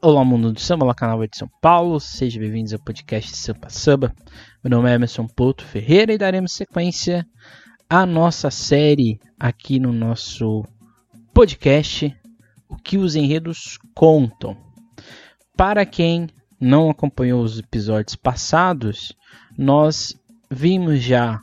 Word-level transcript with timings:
Olá, 0.00 0.24
mundo 0.24 0.52
do 0.52 0.60
samba, 0.60 0.84
olá, 0.84 0.94
canal 0.94 1.26
de 1.26 1.36
São 1.36 1.50
Paulo, 1.60 1.98
sejam 1.98 2.40
bem-vindos 2.40 2.72
ao 2.72 2.78
podcast 2.78 3.36
Sampa 3.36 3.68
Samba. 3.68 4.14
Meu 4.62 4.70
nome 4.70 4.88
é 4.88 4.94
Emerson 4.94 5.26
Pouto 5.26 5.64
Ferreira 5.64 6.12
e 6.12 6.18
daremos 6.18 6.52
sequência 6.52 7.26
à 7.90 8.06
nossa 8.06 8.48
série 8.48 9.18
aqui 9.36 9.80
no 9.80 9.92
nosso 9.92 10.64
podcast 11.34 12.16
O 12.68 12.76
que 12.76 12.96
os 12.96 13.16
enredos 13.16 13.76
contam. 13.92 14.56
Para 15.56 15.84
quem 15.84 16.28
não 16.60 16.90
acompanhou 16.90 17.42
os 17.42 17.58
episódios 17.58 18.14
passados, 18.14 19.12
nós 19.58 20.16
vimos 20.48 21.02
já 21.02 21.40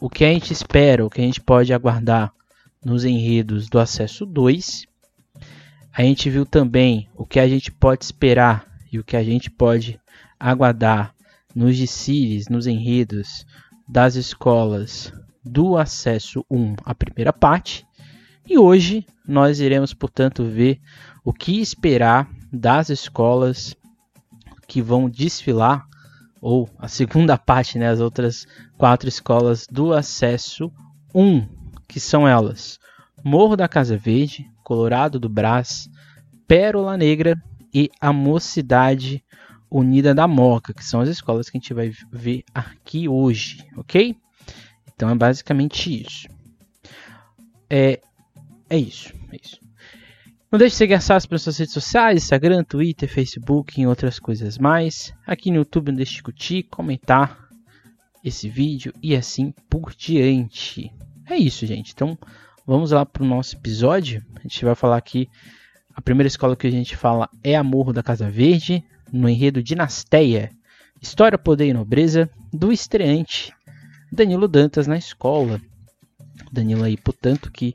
o 0.00 0.10
que 0.10 0.24
a 0.24 0.32
gente 0.32 0.52
espera, 0.52 1.06
o 1.06 1.10
que 1.10 1.20
a 1.20 1.24
gente 1.24 1.40
pode 1.40 1.72
aguardar 1.72 2.34
nos 2.84 3.04
enredos 3.04 3.68
do 3.68 3.78
acesso 3.78 4.26
2 4.26 4.88
a 5.98 6.02
gente 6.04 6.30
viu 6.30 6.46
também 6.46 7.08
o 7.16 7.26
que 7.26 7.40
a 7.40 7.48
gente 7.48 7.72
pode 7.72 8.04
esperar 8.04 8.64
e 8.92 9.00
o 9.00 9.04
que 9.04 9.16
a 9.16 9.24
gente 9.24 9.50
pode 9.50 10.00
aguardar 10.38 11.12
nos 11.52 11.76
desfiles, 11.76 12.48
nos 12.48 12.68
enredos 12.68 13.44
das 13.88 14.14
escolas 14.14 15.12
do 15.44 15.76
acesso 15.76 16.46
1 16.48 16.76
à 16.84 16.94
primeira 16.94 17.32
parte. 17.32 17.84
E 18.46 18.56
hoje 18.56 19.04
nós 19.26 19.58
iremos, 19.58 19.92
portanto, 19.92 20.44
ver 20.44 20.80
o 21.24 21.32
que 21.32 21.60
esperar 21.60 22.30
das 22.52 22.90
escolas 22.90 23.74
que 24.68 24.80
vão 24.80 25.10
desfilar, 25.10 25.84
ou 26.40 26.70
a 26.78 26.86
segunda 26.86 27.36
parte, 27.36 27.76
né, 27.76 27.88
as 27.88 27.98
outras 27.98 28.46
quatro 28.76 29.08
escolas 29.08 29.66
do 29.68 29.92
acesso 29.92 30.70
1, 31.12 31.44
que 31.88 31.98
são 31.98 32.28
elas: 32.28 32.78
Morro 33.24 33.56
da 33.56 33.66
Casa 33.66 33.98
Verde, 33.98 34.48
Colorado 34.68 35.18
do 35.18 35.30
Brás, 35.30 35.88
Pérola 36.46 36.94
Negra 36.94 37.42
e 37.72 37.90
a 37.98 38.12
Mocidade 38.12 39.24
Unida 39.70 40.14
da 40.14 40.28
Moca, 40.28 40.74
que 40.74 40.84
são 40.84 41.00
as 41.00 41.08
escolas 41.08 41.48
que 41.48 41.56
a 41.56 41.60
gente 41.60 41.72
vai 41.72 41.90
ver 42.12 42.44
aqui 42.54 43.08
hoje, 43.08 43.66
ok? 43.78 44.14
Então 44.94 45.08
é 45.08 45.14
basicamente 45.14 46.02
isso. 46.02 46.28
É, 47.70 47.98
é 48.68 48.76
isso, 48.76 49.14
é 49.32 49.36
isso. 49.42 49.58
Não 50.52 50.58
deixe 50.58 50.74
de 50.74 50.76
seguir 50.76 50.94
a 50.94 51.00
SAS 51.00 51.24
pelas 51.24 51.40
suas 51.40 51.56
redes 51.56 51.72
sociais, 51.72 52.22
Instagram, 52.22 52.62
Twitter, 52.62 53.08
Facebook 53.08 53.80
e 53.80 53.86
outras 53.86 54.18
coisas 54.18 54.58
mais. 54.58 55.14
Aqui 55.26 55.50
no 55.50 55.56
YouTube 55.56 55.92
não 55.92 55.96
deixe 55.96 56.16
de 56.16 56.22
curtir, 56.22 56.64
comentar 56.64 57.48
esse 58.22 58.50
vídeo 58.50 58.92
e 59.02 59.16
assim 59.16 59.50
por 59.70 59.94
diante. 59.94 60.92
É 61.24 61.38
isso, 61.38 61.64
gente. 61.64 61.92
Então 61.94 62.18
Vamos 62.68 62.90
lá 62.90 63.06
para 63.06 63.22
o 63.22 63.26
nosso 63.26 63.56
episódio. 63.56 64.22
A 64.36 64.42
gente 64.42 64.62
vai 64.62 64.74
falar 64.74 64.98
aqui. 64.98 65.26
A 65.94 66.02
primeira 66.02 66.28
escola 66.28 66.54
que 66.54 66.66
a 66.66 66.70
gente 66.70 66.94
fala 66.98 67.26
é 67.42 67.56
Amor 67.56 67.94
da 67.94 68.02
Casa 68.02 68.28
Verde, 68.28 68.84
no 69.10 69.26
enredo 69.26 69.62
Dinasteia, 69.62 70.50
História, 71.00 71.38
Poder 71.38 71.64
e 71.64 71.72
Nobreza, 71.72 72.28
do 72.52 72.70
estreante 72.70 73.54
Danilo 74.12 74.46
Dantas 74.46 74.86
na 74.86 74.98
escola. 74.98 75.58
Danilo 76.52 76.84
aí, 76.84 76.98
portanto, 76.98 77.50
que 77.50 77.74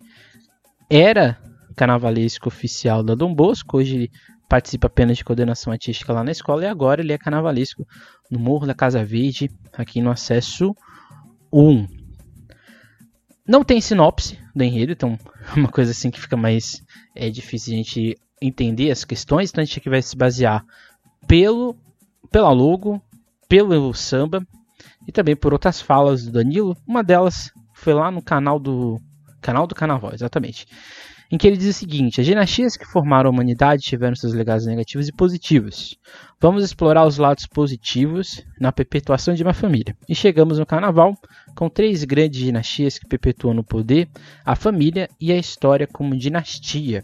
era 0.88 1.40
carnavalesco 1.76 2.48
oficial 2.48 3.02
da 3.02 3.16
Dom 3.16 3.34
Bosco, 3.34 3.78
hoje 3.78 4.12
participa 4.48 4.86
apenas 4.86 5.18
de 5.18 5.26
coordenação 5.26 5.74
artística 5.74 6.14
lá 6.14 6.24
na 6.24 6.32
escola 6.32 6.66
e 6.66 6.68
agora 6.68 7.02
ele 7.02 7.14
é 7.14 7.18
carnavalesco 7.18 7.84
no 8.30 8.38
Morro 8.38 8.68
da 8.68 8.76
Casa 8.76 9.04
Verde, 9.04 9.50
aqui 9.76 10.04
no 10.04 10.12
acesso 10.12 10.76
1. 11.52 12.03
Não 13.48 13.64
tem 13.64 13.82
sinopse 13.82 14.40
do 14.56 14.64
enredo, 14.64 14.94
então 14.94 15.18
é 15.52 15.54
uma 15.60 15.70
coisa 15.70 15.92
assim 15.92 16.10
que 16.10 16.20
fica 16.20 16.38
mais 16.38 16.82
é 17.16 17.30
difícil 17.30 17.74
a 17.74 17.78
gente 17.78 18.18
entender 18.42 18.92
as 18.92 19.04
questões, 19.04 19.50
então 19.50 19.62
a 19.62 19.66
gente 19.66 19.80
aqui 19.80 19.90
vai 19.90 20.02
se 20.02 20.16
basear 20.16 20.66
pelo 21.28 21.76
pela 22.32 22.52
logo, 22.52 23.02
pelo 23.48 23.94
samba 23.94 24.46
e 25.08 25.12
também 25.12 25.36
por 25.36 25.54
outras 25.54 25.82
falas 25.82 26.26
do 26.26 26.32
Danilo. 26.32 26.76
Uma 26.88 27.04
delas 27.04 27.52
foi 27.74 27.94
lá 27.94 28.10
no 28.10 28.22
canal 28.22 28.60
do 28.60 29.00
canal 29.42 29.68
do 29.68 29.76
Carnaval, 29.76 30.14
exatamente 30.14 30.66
em 31.34 31.38
que 31.38 31.48
ele 31.48 31.58
diz 31.58 31.76
o 31.76 31.80
seguinte: 31.80 32.22
as 32.22 32.28
dinastias 32.28 32.78
que 32.78 32.86
formaram 32.86 33.28
a 33.28 33.34
humanidade 33.34 33.82
tiveram 33.82 34.16
seus 34.16 34.34
legados 34.34 34.68
negativos 34.68 35.08
e 35.08 35.12
positivos. 35.12 35.98
Vamos 36.40 36.64
explorar 36.64 37.08
os 37.08 37.18
lados 37.18 37.48
positivos 37.48 38.46
na 38.60 38.72
perpetuação 38.72 39.34
de 39.34 39.42
uma 39.42 39.54
família. 39.54 39.98
E 40.08 40.14
chegamos 40.14 40.60
no 40.60 40.66
carnaval 40.66 41.18
com 41.56 41.70
três 41.70 42.04
grandes 42.04 42.40
dinastias 42.40 42.98
que 42.98 43.08
perpetuam 43.08 43.54
no 43.54 43.64
poder 43.64 44.08
a 44.46 44.56
família 44.56 45.10
e 45.20 45.32
a 45.32 45.38
história 45.38 45.88
como 45.88 46.16
dinastia. 46.16 47.04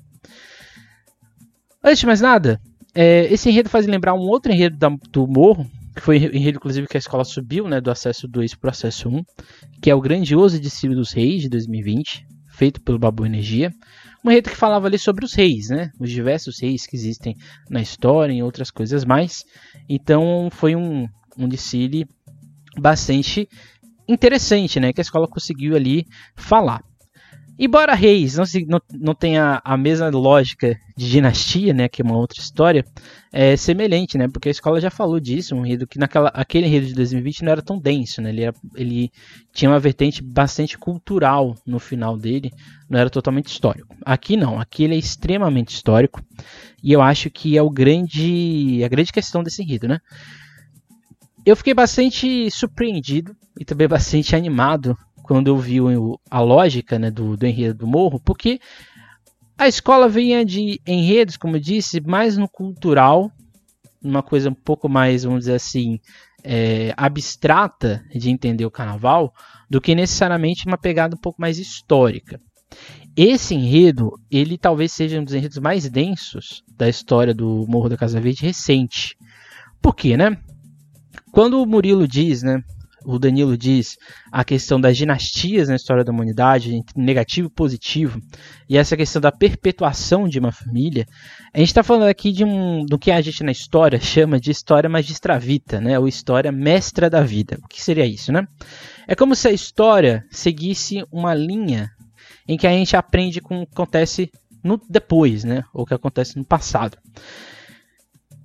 Antes 1.83 1.99
de 1.99 2.05
mais 2.05 2.21
nada, 2.21 2.59
é, 2.93 3.31
esse 3.31 3.49
enredo 3.49 3.69
faz 3.69 3.85
lembrar 3.85 4.13
um 4.13 4.27
outro 4.27 4.51
enredo 4.51 4.77
da, 4.77 4.89
do 5.11 5.27
Morro, 5.27 5.65
que 5.95 6.01
foi 6.01 6.17
enredo 6.17 6.57
inclusive 6.57 6.87
que 6.87 6.97
a 6.97 6.99
escola 6.99 7.23
subiu, 7.23 7.67
né, 7.67 7.79
do 7.79 7.91
acesso 7.91 8.27
2 8.27 8.55
para 8.55 8.69
o 8.69 8.71
acesso 8.71 9.09
1, 9.09 9.23
que 9.81 9.89
é 9.89 9.95
o 9.95 10.01
Grandioso 10.01 10.59
Discípulo 10.59 10.99
dos 10.99 11.11
Reis 11.11 11.41
de 11.41 11.49
2020, 11.49 12.25
feito 12.49 12.81
pelo 12.81 12.99
Babu 12.99 13.25
Energia. 13.25 13.71
Um 14.23 14.29
enredo 14.29 14.49
que 14.49 14.55
falava 14.57 14.87
ali 14.87 14.99
sobre 14.99 15.23
os 15.23 15.33
reis, 15.33 15.69
né? 15.69 15.91
Os 15.97 16.09
diversos 16.11 16.59
reis 16.61 16.85
que 16.85 16.95
existem 16.95 17.37
na 17.69 17.81
história 17.81 18.33
e 18.33 18.43
outras 18.43 18.69
coisas 18.69 19.05
mais. 19.05 19.45
Então 19.87 20.49
foi 20.51 20.75
um, 20.75 21.07
um 21.37 21.47
bastante 22.77 23.47
interessante, 24.09 24.79
né? 24.79 24.91
Que 24.91 25.01
a 25.01 25.03
escola 25.03 25.27
conseguiu 25.27 25.75
ali 25.75 26.05
falar. 26.35 26.83
Embora 27.61 27.93
Reis 27.93 28.37
não, 28.37 28.45
não, 28.69 28.81
não 28.93 29.13
tenha 29.13 29.61
a 29.65 29.75
mesma 29.75 30.07
lógica 30.07 30.79
de 30.95 31.09
dinastia, 31.09 31.73
né, 31.73 31.89
que 31.89 32.01
é 32.01 32.05
uma 32.05 32.15
outra 32.15 32.39
história, 32.39 32.85
é 33.33 33.57
semelhante, 33.57 34.17
né, 34.17 34.29
porque 34.29 34.47
a 34.47 34.51
escola 34.51 34.79
já 34.79 34.89
falou 34.89 35.19
disso, 35.19 35.53
um 35.53 35.65
enredo 35.65 35.85
que 35.85 35.99
naquela, 35.99 36.29
aquele 36.29 36.67
enredo 36.67 36.87
de 36.87 36.93
2020 36.93 37.43
não 37.43 37.51
era 37.51 37.61
tão 37.61 37.77
denso, 37.77 38.21
né, 38.21 38.29
ele, 38.29 38.43
era, 38.43 38.55
ele 38.75 39.11
tinha 39.51 39.69
uma 39.69 39.79
vertente 39.79 40.23
bastante 40.23 40.77
cultural 40.77 41.53
no 41.65 41.79
final 41.79 42.17
dele, 42.17 42.49
não 42.89 42.97
era 42.97 43.09
totalmente 43.09 43.47
histórico. 43.47 43.93
Aqui 44.05 44.37
não, 44.37 44.57
aqui 44.57 44.85
ele 44.85 44.95
é 44.95 44.97
extremamente 44.97 45.75
histórico, 45.75 46.23
e 46.81 46.93
eu 46.93 47.01
acho 47.01 47.29
que 47.29 47.57
é 47.57 47.61
o 47.61 47.69
grande, 47.69 48.81
a 48.85 48.87
grande 48.87 49.11
questão 49.11 49.43
desse 49.43 49.61
enredo, 49.61 49.85
né. 49.85 49.99
Eu 51.49 51.55
fiquei 51.55 51.73
bastante 51.73 52.51
surpreendido 52.51 53.35
e 53.59 53.65
também 53.65 53.87
bastante 53.89 54.35
animado 54.35 54.95
quando 55.23 55.47
eu 55.47 55.57
vi 55.57 55.81
o, 55.81 56.19
a 56.29 56.39
lógica 56.41 56.99
né, 56.99 57.09
do, 57.09 57.35
do 57.35 57.47
enredo 57.47 57.79
do 57.79 57.87
morro, 57.87 58.19
porque 58.19 58.59
a 59.57 59.67
escola 59.67 60.07
vinha 60.07 60.45
de 60.45 60.79
enredos, 60.85 61.37
como 61.37 61.55
eu 61.55 61.59
disse, 61.59 62.01
mais 62.01 62.37
no 62.37 62.47
cultural, 62.47 63.31
uma 63.99 64.21
coisa 64.21 64.51
um 64.51 64.53
pouco 64.53 64.87
mais, 64.87 65.23
vamos 65.23 65.39
dizer 65.39 65.55
assim, 65.55 65.99
é, 66.43 66.93
abstrata 66.95 68.03
de 68.13 68.29
entender 68.29 68.65
o 68.65 68.71
carnaval, 68.71 69.33
do 69.67 69.81
que 69.81 69.95
necessariamente 69.95 70.67
uma 70.67 70.77
pegada 70.77 71.15
um 71.15 71.19
pouco 71.19 71.41
mais 71.41 71.57
histórica. 71.57 72.39
Esse 73.17 73.55
enredo, 73.55 74.11
ele 74.29 74.55
talvez 74.55 74.91
seja 74.91 75.19
um 75.19 75.23
dos 75.23 75.33
enredos 75.33 75.57
mais 75.57 75.89
densos 75.89 76.63
da 76.77 76.87
história 76.87 77.33
do 77.33 77.65
Morro 77.67 77.89
da 77.89 77.97
Casa 77.97 78.21
Verde 78.21 78.45
recente. 78.45 79.17
Por 79.81 79.95
quê, 79.95 80.15
né? 80.15 80.37
Quando 81.31 81.61
o 81.61 81.65
Murilo 81.65 82.07
diz, 82.07 82.43
né, 82.43 82.63
o 83.05 83.17
Danilo 83.17 83.57
diz, 83.57 83.97
a 84.31 84.43
questão 84.43 84.79
das 84.79 84.97
dinastias 84.97 85.69
na 85.69 85.75
história 85.75 86.03
da 86.03 86.11
humanidade, 86.11 86.75
entre 86.75 87.01
negativo 87.01 87.47
e 87.47 87.51
positivo, 87.51 88.21
e 88.67 88.77
essa 88.77 88.97
questão 88.97 89.21
da 89.21 89.31
perpetuação 89.31 90.27
de 90.27 90.39
uma 90.39 90.51
família, 90.51 91.05
a 91.53 91.59
gente 91.59 91.69
está 91.69 91.83
falando 91.83 92.09
aqui 92.09 92.31
de 92.31 92.43
um, 92.43 92.85
do 92.85 92.99
que 92.99 93.11
a 93.11 93.21
gente 93.21 93.43
na 93.43 93.51
história 93.51 93.99
chama 93.99 94.39
de 94.39 94.51
história 94.51 94.89
magistravita, 94.89 95.79
né, 95.79 95.97
ou 95.97 96.07
história 96.07 96.51
mestra 96.51 97.09
da 97.09 97.21
vida. 97.21 97.57
O 97.63 97.67
que 97.67 97.81
seria 97.81 98.05
isso, 98.05 98.31
né? 98.31 98.47
É 99.07 99.15
como 99.15 99.35
se 99.35 99.47
a 99.47 99.51
história 99.51 100.25
seguisse 100.29 101.03
uma 101.11 101.33
linha 101.33 101.89
em 102.47 102.57
que 102.57 102.67
a 102.67 102.71
gente 102.71 102.95
aprende 102.95 103.39
com 103.39 103.61
o 103.61 103.65
que 103.65 103.73
acontece 103.73 104.29
no 104.63 104.79
depois, 104.89 105.43
né, 105.43 105.63
ou 105.73 105.83
o 105.83 105.85
que 105.85 105.93
acontece 105.93 106.37
no 106.37 106.45
passado. 106.45 106.97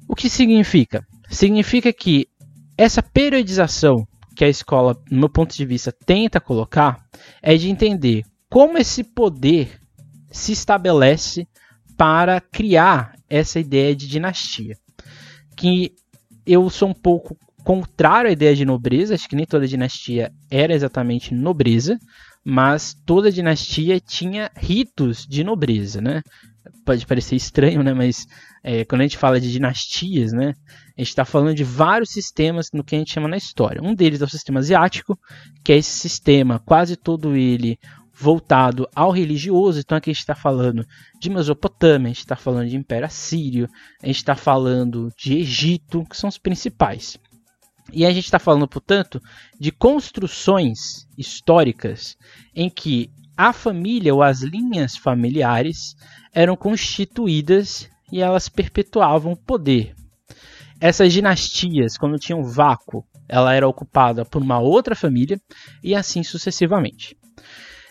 O 0.09 0.15
que 0.15 0.29
significa? 0.29 1.05
Significa 1.29 1.93
que 1.93 2.29
essa 2.77 3.03
periodização 3.03 4.07
que 4.35 4.45
a 4.45 4.49
escola, 4.49 4.97
no 5.11 5.21
meu 5.21 5.29
ponto 5.29 5.55
de 5.55 5.65
vista, 5.65 5.93
tenta 5.93 6.41
colocar 6.41 7.05
é 7.41 7.57
de 7.57 7.71
entender 7.71 8.25
como 8.49 8.79
esse 8.79 9.05
poder 9.05 9.81
se 10.31 10.53
estabelece 10.53 11.47
para 11.97 12.41
criar 12.41 13.15
essa 13.29 13.61
ideia 13.61 13.95
de 13.95 14.09
dinastia. 14.09 14.77
Que 15.57 15.93
eu 16.45 16.69
sou 16.69 16.89
um 16.89 16.95
pouco 16.95 17.37
contrário 17.63 18.29
à 18.29 18.33
ideia 18.33 18.55
de 18.55 18.65
nobreza, 18.65 19.15
acho 19.15 19.29
que 19.29 19.37
nem 19.37 19.47
toda 19.47 19.67
dinastia 19.67 20.33
era 20.51 20.75
exatamente 20.75 21.33
nobreza, 21.33 21.99
mas 22.45 22.95
toda 23.07 23.33
dinastia 23.33 23.99
tinha 23.99 24.51
ritos 24.55 25.27
de 25.27 25.43
nobreza, 25.43 26.01
né? 26.01 26.23
Pode 26.85 27.07
parecer 27.07 27.37
estranho, 27.37 27.83
né? 27.83 27.93
Mas 27.93 28.27
é, 28.63 28.85
quando 28.85 29.03
a 29.03 29.05
gente 29.05 29.19
fala 29.19 29.41
de 29.41 29.51
dinastias, 29.51 30.33
né? 30.33 30.55
A 30.97 31.01
gente 31.01 31.09
está 31.09 31.25
falando 31.25 31.55
de 31.55 31.65
vários 31.65 32.11
sistemas 32.11 32.69
no 32.73 32.85
que 32.85 32.95
a 32.95 32.99
gente 32.99 33.13
chama 33.13 33.29
na 33.29 33.37
história. 33.37 33.83
Um 33.83 33.95
deles 33.95 34.23
é 34.23 34.25
o 34.25 34.29
sistema 34.29 34.61
asiático, 34.61 35.19
que 35.65 35.73
é 35.73 35.77
esse 35.77 35.99
sistema, 35.99 36.59
quase 36.59 36.97
todo 36.97 37.37
ele 37.37 37.79
voltado 38.15 38.89
ao 38.95 39.11
religioso. 39.11 39.81
Então 39.81 39.99
aqui 39.99 40.11
a 40.11 40.13
gente 40.13 40.21
está 40.21 40.35
falando 40.35 40.87
de 41.21 41.29
Mesopotâmia, 41.29 42.07
a 42.07 42.13
gente 42.13 42.21
está 42.21 42.37
falando 42.37 42.69
de 42.69 42.77
Império 42.77 43.07
Assírio, 43.07 43.69
a 44.03 44.07
gente 44.07 44.17
está 44.17 44.37
falando 44.37 45.13
de 45.19 45.39
Egito, 45.39 46.05
que 46.09 46.17
são 46.17 46.29
os 46.29 46.39
principais. 46.39 47.19
E 47.93 48.07
a 48.07 48.13
gente 48.13 48.25
está 48.25 48.39
falando, 48.39 48.67
portanto, 48.67 49.21
de 49.61 49.71
construções 49.71 51.07
históricas 51.19 52.17
em 52.55 52.71
que 52.71 53.11
a 53.37 53.53
família 53.53 54.15
ou 54.15 54.23
as 54.23 54.43
linhas 54.43 54.97
familiares 54.97 55.97
eram 56.33 56.57
constituídas 56.57 57.89
e 58.13 58.21
elas 58.21 58.49
perpetuavam 58.49 59.33
o 59.33 59.37
poder. 59.37 59.95
Essas 60.81 61.13
dinastias, 61.13 61.97
quando 61.97 62.19
tinham 62.19 62.43
vácuo, 62.45 63.05
ela 63.29 63.55
era 63.55 63.67
ocupada 63.67 64.25
por 64.25 64.43
uma 64.43 64.59
outra 64.59 64.95
família 64.95 65.41
e 65.83 65.95
assim 65.95 66.23
sucessivamente. 66.23 67.17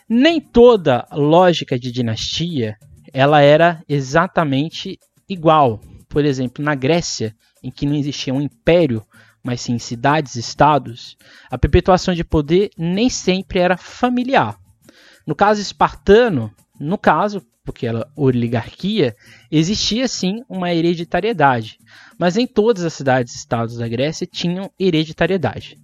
Nem 0.08 0.40
toda 0.40 1.08
lógica 1.12 1.80
de 1.80 1.92
dinastia 1.92 2.78
ela 3.14 3.42
era 3.42 3.84
exatamente 3.88 5.00
igual. 5.30 5.80
Por 6.10 6.26
exemplo, 6.26 6.64
na 6.64 6.76
Grécia, 6.76 7.36
em 7.64 7.72
que 7.72 7.86
não 7.86 7.96
existia 7.96 8.34
um 8.34 8.42
império, 8.42 9.04
mas 9.44 9.62
sim 9.62 9.78
cidades-estados, 9.78 11.18
a 11.50 11.58
perpetuação 11.58 12.14
de 12.14 12.24
poder 12.24 12.70
nem 12.78 13.10
sempre 13.10 13.60
era 13.60 13.78
familiar. 13.78 14.58
No 15.26 15.36
caso 15.36 15.62
espartano, 15.62 16.54
no 16.80 16.98
caso, 16.98 17.42
porque 17.64 17.88
era 17.88 18.08
oligarquia, 18.16 19.16
existia 19.50 20.08
sim 20.08 20.44
uma 20.50 20.74
hereditariedade, 20.74 21.78
mas 22.18 22.36
em 22.36 22.46
todas 22.46 22.84
as 22.84 22.94
cidades-estados 22.94 23.78
da 23.78 23.88
Grécia 23.88 24.28
tinham 24.28 24.70
hereditariedade. 24.78 25.78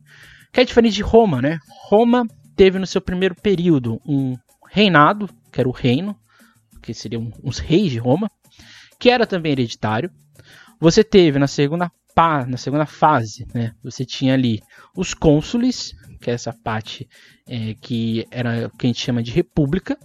Que 0.51 0.61
é 0.61 0.65
diferente 0.65 0.95
de 0.95 1.03
Roma, 1.03 1.41
né? 1.41 1.59
Roma 1.87 2.27
teve 2.55 2.79
no 2.79 2.87
seu 2.87 2.99
primeiro 2.99 3.35
período 3.35 4.01
um 4.05 4.35
reinado, 4.67 5.29
que 5.51 5.59
era 5.59 5.69
o 5.69 5.73
reino, 5.73 6.17
que 6.81 6.93
seriam 6.93 7.31
os 7.43 7.59
reis 7.59 7.91
de 7.91 7.97
Roma, 7.97 8.29
que 8.99 9.09
era 9.09 9.25
também 9.25 9.53
hereditário. 9.53 10.11
Você 10.79 11.03
teve 11.03 11.39
na 11.39 11.47
segunda 11.47 11.91
na 12.47 12.57
segunda 12.57 12.85
fase, 12.85 13.47
né? 13.53 13.73
Você 13.81 14.03
tinha 14.03 14.33
ali 14.33 14.61
os 14.95 15.13
cônsules, 15.13 15.95
que 16.19 16.29
é 16.29 16.33
essa 16.33 16.51
parte 16.51 17.07
é, 17.47 17.73
que 17.75 18.27
era 18.29 18.67
o 18.67 18.77
que 18.77 18.85
a 18.85 18.89
gente 18.89 18.99
chama 18.99 19.23
de 19.23 19.31
república, 19.31 19.97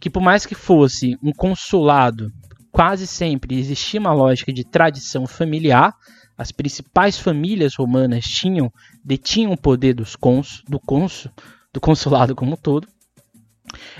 que 0.00 0.10
por 0.10 0.20
mais 0.20 0.44
que 0.44 0.56
fosse 0.56 1.16
um 1.22 1.30
consulado, 1.30 2.32
quase 2.72 3.06
sempre 3.06 3.58
existia 3.58 4.00
uma 4.00 4.12
lógica 4.12 4.52
de 4.52 4.64
tradição 4.64 5.26
familiar. 5.26 5.94
As 6.36 6.50
principais 6.50 7.16
famílias 7.16 7.76
romanas 7.76 8.24
tinham 8.24 8.72
detinham 9.04 9.52
o 9.52 9.56
poder 9.56 9.94
dos 9.94 10.16
cons, 10.16 10.62
do 10.68 10.80
cônsul, 10.80 11.30
do 11.72 11.80
consulado 11.80 12.34
como 12.34 12.54
um 12.54 12.56
todo. 12.56 12.88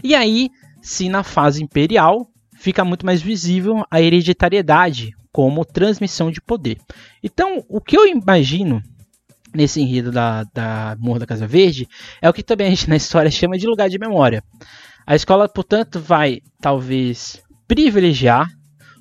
E 0.03 0.15
aí, 0.15 0.51
se 0.83 1.09
na 1.09 1.23
fase 1.23 1.63
imperial 1.63 2.27
fica 2.57 2.85
muito 2.85 3.07
mais 3.07 3.23
visível 3.23 3.85
a 3.89 4.01
hereditariedade 4.01 5.15
como 5.33 5.65
transmissão 5.65 6.31
de 6.31 6.41
poder. 6.41 6.79
Então, 7.23 7.65
o 7.69 7.81
que 7.81 7.97
eu 7.97 8.07
imagino 8.07 8.83
nesse 9.55 9.81
enredo 9.81 10.11
da, 10.11 10.45
da 10.45 10.97
Morro 10.99 11.19
da 11.19 11.27
Casa 11.27 11.47
Verde 11.47 11.89
é 12.21 12.29
o 12.29 12.33
que 12.33 12.43
também 12.43 12.67
a 12.67 12.71
gente 12.71 12.89
na 12.89 12.97
história 12.97 13.31
chama 13.33 13.59
de 13.59 13.67
lugar 13.67 13.89
de 13.89 13.99
memória. 13.99 14.43
A 15.07 15.17
escola, 15.17 15.49
portanto, 15.49 15.99
vai 15.99 16.41
talvez 16.61 17.43
privilegiar 17.67 18.49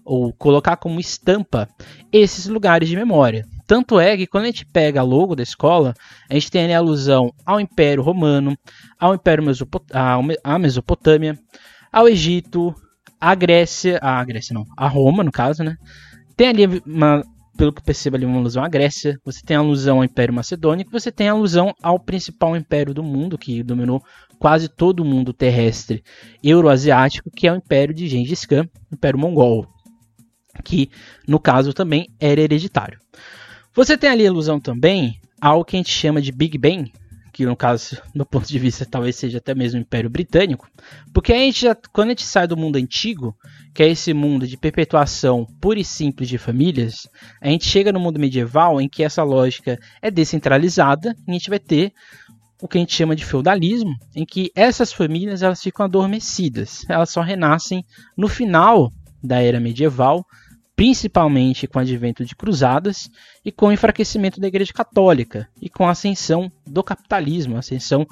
ou 0.03 0.33
colocar 0.33 0.77
como 0.77 0.99
estampa 0.99 1.69
esses 2.11 2.47
lugares 2.47 2.89
de 2.89 2.95
memória. 2.95 3.45
Tanto 3.67 3.99
é 3.99 4.17
que 4.17 4.27
quando 4.27 4.45
a 4.45 4.47
gente 4.47 4.65
pega 4.65 4.99
a 4.99 5.03
logo 5.03 5.35
da 5.35 5.43
escola, 5.43 5.93
a 6.29 6.33
gente 6.33 6.51
tem 6.51 6.73
a 6.73 6.77
alusão 6.77 7.31
ao 7.45 7.59
Império 7.59 8.03
Romano, 8.03 8.57
ao 8.99 9.13
Império 9.13 9.43
Mesopot 9.43 9.85
à 10.43 10.59
Mesopotâmia, 10.59 11.37
ao 11.91 12.07
Egito, 12.07 12.73
à 13.19 13.35
Grécia, 13.35 13.99
à 14.01 14.23
Grécia 14.25 14.53
não, 14.53 14.65
a 14.75 14.87
Roma 14.87 15.23
no 15.23 15.31
caso, 15.31 15.63
né? 15.63 15.77
Tem 16.41 16.47
ali 16.47 16.81
uma 16.87 17.23
pelo 17.55 17.71
que 17.71 17.83
percebo 17.83 18.15
ali, 18.15 18.25
uma 18.25 18.39
alusão 18.39 18.63
à 18.63 18.67
Grécia, 18.67 19.15
você 19.23 19.41
tem 19.45 19.55
alusão 19.55 19.97
ao 19.97 20.03
Império 20.03 20.33
Macedônico, 20.33 20.89
você 20.89 21.11
tem 21.11 21.29
alusão 21.29 21.71
ao 21.83 21.99
principal 21.99 22.57
império 22.57 22.95
do 22.95 23.03
mundo, 23.03 23.37
que 23.37 23.61
dominou 23.61 24.01
quase 24.39 24.67
todo 24.67 25.01
o 25.01 25.05
mundo 25.05 25.33
terrestre 25.33 26.03
euroasiático, 26.43 27.29
que 27.29 27.47
é 27.47 27.53
o 27.53 27.57
Império 27.57 27.93
de 27.93 28.07
Gengis 28.07 28.43
Khan, 28.43 28.67
o 28.91 28.95
Império 28.95 29.19
Mongol, 29.19 29.67
que 30.63 30.89
no 31.27 31.39
caso 31.39 31.75
também 31.75 32.07
era 32.19 32.41
hereditário. 32.41 32.99
Você 33.75 33.95
tem 33.95 34.09
ali 34.09 34.25
alusão 34.25 34.59
também 34.59 35.21
ao 35.39 35.63
que 35.63 35.75
a 35.75 35.79
gente 35.79 35.91
chama 35.91 36.23
de 36.23 36.31
Big 36.31 36.57
Bang, 36.57 36.91
que 37.31 37.45
no 37.45 37.55
caso, 37.55 38.01
do 38.15 38.25
ponto 38.25 38.47
de 38.47 38.57
vista, 38.57 38.83
talvez 38.83 39.15
seja 39.15 39.37
até 39.37 39.53
mesmo 39.53 39.77
o 39.77 39.83
Império 39.83 40.09
Britânico, 40.09 40.67
porque 41.13 41.33
a 41.33 41.37
gente 41.37 41.61
já, 41.61 41.75
quando 41.93 42.07
a 42.07 42.11
gente 42.13 42.25
sai 42.25 42.47
do 42.47 42.57
mundo 42.57 42.77
antigo, 42.77 43.37
que 43.73 43.83
é 43.83 43.89
esse 43.89 44.13
mundo 44.13 44.47
de 44.47 44.57
perpetuação 44.57 45.45
pura 45.59 45.79
e 45.79 45.85
simples 45.85 46.27
de 46.27 46.37
famílias, 46.37 47.07
a 47.39 47.47
gente 47.47 47.65
chega 47.65 47.91
no 47.91 47.99
mundo 47.99 48.19
medieval 48.19 48.81
em 48.81 48.89
que 48.89 49.03
essa 49.03 49.23
lógica 49.23 49.79
é 50.01 50.11
descentralizada 50.11 51.15
e 51.27 51.31
a 51.31 51.33
gente 51.33 51.49
vai 51.49 51.59
ter 51.59 51.93
o 52.61 52.67
que 52.67 52.77
a 52.77 52.81
gente 52.81 52.93
chama 52.93 53.15
de 53.15 53.25
feudalismo, 53.25 53.95
em 54.15 54.25
que 54.25 54.51
essas 54.55 54.93
famílias 54.93 55.41
elas 55.41 55.61
ficam 55.61 55.85
adormecidas, 55.85 56.85
elas 56.87 57.09
só 57.09 57.21
renascem 57.21 57.83
no 58.15 58.27
final 58.27 58.91
da 59.23 59.41
era 59.41 59.59
medieval, 59.59 60.25
principalmente 60.75 61.67
com 61.67 61.79
o 61.79 61.81
advento 61.81 62.23
de 62.23 62.35
cruzadas 62.35 63.09
e 63.43 63.51
com 63.51 63.67
o 63.67 63.71
enfraquecimento 63.71 64.39
da 64.39 64.47
Igreja 64.47 64.73
Católica 64.73 65.47
e 65.61 65.69
com 65.69 65.87
a 65.87 65.91
ascensão 65.91 66.51
do 66.65 66.83
capitalismo, 66.83 67.55
a 67.55 67.59
ascensão 67.59 68.05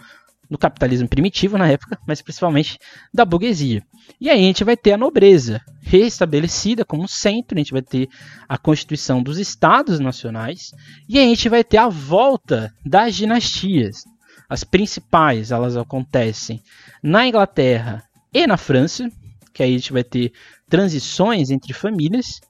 do 0.49 0.57
capitalismo 0.57 1.07
primitivo 1.07 1.57
na 1.57 1.67
época, 1.67 1.99
mas 2.07 2.21
principalmente 2.21 2.79
da 3.13 3.23
burguesia. 3.23 3.83
E 4.19 4.29
aí 4.29 4.39
a 4.39 4.43
gente 4.43 4.63
vai 4.63 4.75
ter 4.75 4.93
a 4.93 4.97
nobreza 4.97 5.61
restabelecida 5.81 6.83
como 6.83 7.07
centro, 7.07 7.55
a 7.55 7.59
gente 7.59 7.71
vai 7.71 7.81
ter 7.81 8.09
a 8.47 8.57
constituição 8.57 9.21
dos 9.21 9.37
estados 9.37 9.99
nacionais 9.99 10.71
e 11.07 11.19
a 11.19 11.21
gente 11.21 11.47
vai 11.47 11.63
ter 11.63 11.77
a 11.77 11.87
volta 11.87 12.73
das 12.85 13.15
dinastias. 13.15 14.03
As 14.49 14.63
principais, 14.63 15.51
elas 15.51 15.77
acontecem 15.77 16.61
na 17.03 17.27
Inglaterra 17.27 18.03
e 18.33 18.47
na 18.47 18.57
França, 18.57 19.07
que 19.53 19.61
aí 19.61 19.75
a 19.75 19.77
gente 19.77 19.93
vai 19.93 20.03
ter 20.03 20.33
transições 20.67 21.51
entre 21.51 21.73
famílias 21.73 22.41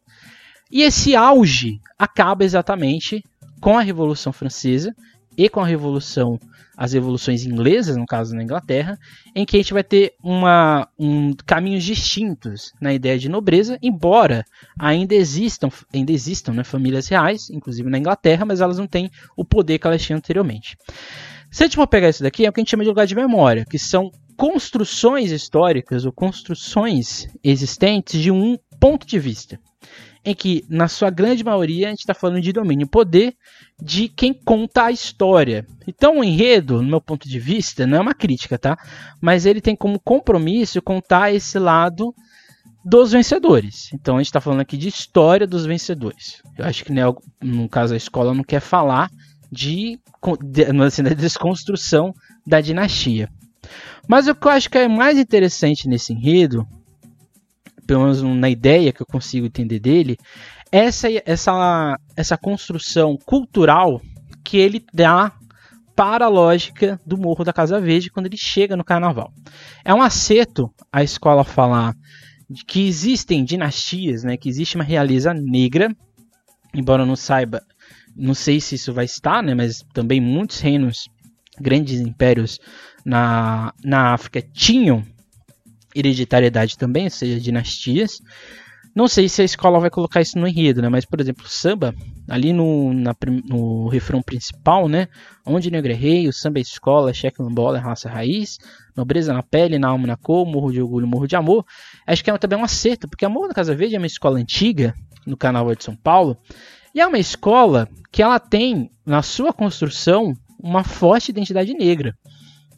e 0.71 0.83
esse 0.83 1.15
auge 1.15 1.81
acaba 1.97 2.45
exatamente 2.45 3.23
com 3.59 3.77
a 3.77 3.81
Revolução 3.81 4.31
Francesa 4.31 4.95
e 5.37 5.49
com 5.49 5.59
a 5.59 5.65
Revolução, 5.65 6.39
as 6.77 6.93
revoluções 6.93 7.45
inglesas, 7.45 7.97
no 7.97 8.05
caso 8.05 8.33
na 8.33 8.43
Inglaterra, 8.43 8.97
em 9.35 9.45
que 9.45 9.57
a 9.57 9.59
gente 9.59 9.73
vai 9.73 9.83
ter 9.83 10.13
uma, 10.23 10.87
um, 10.97 11.33
caminhos 11.45 11.83
distintos 11.83 12.73
na 12.79 12.93
ideia 12.93 13.19
de 13.19 13.27
nobreza, 13.27 13.77
embora 13.81 14.45
ainda 14.79 15.13
existam, 15.13 15.69
ainda 15.93 16.11
existam 16.11 16.53
né, 16.53 16.63
famílias 16.63 17.07
reais, 17.07 17.49
inclusive 17.49 17.89
na 17.89 17.97
Inglaterra, 17.97 18.45
mas 18.45 18.61
elas 18.61 18.77
não 18.77 18.87
têm 18.87 19.11
o 19.35 19.43
poder 19.43 19.77
que 19.77 19.87
elas 19.87 20.01
tinham 20.01 20.17
anteriormente. 20.17 20.77
Se 21.51 21.63
a 21.63 21.65
gente 21.65 21.75
for 21.75 21.87
pegar 21.87 22.09
isso 22.09 22.23
daqui, 22.23 22.45
é 22.45 22.49
o 22.49 22.53
que 22.53 22.59
a 22.59 22.61
gente 22.61 22.71
chama 22.71 22.83
de 22.83 22.89
lugar 22.89 23.07
de 23.07 23.15
memória, 23.15 23.65
que 23.65 23.79
são 23.79 24.11
construções 24.37 25.31
históricas 25.31 26.05
ou 26.05 26.13
construções 26.13 27.27
existentes 27.43 28.21
de 28.21 28.31
um 28.31 28.57
ponto 28.79 29.05
de 29.05 29.19
vista 29.19 29.59
em 30.23 30.35
que, 30.35 30.65
na 30.69 30.87
sua 30.87 31.09
grande 31.09 31.43
maioria, 31.43 31.87
a 31.87 31.89
gente 31.89 31.99
está 31.99 32.13
falando 32.13 32.41
de 32.41 32.51
domínio 32.51 32.87
poder 32.87 33.35
de 33.81 34.09
quem 34.09 34.33
conta 34.33 34.85
a 34.85 34.91
história. 34.91 35.65
Então, 35.87 36.19
o 36.19 36.23
enredo, 36.23 36.81
no 36.81 36.89
meu 36.89 37.01
ponto 37.01 37.27
de 37.27 37.39
vista, 37.39 37.87
não 37.87 37.97
é 37.97 38.01
uma 38.01 38.13
crítica, 38.13 38.57
tá? 38.57 38.77
Mas 39.21 39.45
ele 39.45 39.61
tem 39.61 39.75
como 39.75 39.99
compromisso 39.99 40.81
contar 40.81 41.33
esse 41.33 41.57
lado 41.57 42.13
dos 42.83 43.11
vencedores. 43.11 43.89
Então, 43.93 44.15
a 44.15 44.19
gente 44.19 44.27
está 44.27 44.41
falando 44.41 44.61
aqui 44.61 44.77
de 44.77 44.87
história 44.87 45.47
dos 45.47 45.65
vencedores. 45.65 46.41
Eu 46.57 46.65
acho 46.65 46.83
que, 46.83 46.91
né, 46.91 47.03
no 47.41 47.69
caso, 47.69 47.93
a 47.93 47.97
escola 47.97 48.33
não 48.33 48.43
quer 48.43 48.59
falar 48.59 49.09
de, 49.51 49.99
de 50.43 50.63
assim, 50.85 51.03
da 51.03 51.13
desconstrução 51.13 52.13
da 52.45 52.61
dinastia. 52.61 53.29
Mas 54.07 54.27
o 54.27 54.35
que 54.35 54.47
eu 54.47 54.51
acho 54.51 54.69
que 54.69 54.77
é 54.77 54.87
mais 54.87 55.17
interessante 55.17 55.87
nesse 55.87 56.13
enredo 56.13 56.67
pelo 57.89 58.03
menos 58.03 58.21
na 58.21 58.47
ideia 58.47 58.93
que 58.93 59.01
eu 59.01 59.05
consigo 59.07 59.47
entender 59.47 59.79
dele, 59.79 60.15
essa 60.71 61.07
essa 61.25 61.99
essa 62.15 62.37
construção 62.37 63.17
cultural 63.17 64.01
que 64.43 64.57
ele 64.57 64.83
dá 64.93 65.31
para 65.95 66.25
a 66.25 66.29
lógica 66.29 66.99
do 67.05 67.17
Morro 67.17 67.43
da 67.43 67.51
Casa 67.51 67.79
Verde 67.79 68.09
quando 68.09 68.27
ele 68.27 68.37
chega 68.37 68.77
no 68.77 68.85
carnaval. 68.85 69.33
É 69.83 69.93
um 69.93 70.01
acerto 70.01 70.73
a 70.91 71.03
escola 71.03 71.43
falar 71.43 71.93
de 72.49 72.63
que 72.63 72.87
existem 72.87 73.43
dinastias, 73.43 74.23
né, 74.23 74.37
que 74.37 74.47
existe 74.49 74.75
uma 74.75 74.83
realeza 74.83 75.33
negra, 75.33 75.93
embora 76.73 77.03
eu 77.03 77.05
não 77.05 77.17
saiba, 77.17 77.61
não 78.15 78.33
sei 78.33 78.61
se 78.61 78.75
isso 78.75 78.93
vai 78.93 79.05
estar, 79.05 79.43
né, 79.43 79.53
mas 79.53 79.85
também 79.93 80.21
muitos 80.21 80.59
reinos, 80.59 81.09
grandes 81.59 81.99
impérios 81.99 82.59
na, 83.05 83.73
na 83.83 84.13
África 84.13 84.41
tinham 84.41 85.03
hereditariedade 85.93 86.77
também, 86.77 87.05
ou 87.05 87.09
seja, 87.09 87.39
dinastias. 87.39 88.21
Não 88.95 89.07
sei 89.07 89.29
se 89.29 89.41
a 89.41 89.45
escola 89.45 89.79
vai 89.79 89.89
colocar 89.89 90.21
isso 90.21 90.37
no 90.37 90.47
enredo, 90.47 90.81
né? 90.81 90.89
Mas, 90.89 91.05
por 91.05 91.21
exemplo, 91.21 91.45
o 91.45 91.49
samba, 91.49 91.93
ali 92.27 92.51
no, 92.51 92.93
na, 92.93 93.15
no 93.45 93.87
refrão 93.87 94.21
principal, 94.21 94.87
né? 94.87 95.07
Onde 95.45 95.71
negro 95.71 95.91
é 95.91 95.95
rei, 95.95 96.27
o 96.27 96.33
samba 96.33 96.59
é 96.59 96.61
escola, 96.61 97.13
cheque 97.13 97.41
bola, 97.43 97.77
é 97.77 97.81
raça 97.81 98.09
raiz, 98.09 98.57
nobreza 98.95 99.33
na 99.33 99.43
pele, 99.43 99.79
na 99.79 99.89
alma 99.89 100.07
na 100.07 100.17
cor, 100.17 100.45
morro 100.45 100.71
de 100.71 100.81
orgulho, 100.81 101.07
morro 101.07 101.27
de 101.27 101.35
amor. 101.35 101.65
Acho 102.05 102.23
que 102.23 102.29
é 102.29 102.37
também 102.37 102.57
um 102.57 102.63
acerto, 102.63 103.07
porque 103.07 103.25
a 103.25 103.29
Morro 103.29 103.47
da 103.47 103.53
Casa 103.53 103.75
Verde 103.75 103.95
é 103.95 103.97
uma 103.97 104.07
escola 104.07 104.39
antiga, 104.39 104.93
no 105.25 105.37
Carnaval 105.37 105.75
de 105.75 105.83
São 105.83 105.95
Paulo, 105.95 106.37
e 106.93 106.99
é 106.99 107.05
uma 107.05 107.19
escola 107.19 107.87
que 108.11 108.21
ela 108.21 108.39
tem, 108.39 108.89
na 109.05 109.21
sua 109.21 109.53
construção, 109.53 110.33
uma 110.59 110.83
forte 110.83 111.29
identidade 111.29 111.73
negra. 111.73 112.15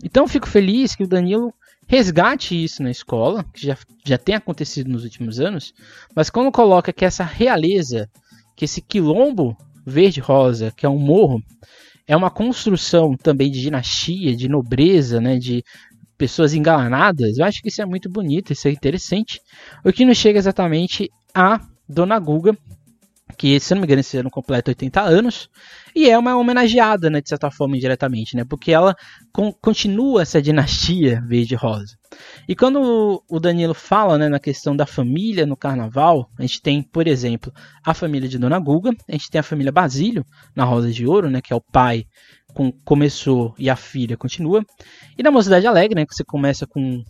Então, 0.04 0.28
fico 0.28 0.48
feliz 0.48 0.96
que 0.96 1.04
o 1.04 1.08
Danilo 1.08 1.54
resgate 1.92 2.56
isso 2.56 2.82
na 2.82 2.90
escola, 2.90 3.44
que 3.54 3.68
já, 3.68 3.78
já 4.06 4.18
tem 4.18 4.34
acontecido 4.34 4.90
nos 4.90 5.04
últimos 5.04 5.42
anos, 5.42 5.74
mas 6.16 6.30
quando 6.30 6.50
coloca 6.50 6.94
que 6.94 7.04
essa 7.04 7.26
realeza, 7.26 8.10
que 8.56 8.64
esse 8.64 8.82
quilombo 8.82 9.58
verde-rosa, 9.86 10.72
que 10.72 10.86
é 10.86 10.90
um 10.90 10.98
morro, 10.98 11.44
é 12.08 12.16
uma 12.16 12.32
construção 12.32 13.18
também 13.18 13.52
de 13.52 13.60
dinastia, 13.60 14.34
de 14.34 14.48
nobreza, 14.48 15.20
né, 15.20 15.38
de 15.38 15.66
pessoas 16.18 16.54
enganadas, 16.54 17.38
eu 17.38 17.44
acho 17.44 17.62
que 17.62 17.68
isso 17.68 17.82
é 17.82 17.86
muito 17.86 18.10
bonito, 18.10 18.54
isso 18.54 18.70
é 18.70 18.72
interessante. 18.72 19.42
O 19.84 19.92
que 19.92 20.06
nos 20.06 20.18
chega 20.18 20.40
exatamente 20.40 21.12
a 21.36 21.60
Dona 21.90 22.18
Guga, 22.20 22.58
que 23.38 23.60
se 23.60 23.74
não 23.74 23.82
me 23.82 23.86
engano 23.86 24.00
esse 24.00 24.16
ano 24.16 24.32
completa 24.32 24.72
80 24.72 25.02
anos, 25.02 25.50
e 25.96 26.10
é 26.10 26.18
uma 26.18 26.36
homenageada, 26.36 27.10
né, 27.10 27.22
de 27.22 27.30
certa 27.30 27.50
forma, 27.52 27.76
indiretamente, 27.76 28.36
né, 28.36 28.44
porque 28.44 28.72
ela 28.72 28.96
con 29.32 29.52
continua 29.54 30.22
essa 30.22 30.42
dinastia 30.42 31.24
verde-rosa. 31.28 31.98
E 32.48 32.56
quando 32.56 33.24
o 33.30 33.40
Danilo 33.40 33.74
fala 33.74 34.18
né, 34.18 34.28
na 34.28 34.40
questão 34.40 34.76
da 34.76 34.86
família 34.86 35.46
no 35.46 35.56
carnaval, 35.56 36.30
a 36.38 36.42
gente 36.42 36.62
tem, 36.62 36.82
por 36.82 37.08
exemplo, 37.08 37.52
a 37.86 37.94
família 37.94 38.28
de 38.28 38.38
Dona 38.38 38.60
Guga, 38.60 38.92
a 39.08 39.12
gente 39.12 39.30
tem 39.30 39.40
a 39.40 39.44
família 39.44 39.72
Basílio 39.72 40.26
na 40.56 40.64
Rosa 40.64 40.92
de 40.92 41.06
Ouro, 41.06 41.30
né, 41.30 41.42
que 41.42 41.54
é 41.54 41.56
o 41.56 41.62
pai 41.62 42.06
com, 42.54 42.72
começou 42.84 43.54
e 43.58 43.70
a 43.70 43.76
filha 43.76 44.18
continua. 44.18 44.66
E 45.18 45.24
na 45.24 45.32
Mocidade 45.32 45.68
Alegre, 45.68 45.96
né, 45.96 46.06
que 46.06 46.16
você 46.16 46.24
começa 46.24 46.68
com 46.68 47.04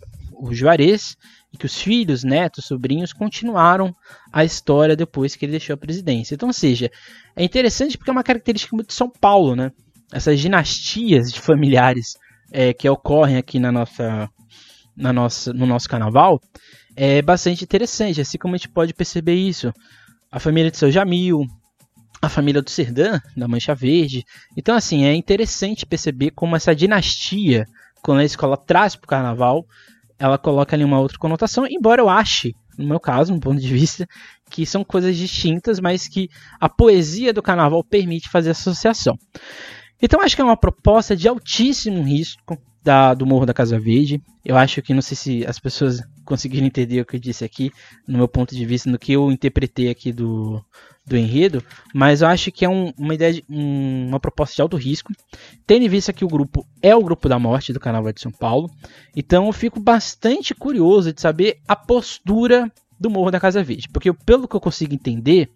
o 0.48 0.54
Juarez, 0.54 1.16
e 1.52 1.56
que 1.56 1.66
os 1.66 1.80
filhos, 1.80 2.24
netos, 2.24 2.64
sobrinhos 2.64 3.12
continuaram 3.12 3.94
a 4.32 4.44
história 4.44 4.96
depois 4.96 5.36
que 5.36 5.44
ele 5.44 5.52
deixou 5.52 5.74
a 5.74 5.76
presidência. 5.76 6.34
Então, 6.34 6.48
ou 6.48 6.52
seja, 6.52 6.90
é 7.36 7.44
interessante 7.44 7.96
porque 7.96 8.10
é 8.10 8.12
uma 8.12 8.24
característica 8.24 8.74
muito 8.74 8.88
de 8.88 8.94
São 8.94 9.08
Paulo, 9.08 9.54
né? 9.54 9.70
Essas 10.12 10.40
dinastias 10.40 11.32
de 11.32 11.40
familiares 11.40 12.14
é, 12.50 12.72
que 12.72 12.88
ocorrem 12.88 13.36
aqui 13.36 13.58
na 13.58 13.70
nossa, 13.70 14.28
na 14.96 15.12
nossa, 15.12 15.52
no 15.52 15.66
nosso 15.66 15.88
carnaval 15.88 16.40
é 16.96 17.22
bastante 17.22 17.64
interessante, 17.64 18.20
assim 18.20 18.38
como 18.38 18.54
a 18.54 18.58
gente 18.58 18.68
pode 18.68 18.92
perceber 18.92 19.34
isso. 19.34 19.72
A 20.30 20.38
família 20.38 20.70
de 20.70 20.76
seu 20.76 20.90
Jamil, 20.90 21.46
a 22.20 22.28
família 22.28 22.62
do 22.62 22.70
Serdã, 22.70 23.18
da 23.36 23.48
Mancha 23.48 23.74
Verde. 23.74 24.24
Então, 24.56 24.74
assim, 24.74 25.04
é 25.04 25.14
interessante 25.14 25.86
perceber 25.86 26.30
como 26.30 26.56
essa 26.56 26.74
dinastia, 26.74 27.64
quando 28.02 28.20
a 28.20 28.24
escola 28.24 28.56
traz 28.56 28.94
para 28.96 29.04
o 29.04 29.08
carnaval, 29.08 29.66
ela 30.22 30.38
coloca 30.38 30.76
ali 30.76 30.84
uma 30.84 31.00
outra 31.00 31.18
conotação, 31.18 31.66
embora 31.66 32.00
eu 32.00 32.08
ache, 32.08 32.54
no 32.78 32.86
meu 32.86 33.00
caso, 33.00 33.34
no 33.34 33.40
ponto 33.40 33.60
de 33.60 33.66
vista, 33.74 34.06
que 34.48 34.64
são 34.64 34.84
coisas 34.84 35.16
distintas, 35.16 35.80
mas 35.80 36.06
que 36.06 36.28
a 36.60 36.68
poesia 36.68 37.32
do 37.32 37.42
carnaval 37.42 37.82
permite 37.82 38.28
fazer 38.28 38.50
associação. 38.50 39.18
Então 40.00 40.20
acho 40.20 40.36
que 40.36 40.42
é 40.42 40.44
uma 40.44 40.56
proposta 40.56 41.16
de 41.16 41.26
altíssimo 41.26 42.02
risco 42.02 42.56
da, 42.84 43.14
do 43.14 43.26
Morro 43.26 43.46
da 43.46 43.52
Casa 43.52 43.80
Verde. 43.80 44.22
Eu 44.44 44.56
acho 44.56 44.80
que 44.80 44.94
não 44.94 45.02
sei 45.02 45.16
se 45.16 45.46
as 45.46 45.58
pessoas 45.58 46.00
conseguiram 46.32 46.66
entender 46.66 46.98
o 46.98 47.04
que 47.04 47.16
eu 47.16 47.20
disse 47.20 47.44
aqui, 47.44 47.70
no 48.08 48.16
meu 48.16 48.26
ponto 48.26 48.56
de 48.56 48.64
vista, 48.64 48.90
no 48.90 48.98
que 48.98 49.12
eu 49.12 49.30
interpretei 49.30 49.90
aqui 49.90 50.10
do, 50.14 50.64
do 51.06 51.14
enredo, 51.14 51.62
mas 51.94 52.22
eu 52.22 52.28
acho 52.28 52.50
que 52.50 52.64
é 52.64 52.68
um, 52.70 52.90
uma 52.96 53.14
ideia, 53.14 53.34
de, 53.34 53.44
um, 53.50 54.08
uma 54.08 54.18
proposta 54.18 54.56
de 54.56 54.62
alto 54.62 54.78
risco, 54.78 55.12
tendo 55.66 55.84
em 55.84 55.90
vista 55.90 56.10
que 56.10 56.24
o 56.24 56.28
grupo 56.28 56.66
é 56.80 56.96
o 56.96 57.04
grupo 57.04 57.28
da 57.28 57.38
morte 57.38 57.70
do 57.70 57.78
Carnaval 57.78 58.14
de 58.14 58.22
São 58.22 58.32
Paulo, 58.32 58.70
então 59.14 59.44
eu 59.46 59.52
fico 59.52 59.78
bastante 59.78 60.54
curioso 60.54 61.12
de 61.12 61.20
saber 61.20 61.58
a 61.68 61.76
postura 61.76 62.72
do 62.98 63.10
Morro 63.10 63.30
da 63.30 63.38
Casa 63.38 63.62
Verde, 63.62 63.90
porque 63.92 64.10
pelo 64.10 64.48
que 64.48 64.56
eu 64.56 64.60
consigo 64.60 64.94
entender, 64.94 65.50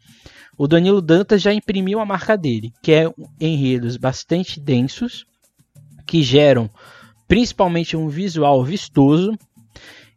o 0.58 0.68
Danilo 0.68 1.00
Dantas 1.00 1.40
já 1.40 1.54
imprimiu 1.54 2.00
a 2.00 2.04
marca 2.04 2.36
dele, 2.36 2.70
que 2.82 2.92
é 2.92 3.10
enredos 3.40 3.96
bastante 3.96 4.60
densos, 4.60 5.24
que 6.06 6.22
geram 6.22 6.70
principalmente 7.26 7.96
um 7.96 8.08
visual 8.08 8.62
vistoso. 8.62 9.36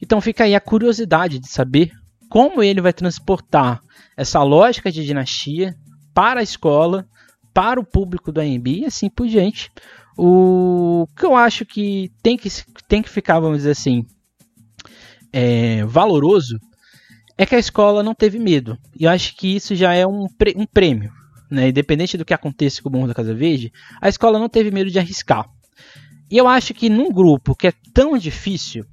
Então 0.01 0.21
fica 0.21 0.43
aí 0.43 0.55
a 0.55 0.61
curiosidade 0.61 1.39
de 1.39 1.47
saber 1.47 1.91
como 2.29 2.61
ele 2.61 2.81
vai 2.81 2.93
transportar 2.93 3.81
essa 4.15 4.41
lógica 4.43 4.91
de 4.91 5.05
dinastia 5.05 5.75
para 6.13 6.39
a 6.39 6.43
escola, 6.43 7.07
para 7.53 7.79
o 7.79 7.85
público 7.85 8.31
do 8.31 8.39
AMB 8.39 8.67
e 8.67 8.85
assim 8.85 9.09
por 9.09 9.27
diante. 9.27 9.71
O 10.17 11.07
que 11.17 11.25
eu 11.25 11.35
acho 11.35 11.65
que 11.65 12.11
tem 12.21 12.37
que, 12.37 12.49
tem 12.87 13.01
que 13.01 13.09
ficar, 13.09 13.39
vamos 13.39 13.59
dizer 13.59 13.71
assim, 13.71 14.05
é, 15.31 15.83
valoroso 15.85 16.59
é 17.37 17.45
que 17.45 17.55
a 17.55 17.59
escola 17.59 18.03
não 18.03 18.13
teve 18.13 18.37
medo. 18.37 18.77
E 18.99 19.05
eu 19.05 19.09
acho 19.09 19.35
que 19.35 19.55
isso 19.55 19.73
já 19.73 19.93
é 19.93 20.05
um, 20.05 20.27
um 20.57 20.65
prêmio. 20.65 21.11
Né? 21.49 21.69
Independente 21.69 22.17
do 22.17 22.25
que 22.25 22.33
aconteça 22.33 22.81
com 22.81 22.89
o 22.89 22.91
Morro 22.91 23.07
da 23.07 23.13
Casa 23.13 23.33
Verde, 23.33 23.71
a 24.01 24.09
escola 24.09 24.37
não 24.37 24.49
teve 24.49 24.71
medo 24.71 24.91
de 24.91 24.99
arriscar. 24.99 25.49
E 26.29 26.37
eu 26.37 26.47
acho 26.47 26.73
que 26.73 26.89
num 26.89 27.11
grupo 27.11 27.55
que 27.55 27.67
é 27.67 27.73
tão 27.93 28.17
difícil, 28.17 28.85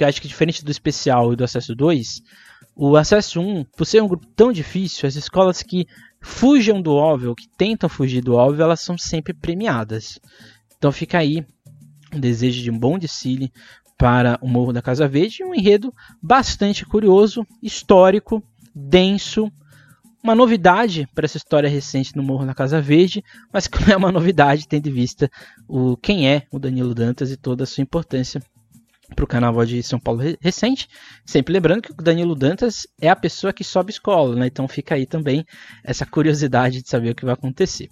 que 0.00 0.04
eu 0.04 0.08
acho 0.08 0.22
que 0.22 0.28
diferente 0.28 0.64
do 0.64 0.70
especial 0.70 1.30
e 1.30 1.36
do 1.36 1.44
acesso 1.44 1.74
2, 1.74 2.22
o 2.74 2.96
acesso 2.96 3.38
1, 3.38 3.64
por 3.76 3.84
ser 3.84 4.02
um 4.02 4.08
grupo 4.08 4.26
tão 4.34 4.50
difícil, 4.50 5.06
as 5.06 5.14
escolas 5.14 5.62
que 5.62 5.86
fujam 6.22 6.80
do 6.80 6.94
óbvio, 6.94 7.34
que 7.34 7.46
tentam 7.46 7.86
fugir 7.86 8.22
do 8.22 8.34
óbvio, 8.34 8.62
elas 8.62 8.80
são 8.80 8.96
sempre 8.96 9.34
premiadas. 9.34 10.18
Então 10.78 10.90
fica 10.90 11.18
aí 11.18 11.44
um 12.14 12.18
desejo 12.18 12.62
de 12.62 12.70
um 12.70 12.78
bom 12.78 12.98
desfile 12.98 13.52
para 13.98 14.38
o 14.40 14.48
Morro 14.48 14.72
da 14.72 14.80
Casa 14.80 15.06
Verde, 15.06 15.44
um 15.44 15.54
enredo 15.54 15.92
bastante 16.22 16.86
curioso, 16.86 17.46
histórico, 17.62 18.42
denso, 18.74 19.52
uma 20.24 20.34
novidade 20.34 21.06
para 21.14 21.26
essa 21.26 21.36
história 21.36 21.68
recente 21.68 22.16
no 22.16 22.22
Morro 22.22 22.46
da 22.46 22.54
Casa 22.54 22.80
Verde, 22.80 23.22
mas 23.52 23.66
que 23.66 23.78
não 23.84 23.92
é 23.92 23.96
uma 23.98 24.10
novidade 24.10 24.66
tendo 24.66 24.88
em 24.88 24.92
vista 24.92 25.30
o 25.68 25.94
quem 25.98 26.26
é 26.26 26.46
o 26.50 26.58
Danilo 26.58 26.94
Dantas 26.94 27.30
e 27.30 27.36
toda 27.36 27.64
a 27.64 27.66
sua 27.66 27.82
importância 27.82 28.40
para 29.14 29.24
o 29.24 29.28
Carnaval 29.28 29.64
de 29.64 29.82
São 29.82 29.98
Paulo 29.98 30.22
recente. 30.40 30.88
Sempre 31.24 31.52
lembrando 31.52 31.82
que 31.82 31.92
o 31.92 31.94
Danilo 31.94 32.34
Dantas 32.34 32.86
é 33.00 33.08
a 33.08 33.16
pessoa 33.16 33.52
que 33.52 33.64
sobe 33.64 33.90
escola, 33.90 34.36
né? 34.36 34.46
então 34.46 34.66
fica 34.66 34.94
aí 34.94 35.06
também 35.06 35.44
essa 35.84 36.06
curiosidade 36.06 36.82
de 36.82 36.88
saber 36.88 37.10
o 37.10 37.14
que 37.14 37.24
vai 37.24 37.34
acontecer. 37.34 37.88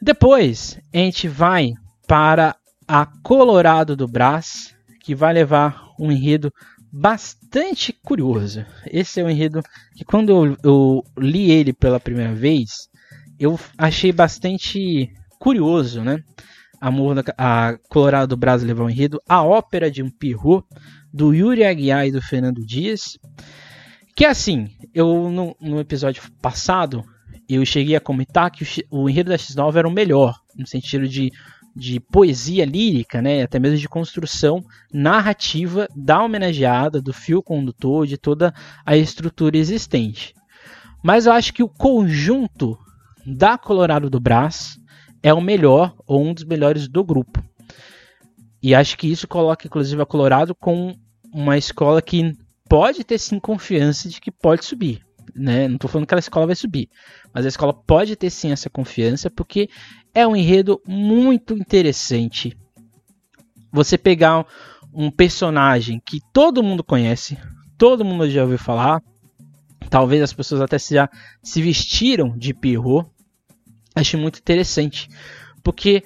Depois 0.00 0.78
a 0.92 0.98
gente 0.98 1.28
vai 1.28 1.72
para 2.06 2.56
a 2.86 3.06
Colorado 3.22 3.96
do 3.96 4.06
Brás, 4.06 4.74
que 5.00 5.14
vai 5.14 5.32
levar 5.32 5.90
um 5.98 6.12
enredo 6.12 6.52
bastante 6.92 7.92
curioso. 7.92 8.64
Esse 8.86 9.20
é 9.20 9.24
um 9.24 9.30
enredo 9.30 9.62
que 9.94 10.04
quando 10.04 10.30
eu, 10.30 10.56
eu 10.62 11.04
li 11.18 11.50
ele 11.50 11.72
pela 11.72 12.00
primeira 12.00 12.34
vez, 12.34 12.88
eu 13.38 13.58
achei 13.76 14.12
bastante 14.12 15.10
curioso, 15.38 16.02
né? 16.02 16.22
Amor 16.80 17.14
da, 17.14 17.22
a 17.36 17.78
Colorado 17.88 18.28
do 18.30 18.36
Brasil 18.36 18.76
um 18.76 18.90
enredo, 18.90 19.20
a 19.28 19.42
ópera 19.42 19.90
de 19.90 20.02
um 20.02 20.10
Pirro 20.10 20.64
do 21.12 21.32
Yuri 21.34 21.64
Aguiar 21.64 22.06
e 22.06 22.12
do 22.12 22.20
Fernando 22.20 22.64
Dias. 22.64 23.18
Que 24.14 24.24
é 24.24 24.28
assim, 24.28 24.68
eu 24.94 25.30
no, 25.30 25.56
no 25.60 25.80
episódio 25.80 26.22
passado 26.40 27.04
eu 27.48 27.64
cheguei 27.64 27.94
a 27.94 28.00
comentar 28.00 28.50
que 28.50 28.64
o, 28.90 29.02
o 29.02 29.08
enredo 29.08 29.30
da 29.30 29.36
X9 29.36 29.76
era 29.76 29.88
o 29.88 29.92
melhor, 29.92 30.34
no 30.56 30.66
sentido 30.66 31.08
de, 31.08 31.30
de 31.74 32.00
poesia 32.00 32.64
lírica, 32.64 33.22
né, 33.22 33.42
até 33.42 33.58
mesmo 33.58 33.78
de 33.78 33.88
construção 33.88 34.64
narrativa 34.92 35.86
da 35.94 36.22
homenageada, 36.22 37.00
do 37.00 37.12
fio 37.12 37.42
condutor, 37.42 38.06
de 38.06 38.16
toda 38.16 38.52
a 38.84 38.96
estrutura 38.96 39.56
existente. 39.56 40.34
Mas 41.02 41.26
eu 41.26 41.32
acho 41.32 41.52
que 41.52 41.62
o 41.62 41.68
conjunto 41.68 42.76
da 43.24 43.56
Colorado 43.58 44.08
do 44.10 44.18
Brás 44.18 44.78
é 45.22 45.32
o 45.32 45.40
melhor 45.40 45.94
ou 46.06 46.24
um 46.24 46.32
dos 46.32 46.44
melhores 46.44 46.88
do 46.88 47.04
grupo. 47.04 47.42
E 48.62 48.74
acho 48.74 48.96
que 48.96 49.10
isso 49.10 49.28
coloca 49.28 49.66
inclusive 49.66 50.00
a 50.00 50.06
Colorado 50.06 50.54
com 50.54 50.94
uma 51.32 51.56
escola 51.56 52.00
que 52.00 52.32
pode 52.68 53.04
ter 53.04 53.18
sim 53.18 53.38
confiança 53.38 54.08
de 54.08 54.20
que 54.20 54.30
pode 54.30 54.64
subir. 54.64 55.04
Né? 55.34 55.68
Não 55.68 55.76
estou 55.76 55.90
falando 55.90 56.06
que 56.06 56.14
a 56.14 56.18
escola 56.18 56.46
vai 56.46 56.56
subir, 56.56 56.88
mas 57.32 57.44
a 57.44 57.48
escola 57.48 57.74
pode 57.74 58.16
ter 58.16 58.30
sim 58.30 58.52
essa 58.52 58.70
confiança 58.70 59.30
porque 59.30 59.68
é 60.14 60.26
um 60.26 60.34
enredo 60.34 60.80
muito 60.86 61.54
interessante. 61.54 62.56
Você 63.70 63.98
pegar 63.98 64.46
um 64.92 65.10
personagem 65.10 66.00
que 66.04 66.20
todo 66.32 66.62
mundo 66.62 66.82
conhece, 66.82 67.36
todo 67.76 68.04
mundo 68.04 68.30
já 68.30 68.42
ouviu 68.42 68.58
falar, 68.58 69.02
talvez 69.90 70.22
as 70.22 70.32
pessoas 70.32 70.62
até 70.62 70.78
já 70.78 71.08
se 71.42 71.60
vestiram 71.60 72.36
de 72.36 72.54
Pierrot, 72.54 73.06
Acho 73.96 74.18
muito 74.18 74.38
interessante, 74.38 75.08
porque 75.62 76.04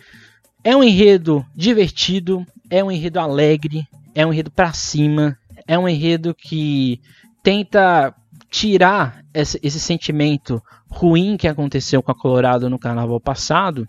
é 0.62 0.76
um 0.76 0.84
enredo 0.84 1.44
divertido, 1.56 2.46
é 2.70 2.84
um 2.84 2.90
enredo 2.90 3.18
alegre, 3.18 3.86
é 4.14 4.24
um 4.24 4.32
enredo 4.32 4.50
para 4.50 4.72
cima, 4.72 5.36
é 5.66 5.76
um 5.76 5.88
enredo 5.88 6.32
que 6.32 7.00
tenta 7.42 8.14
tirar 8.48 9.24
esse 9.34 9.80
sentimento 9.80 10.62
ruim 10.88 11.36
que 11.36 11.48
aconteceu 11.48 12.00
com 12.00 12.12
a 12.12 12.14
Colorado 12.14 12.70
no 12.70 12.78
carnaval 12.78 13.20
passado. 13.20 13.88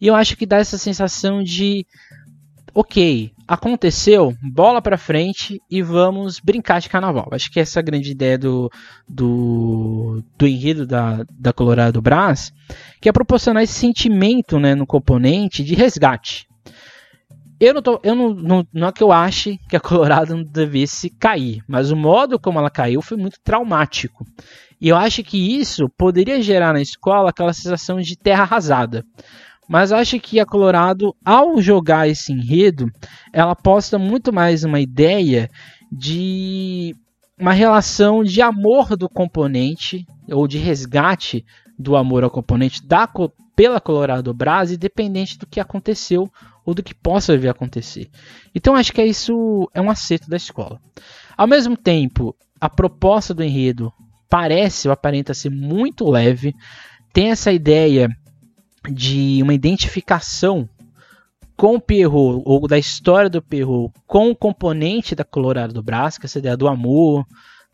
E 0.00 0.06
eu 0.06 0.14
acho 0.14 0.36
que 0.36 0.46
dá 0.46 0.56
essa 0.56 0.78
sensação 0.78 1.42
de 1.42 1.86
ok, 2.74 3.30
aconteceu, 3.46 4.34
bola 4.42 4.82
para 4.82 4.98
frente 4.98 5.60
e 5.70 5.80
vamos 5.80 6.40
brincar 6.40 6.80
de 6.80 6.88
carnaval. 6.88 7.28
Acho 7.30 7.50
que 7.50 7.60
essa 7.60 7.78
é 7.78 7.80
a 7.80 7.84
grande 7.84 8.10
ideia 8.10 8.36
do, 8.36 8.70
do, 9.08 10.22
do 10.36 10.46
enredo 10.46 10.86
da, 10.86 11.24
da 11.30 11.52
Colorado 11.52 12.02
Brás, 12.02 12.52
que 13.00 13.08
é 13.08 13.12
proporcionar 13.12 13.62
esse 13.62 13.74
sentimento 13.74 14.58
né, 14.58 14.74
no 14.74 14.86
componente 14.86 15.62
de 15.62 15.74
resgate. 15.74 16.48
Eu 17.60 17.72
não, 17.72 17.82
tô, 17.82 18.00
eu 18.02 18.14
não, 18.16 18.34
não, 18.34 18.66
não 18.72 18.88
é 18.88 18.92
que 18.92 19.02
eu 19.02 19.12
ache 19.12 19.58
que 19.68 19.76
a 19.76 19.80
Colorado 19.80 20.36
não 20.36 20.42
devesse 20.42 21.08
cair, 21.08 21.62
mas 21.68 21.92
o 21.92 21.96
modo 21.96 22.38
como 22.38 22.58
ela 22.58 22.70
caiu 22.70 23.00
foi 23.00 23.16
muito 23.16 23.38
traumático. 23.42 24.26
E 24.80 24.88
eu 24.88 24.96
acho 24.96 25.22
que 25.22 25.58
isso 25.58 25.88
poderia 25.96 26.42
gerar 26.42 26.72
na 26.72 26.82
escola 26.82 27.30
aquela 27.30 27.52
sensação 27.52 28.00
de 28.00 28.18
terra 28.18 28.42
arrasada. 28.42 29.04
Mas 29.68 29.92
acho 29.92 30.20
que 30.20 30.38
a 30.38 30.46
Colorado, 30.46 31.14
ao 31.24 31.60
jogar 31.60 32.08
esse 32.08 32.32
enredo, 32.32 32.90
ela 33.32 33.54
posta 33.54 33.98
muito 33.98 34.32
mais 34.32 34.64
uma 34.64 34.80
ideia 34.80 35.50
de 35.90 36.94
uma 37.38 37.52
relação 37.52 38.22
de 38.22 38.40
amor 38.42 38.96
do 38.96 39.08
componente 39.08 40.06
ou 40.30 40.46
de 40.46 40.58
resgate 40.58 41.44
do 41.78 41.96
amor 41.96 42.22
ao 42.22 42.30
componente 42.30 42.86
da, 42.86 43.08
pela 43.56 43.80
Colorado 43.80 44.32
Brás, 44.34 44.70
independente 44.70 45.38
do 45.38 45.46
que 45.46 45.60
aconteceu 45.60 46.30
ou 46.64 46.74
do 46.74 46.82
que 46.82 46.94
possa 46.94 47.36
vir 47.36 47.48
a 47.48 47.52
acontecer. 47.52 48.08
Então 48.54 48.74
acho 48.74 48.92
que 48.92 49.00
é 49.00 49.06
isso 49.06 49.68
é 49.74 49.80
um 49.80 49.90
acerto 49.90 50.28
da 50.28 50.36
escola. 50.36 50.80
Ao 51.36 51.46
mesmo 51.46 51.76
tempo, 51.76 52.34
a 52.60 52.68
proposta 52.68 53.34
do 53.34 53.42
enredo 53.42 53.92
parece 54.28 54.88
ou 54.88 54.92
aparenta 54.92 55.34
ser 55.34 55.50
muito 55.50 56.08
leve, 56.08 56.54
tem 57.12 57.30
essa 57.30 57.52
ideia 57.52 58.08
de 58.90 59.40
uma 59.42 59.54
identificação 59.54 60.68
com 61.56 61.76
o 61.76 61.80
Pierrot, 61.80 62.42
ou 62.44 62.66
da 62.66 62.78
história 62.78 63.30
do 63.30 63.40
Pierrot, 63.40 63.92
com 64.06 64.30
o 64.30 64.36
componente 64.36 65.14
da 65.14 65.24
Colorado 65.24 65.72
do 65.72 65.82
Brás, 65.82 66.18
que 66.18 66.24
é 66.24 66.26
essa 66.26 66.38
ideia 66.38 66.56
do 66.56 66.66
amor, 66.66 67.24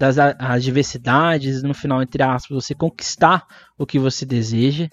das 0.00 0.18
adversidades, 0.18 1.62
no 1.62 1.74
final, 1.74 2.02
entre 2.02 2.22
aspas, 2.22 2.64
você 2.64 2.74
conquistar 2.74 3.46
o 3.76 3.84
que 3.84 3.98
você 3.98 4.24
deseja. 4.24 4.88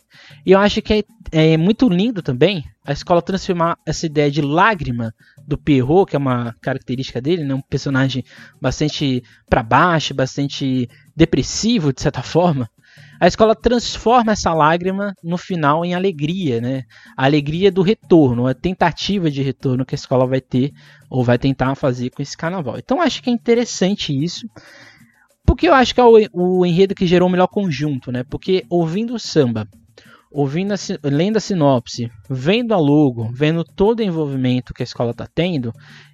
E 0.46 0.52
eu 0.52 0.60
acho 0.60 0.82
que 0.82 0.94
é, 0.94 1.04
é, 1.32 1.58
muito 1.58 1.88
lindo 1.88 2.22
também 2.22 2.66
a 2.86 2.92
escola 2.92 3.22
transformar 3.22 3.78
essa 3.86 4.06
ideia 4.06 4.30
de 4.30 4.42
lágrima 4.42 5.14
do 5.48 5.58
Pierrot, 5.58 6.10
que 6.10 6.16
é 6.18 6.20
uma 6.20 6.54
característica 6.62 7.22
dele, 7.22 7.46
né? 7.46 7.56
um 7.56 7.62
personagem 7.62 8.22
bastante 8.62 9.24
para 9.50 9.64
baixo, 9.64 10.14
bastante 10.14 10.90
depressivo, 11.16 11.94
de 11.94 12.02
certa 12.02 12.22
forma, 12.22 12.70
a 13.20 13.28
escola 13.28 13.56
transforma 13.56 14.32
essa 14.32 14.54
lágrima 14.54 15.14
no 15.24 15.38
final 15.38 15.84
em 15.84 15.94
alegria, 15.94 16.62
né? 16.62 16.84
A 17.16 17.26
alegria 17.26 17.72
do 17.72 17.82
retorno, 17.82 18.48
a 18.48 18.54
tentativa 18.54 19.30
de 19.30 19.42
retorno 19.42 19.86
que 19.86 19.96
a 19.96 19.98
escola 19.98 20.28
vai 20.28 20.42
ter 20.42 20.72
ou 21.10 21.24
vai 21.24 21.38
tentar 21.38 21.76
fazer 21.76 22.10
com 22.12 22.22
esse 22.22 22.38
carnaval. 22.38 22.78
Então 22.78 23.02
acho 23.02 23.22
que 23.22 23.30
é 23.30 23.34
interessante 23.34 24.14
isso, 24.14 24.48
porque 25.46 25.68
eu 25.68 25.74
acho 25.74 25.94
que 25.94 26.02
é 26.02 26.04
o, 26.04 26.18
o 26.34 26.66
enredo 26.66 26.94
que 26.94 27.08
gerou 27.08 27.28
o 27.28 27.32
melhor 27.32 27.48
conjunto, 27.48 28.12
né? 28.12 28.24
Porque 28.24 28.66
ouvindo 28.70 29.16
o 29.16 29.20
samba, 29.20 29.68
ouvindo 30.32 30.74
a, 30.74 30.78
lendo 31.04 31.38
a 31.38 31.40
sinopse, 31.40 32.12
vendo 32.30 32.74
a 32.74 32.78
logo, 32.78 33.30
vendo 33.32 33.64
todo 33.64 34.00
o 34.00 34.04
envolvimento 34.04 34.74
que 34.74 34.84
a 34.84 34.86
escola 34.86 35.12
está 35.12 35.26
tendo, 35.26 35.74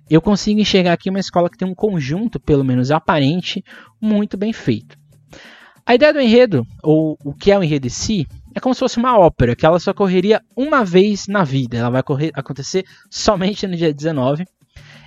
eu 0.09 0.21
consigo 0.21 0.59
enxergar 0.59 0.93
aqui 0.93 1.09
uma 1.09 1.19
escola 1.19 1.49
que 1.49 1.57
tem 1.57 1.67
um 1.67 1.75
conjunto, 1.75 2.39
pelo 2.39 2.63
menos 2.63 2.91
aparente, 2.91 3.63
muito 3.99 4.37
bem 4.37 4.53
feito. 4.53 4.97
A 5.85 5.95
ideia 5.95 6.13
do 6.13 6.21
enredo, 6.21 6.65
ou 6.81 7.17
o 7.25 7.33
que 7.33 7.51
é 7.51 7.59
o 7.59 7.63
enredo 7.63 7.87
em 7.87 7.89
si, 7.89 8.25
é 8.55 8.59
como 8.59 8.73
se 8.73 8.79
fosse 8.79 8.97
uma 8.97 9.17
ópera, 9.17 9.55
que 9.55 9.65
ela 9.65 9.79
só 9.79 9.93
correria 9.93 10.41
uma 10.55 10.85
vez 10.85 11.27
na 11.27 11.43
vida. 11.43 11.77
Ela 11.77 11.89
vai 11.89 12.01
correr, 12.01 12.31
acontecer 12.33 12.85
somente 13.09 13.67
no 13.67 13.75
dia 13.75 13.93
19. 13.93 14.45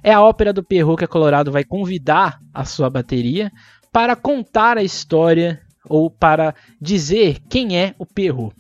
É 0.02 0.12
a 0.12 0.20
ópera 0.20 0.52
do 0.52 0.62
Pierrot 0.62 0.98
que 0.98 1.04
a 1.04 1.08
Colorado 1.08 1.50
vai 1.50 1.64
convidar 1.64 2.38
a 2.52 2.64
sua 2.64 2.90
bateria 2.90 3.50
para 3.90 4.14
contar 4.14 4.76
a 4.76 4.82
história 4.82 5.62
ou 5.88 6.10
para 6.10 6.54
dizer 6.80 7.38
quem 7.48 7.78
é 7.78 7.94
o 7.98 8.04
Pierrot. 8.04 8.54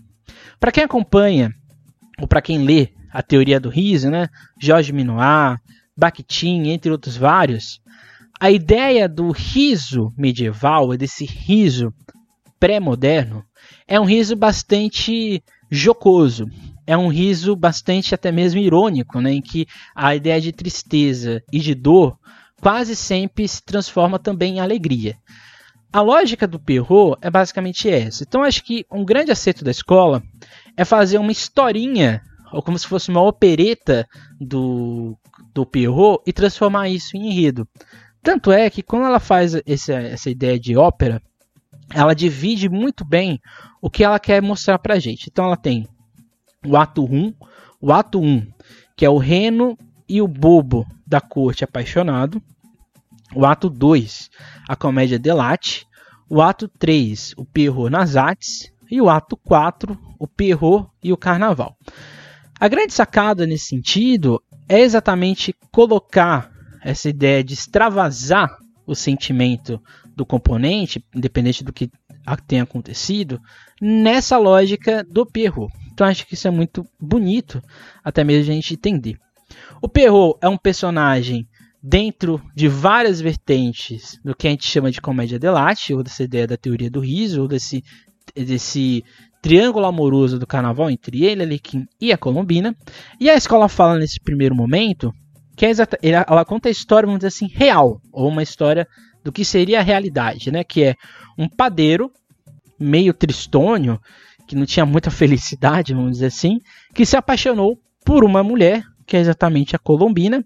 Para 0.58 0.72
quem 0.72 0.84
acompanha, 0.84 1.52
ou 2.18 2.26
para 2.26 2.40
quem 2.40 2.64
lê 2.64 2.88
a 3.12 3.22
teoria 3.22 3.60
do 3.60 3.68
riso, 3.68 4.10
né? 4.10 4.28
Jorge 4.58 4.92
Minoir, 4.92 5.60
Bakhtin, 5.94 6.68
entre 6.68 6.90
outros 6.90 7.16
vários, 7.16 7.80
a 8.38 8.50
ideia 8.50 9.08
do 9.08 9.30
riso 9.30 10.12
medieval, 10.16 10.96
desse 10.96 11.24
riso 11.24 11.92
pré-moderno, 12.58 13.44
é 13.86 13.98
um 13.98 14.04
riso 14.04 14.36
bastante 14.36 15.42
jocoso. 15.70 16.48
É 16.86 16.96
um 16.96 17.08
riso 17.08 17.56
bastante 17.56 18.14
até 18.14 18.30
mesmo 18.30 18.60
irônico, 18.60 19.20
né, 19.20 19.32
em 19.32 19.42
que 19.42 19.66
a 19.94 20.14
ideia 20.14 20.40
de 20.40 20.52
tristeza 20.52 21.42
e 21.52 21.58
de 21.58 21.74
dor 21.74 22.16
quase 22.60 22.94
sempre 22.94 23.46
se 23.46 23.62
transforma 23.62 24.18
também 24.18 24.56
em 24.56 24.60
alegria. 24.60 25.16
A 25.92 26.00
lógica 26.00 26.46
do 26.46 26.60
Perrault 26.60 27.18
é 27.20 27.30
basicamente 27.30 27.88
essa. 27.88 28.22
Então 28.22 28.42
acho 28.42 28.62
que 28.62 28.84
um 28.90 29.04
grande 29.04 29.30
acerto 29.30 29.64
da 29.64 29.70
escola 29.70 30.22
é 30.76 30.84
fazer 30.84 31.18
uma 31.18 31.32
historinha, 31.32 32.22
ou 32.52 32.62
como 32.62 32.78
se 32.78 32.86
fosse 32.86 33.08
uma 33.08 33.22
opereta 33.22 34.06
do, 34.40 35.16
do 35.54 35.64
Perrault, 35.64 36.22
e 36.26 36.32
transformar 36.32 36.88
isso 36.88 37.16
em 37.16 37.30
enredo. 37.30 37.66
Tanto 38.22 38.52
é 38.52 38.68
que 38.68 38.82
quando 38.82 39.06
ela 39.06 39.20
faz 39.20 39.54
esse, 39.66 39.92
essa 39.92 40.28
ideia 40.28 40.58
de 40.58 40.76
ópera, 40.76 41.22
ela 41.94 42.14
divide 42.14 42.68
muito 42.68 43.04
bem 43.04 43.40
o 43.80 43.88
que 43.88 44.04
ela 44.04 44.18
quer 44.18 44.42
mostrar 44.42 44.78
pra 44.78 44.98
gente. 44.98 45.28
Então 45.30 45.46
ela 45.46 45.56
tem 45.56 45.86
o 46.64 46.76
ato 46.76 47.04
1, 47.04 47.34
o 47.80 47.92
ato 47.92 48.20
1, 48.20 48.46
que 48.96 49.04
é 49.04 49.10
o 49.10 49.18
reno 49.18 49.76
e 50.08 50.20
o 50.20 50.28
bobo 50.28 50.86
da 51.06 51.20
corte 51.20 51.64
apaixonado. 51.64 52.42
O 53.34 53.44
ato 53.44 53.68
2, 53.68 54.30
a 54.68 54.76
comédia 54.76 55.18
delate. 55.18 55.86
O 56.28 56.42
ato 56.42 56.68
3, 56.68 57.34
o 57.36 57.44
perro 57.44 57.88
nas 57.88 58.16
artes. 58.16 58.72
E 58.90 59.00
o 59.00 59.08
ato 59.08 59.36
4, 59.36 59.98
o 60.18 60.26
perro 60.26 60.90
e 61.02 61.12
o 61.12 61.16
carnaval. 61.16 61.76
A 62.58 62.68
grande 62.68 62.92
sacada 62.92 63.46
nesse 63.46 63.66
sentido 63.66 64.42
é 64.68 64.80
exatamente 64.80 65.54
colocar 65.70 66.50
essa 66.82 67.08
ideia 67.08 67.42
de 67.42 67.54
extravasar 67.54 68.56
o 68.86 68.94
sentimento 68.94 69.80
do 70.14 70.24
componente, 70.24 71.04
independente 71.14 71.64
do 71.64 71.72
que 71.72 71.90
tenha 72.46 72.62
acontecido, 72.62 73.40
nessa 73.80 74.38
lógica 74.38 75.04
do 75.04 75.26
Perrault. 75.26 75.72
Então 75.92 76.06
acho 76.06 76.26
que 76.26 76.34
isso 76.34 76.48
é 76.48 76.50
muito 76.50 76.86
bonito, 77.00 77.62
até 78.04 78.22
mesmo 78.22 78.50
a 78.50 78.54
gente 78.54 78.74
entender. 78.74 79.18
O 79.80 79.88
Perrault 79.88 80.38
é 80.42 80.48
um 80.48 80.56
personagem 80.56 81.48
dentro 81.82 82.42
de 82.54 82.68
várias 82.68 83.20
vertentes 83.20 84.18
do 84.24 84.34
que 84.34 84.46
a 84.46 84.50
gente 84.50 84.66
chama 84.66 84.90
de 84.90 85.00
comédia 85.00 85.38
dell'arte, 85.38 85.94
ou 85.94 86.02
dessa 86.02 86.24
ideia 86.24 86.46
da 86.46 86.56
teoria 86.56 86.90
do 86.90 87.00
riso, 87.00 87.42
ou 87.42 87.48
desse, 87.48 87.82
desse 88.34 89.04
triângulo 89.40 89.86
amoroso 89.86 90.38
do 90.38 90.46
carnaval 90.46 90.90
entre 90.90 91.24
ele, 91.24 91.42
Alequim 91.42 91.86
e 92.00 92.12
a 92.12 92.18
Colombina. 92.18 92.74
E 93.20 93.30
a 93.30 93.34
escola 93.34 93.68
fala 93.68 93.98
nesse 93.98 94.20
primeiro 94.20 94.54
momento 94.54 95.14
que 95.56 95.64
é 95.64 95.70
exata, 95.70 95.98
ela 96.02 96.44
conta 96.44 96.68
a 96.68 96.72
história, 96.72 97.06
vamos 97.06 97.20
dizer 97.20 97.28
assim, 97.28 97.48
real, 97.48 98.00
ou 98.12 98.28
uma 98.28 98.42
história 98.42 98.86
do 99.24 99.32
que 99.32 99.44
seria 99.44 99.80
a 99.80 99.82
realidade, 99.82 100.50
né? 100.50 100.62
Que 100.62 100.84
é 100.84 100.94
um 101.38 101.48
padeiro 101.48 102.12
meio 102.78 103.14
tristônio, 103.14 103.98
que 104.46 104.54
não 104.54 104.66
tinha 104.66 104.84
muita 104.84 105.10
felicidade, 105.10 105.94
vamos 105.94 106.12
dizer 106.12 106.26
assim, 106.26 106.60
que 106.94 107.06
se 107.06 107.16
apaixonou 107.16 107.80
por 108.04 108.22
uma 108.22 108.42
mulher, 108.42 108.84
que 109.06 109.16
é 109.16 109.20
exatamente 109.20 109.74
a 109.74 109.78
Colombina, 109.78 110.44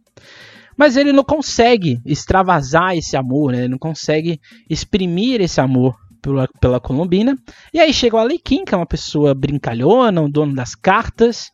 mas 0.76 0.96
ele 0.96 1.12
não 1.12 1.24
consegue 1.24 2.00
extravasar 2.06 2.96
esse 2.96 3.16
amor, 3.16 3.52
né? 3.52 3.58
Ele 3.58 3.68
não 3.68 3.78
consegue 3.78 4.40
exprimir 4.68 5.40
esse 5.40 5.60
amor 5.60 5.94
pela, 6.22 6.48
pela 6.60 6.80
Colombina. 6.80 7.36
E 7.74 7.80
aí 7.80 7.92
chega 7.92 8.16
o 8.16 8.18
Alequim, 8.18 8.64
que 8.64 8.74
é 8.74 8.76
uma 8.76 8.86
pessoa 8.86 9.34
brincalhona, 9.34 10.22
um 10.22 10.30
dono 10.30 10.54
das 10.54 10.74
cartas, 10.74 11.50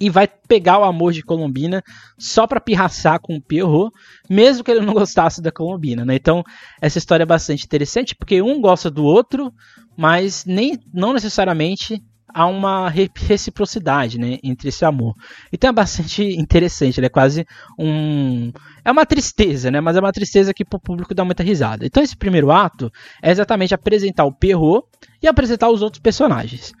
e 0.00 0.08
vai 0.08 0.26
pegar 0.26 0.78
o 0.78 0.84
amor 0.84 1.12
de 1.12 1.22
Colombina 1.22 1.82
só 2.18 2.46
para 2.46 2.60
pirraçar 2.60 3.20
com 3.20 3.36
o 3.36 3.42
Pierrot, 3.42 3.90
mesmo 4.28 4.62
que 4.62 4.70
ele 4.70 4.84
não 4.84 4.94
gostasse 4.94 5.42
da 5.42 5.50
Colombina, 5.50 6.04
né? 6.04 6.14
Então, 6.14 6.42
essa 6.80 6.98
história 6.98 7.24
é 7.24 7.26
bastante 7.26 7.64
interessante, 7.64 8.14
porque 8.14 8.40
um 8.42 8.60
gosta 8.60 8.90
do 8.90 9.04
outro, 9.04 9.52
mas 9.96 10.44
nem 10.44 10.78
não 10.92 11.12
necessariamente 11.12 12.02
há 12.32 12.46
uma 12.46 12.88
reciprocidade, 12.88 14.18
né, 14.18 14.38
entre 14.42 14.68
esse 14.68 14.84
amor. 14.84 15.14
Então 15.52 15.70
é 15.70 15.72
bastante 15.72 16.22
interessante, 16.38 16.98
ele 16.98 17.06
é 17.06 17.10
quase 17.10 17.46
um 17.78 18.52
é 18.84 18.90
uma 18.90 19.06
tristeza, 19.06 19.70
né, 19.70 19.80
mas 19.80 19.96
é 19.96 20.00
uma 20.00 20.12
tristeza 20.12 20.54
que 20.54 20.62
o 20.62 20.80
público 20.80 21.14
dá 21.14 21.24
muita 21.24 21.42
risada. 21.42 21.86
Então 21.86 22.02
esse 22.02 22.16
primeiro 22.16 22.50
ato 22.50 22.92
é 23.22 23.30
exatamente 23.30 23.74
apresentar 23.74 24.24
o 24.24 24.32
Pierrot 24.32 24.86
e 25.22 25.26
apresentar 25.26 25.70
os 25.70 25.82
outros 25.82 26.00
personagens. 26.00 26.72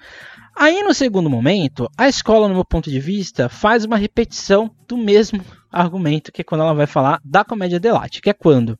Aí 0.60 0.82
no 0.82 0.92
segundo 0.92 1.30
momento, 1.30 1.88
a 1.96 2.08
escola, 2.08 2.48
no 2.48 2.54
meu 2.54 2.64
ponto 2.64 2.90
de 2.90 2.98
vista, 2.98 3.48
faz 3.48 3.84
uma 3.84 3.96
repetição 3.96 4.68
do 4.88 4.96
mesmo 4.96 5.40
argumento, 5.70 6.32
que 6.32 6.40
é 6.40 6.44
quando 6.44 6.62
ela 6.62 6.74
vai 6.74 6.86
falar 6.86 7.20
da 7.24 7.44
comédia 7.44 7.78
dell'arte, 7.78 8.20
que 8.20 8.28
é 8.28 8.32
quando 8.32 8.76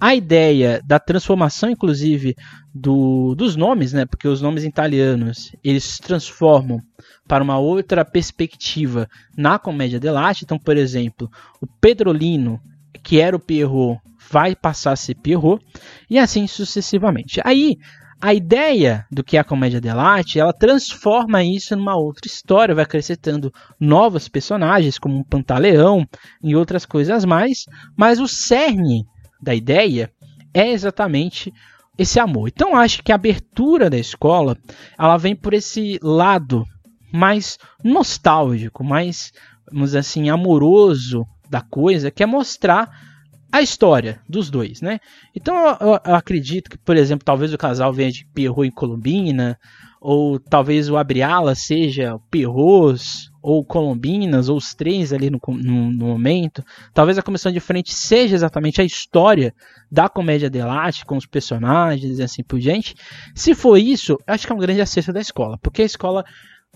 a 0.00 0.14
ideia 0.14 0.80
da 0.82 0.98
transformação, 0.98 1.68
inclusive, 1.68 2.34
do, 2.74 3.34
dos 3.34 3.54
nomes, 3.54 3.92
né? 3.92 4.06
Porque 4.06 4.26
os 4.26 4.40
nomes 4.40 4.64
italianos 4.64 5.54
eles 5.62 5.84
se 5.84 6.00
transformam 6.00 6.80
para 7.28 7.44
uma 7.44 7.58
outra 7.58 8.02
perspectiva 8.02 9.06
na 9.36 9.58
comédia 9.58 10.00
dell'arte. 10.00 10.44
Então, 10.44 10.58
por 10.58 10.78
exemplo, 10.78 11.30
o 11.60 11.66
Pedrolino, 11.66 12.58
que 13.02 13.20
era 13.20 13.36
o 13.36 13.40
Pierrot, 13.40 14.00
vai 14.30 14.56
passar 14.56 14.92
a 14.92 14.96
ser 14.96 15.16
Pierrot, 15.16 15.62
e 16.08 16.18
assim 16.18 16.46
sucessivamente. 16.46 17.42
Aí, 17.44 17.76
a 18.20 18.34
ideia 18.34 19.06
do 19.10 19.24
que 19.24 19.36
é 19.36 19.40
a 19.40 19.44
comédia 19.44 19.80
dell'arte, 19.80 20.38
ela 20.38 20.52
transforma 20.52 21.42
isso 21.42 21.74
numa 21.74 21.96
outra 21.96 22.26
história, 22.26 22.74
vai 22.74 22.84
acrescentando 22.84 23.52
novos 23.78 24.28
personagens, 24.28 24.98
como 24.98 25.16
um 25.16 25.24
Pantaleão 25.24 26.06
e 26.42 26.54
outras 26.54 26.84
coisas 26.84 27.24
mais, 27.24 27.64
mas 27.96 28.20
o 28.20 28.28
cerne 28.28 29.06
da 29.40 29.54
ideia 29.54 30.12
é 30.52 30.70
exatamente 30.70 31.52
esse 31.96 32.20
amor. 32.20 32.48
Então 32.48 32.76
acho 32.76 33.02
que 33.02 33.10
a 33.10 33.14
abertura 33.14 33.88
da 33.88 33.98
escola, 33.98 34.56
ela 34.98 35.16
vem 35.16 35.34
por 35.34 35.54
esse 35.54 35.98
lado 36.02 36.66
mais 37.12 37.58
nostálgico, 37.82 38.84
mais, 38.84 39.32
vamos 39.70 39.90
dizer 39.90 39.98
assim, 40.00 40.28
amoroso 40.28 41.26
da 41.48 41.62
coisa, 41.62 42.10
que 42.10 42.22
é 42.22 42.26
mostrar 42.26 43.09
a 43.52 43.60
história 43.60 44.20
dos 44.28 44.50
dois, 44.50 44.80
né? 44.80 45.00
Então 45.34 45.56
eu, 45.80 46.00
eu, 46.04 46.14
acredito 46.14 46.70
que, 46.70 46.78
por 46.78 46.96
exemplo, 46.96 47.24
talvez 47.24 47.52
o 47.52 47.58
casal 47.58 47.92
venha 47.92 48.10
de 48.10 48.24
Pierrot 48.26 48.68
e 48.68 48.72
Colombina, 48.72 49.58
ou 50.00 50.38
talvez 50.38 50.88
o 50.88 50.96
Abriala 50.96 51.54
seja 51.54 52.18
Perros 52.30 53.30
ou 53.42 53.64
Colombinas, 53.64 54.48
ou 54.48 54.56
os 54.56 54.74
três 54.74 55.12
ali 55.12 55.30
no, 55.30 55.40
no, 55.48 55.92
no, 55.92 56.06
momento. 56.06 56.64
Talvez 56.94 57.18
a 57.18 57.22
comissão 57.22 57.52
de 57.52 57.60
frente 57.60 57.92
seja 57.92 58.34
exatamente 58.34 58.80
a 58.80 58.84
história 58.84 59.54
da 59.90 60.08
comédia 60.08 60.48
dell'arte, 60.48 61.04
com 61.04 61.16
os 61.16 61.26
personagens 61.26 62.18
e 62.18 62.22
assim 62.22 62.42
por 62.42 62.58
diante. 62.58 62.94
Se 63.34 63.54
for 63.54 63.76
isso, 63.76 64.16
acho 64.26 64.46
que 64.46 64.52
é 64.52 64.56
um 64.56 64.60
grande 64.60 64.80
acerto 64.80 65.12
da 65.12 65.20
escola, 65.20 65.58
porque 65.62 65.82
a 65.82 65.86
escola, 65.86 66.24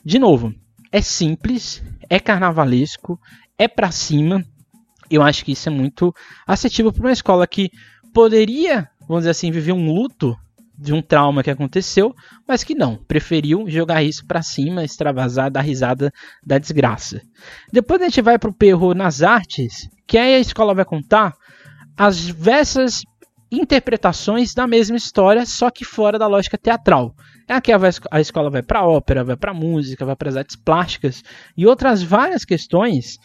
de 0.05 0.19
novo, 0.19 0.55
é 0.93 1.01
simples, 1.01 1.83
é 2.11 2.21
carnavalesco, 2.21 3.19
é 3.59 3.69
para 3.69 3.91
cima. 3.91 4.45
Eu 5.15 5.23
acho 5.23 5.45
que 5.45 5.53
isso 5.53 5.69
é 5.69 5.73
muito 5.73 6.15
assertivo 6.47 6.93
para 6.93 7.03
uma 7.03 7.13
escola 7.13 7.47
que 7.47 7.71
poderia, 8.13 8.89
vamos 9.01 9.23
dizer 9.23 9.31
assim, 9.31 9.51
viver 9.51 9.73
um 9.73 9.93
luto 9.93 10.37
de 10.77 10.93
um 10.93 11.01
trauma 11.01 11.43
que 11.43 11.51
aconteceu, 11.51 12.15
mas 12.49 12.65
que 12.65 12.75
não, 12.75 12.97
preferiu 12.97 13.69
jogar 13.69 14.03
isso 14.03 14.27
para 14.27 14.43
cima, 14.43 14.85
extravasar, 14.85 15.51
dar 15.51 15.61
risada 15.61 16.13
da 16.45 16.59
desgraça. 16.59 17.21
Depois 17.73 18.01
a 18.01 18.07
gente 18.07 18.21
vai 18.21 18.39
para 18.39 18.51
o 18.51 18.55
perro 18.55 18.93
nas 18.93 19.23
artes, 19.23 19.89
que 20.07 20.19
aí 20.19 20.35
a 20.35 20.41
escola 20.41 20.75
vai 20.75 20.85
contar 20.85 21.33
as 21.97 22.19
diversas 22.19 23.03
interpretações 23.53 24.53
da 24.53 24.67
mesma 24.67 24.97
história, 24.97 25.47
só 25.47 25.71
que 25.71 25.85
fora 25.85 26.19
da 26.19 26.27
lógica 26.27 26.59
teatral. 26.59 27.15
É 27.47 27.55
aqui 27.55 27.71
a 28.11 28.21
escola 28.21 28.51
vai 28.51 28.63
para 28.63 28.85
ópera, 28.85 29.23
vai 29.23 29.37
para 29.37 29.55
música, 29.55 30.05
vai 30.05 30.17
para 30.17 30.31
as 30.31 30.37
artes 30.37 30.57
plásticas 30.57 31.23
e 31.57 31.67
outras 31.67 32.03
várias 32.03 32.45
questões 32.45 33.19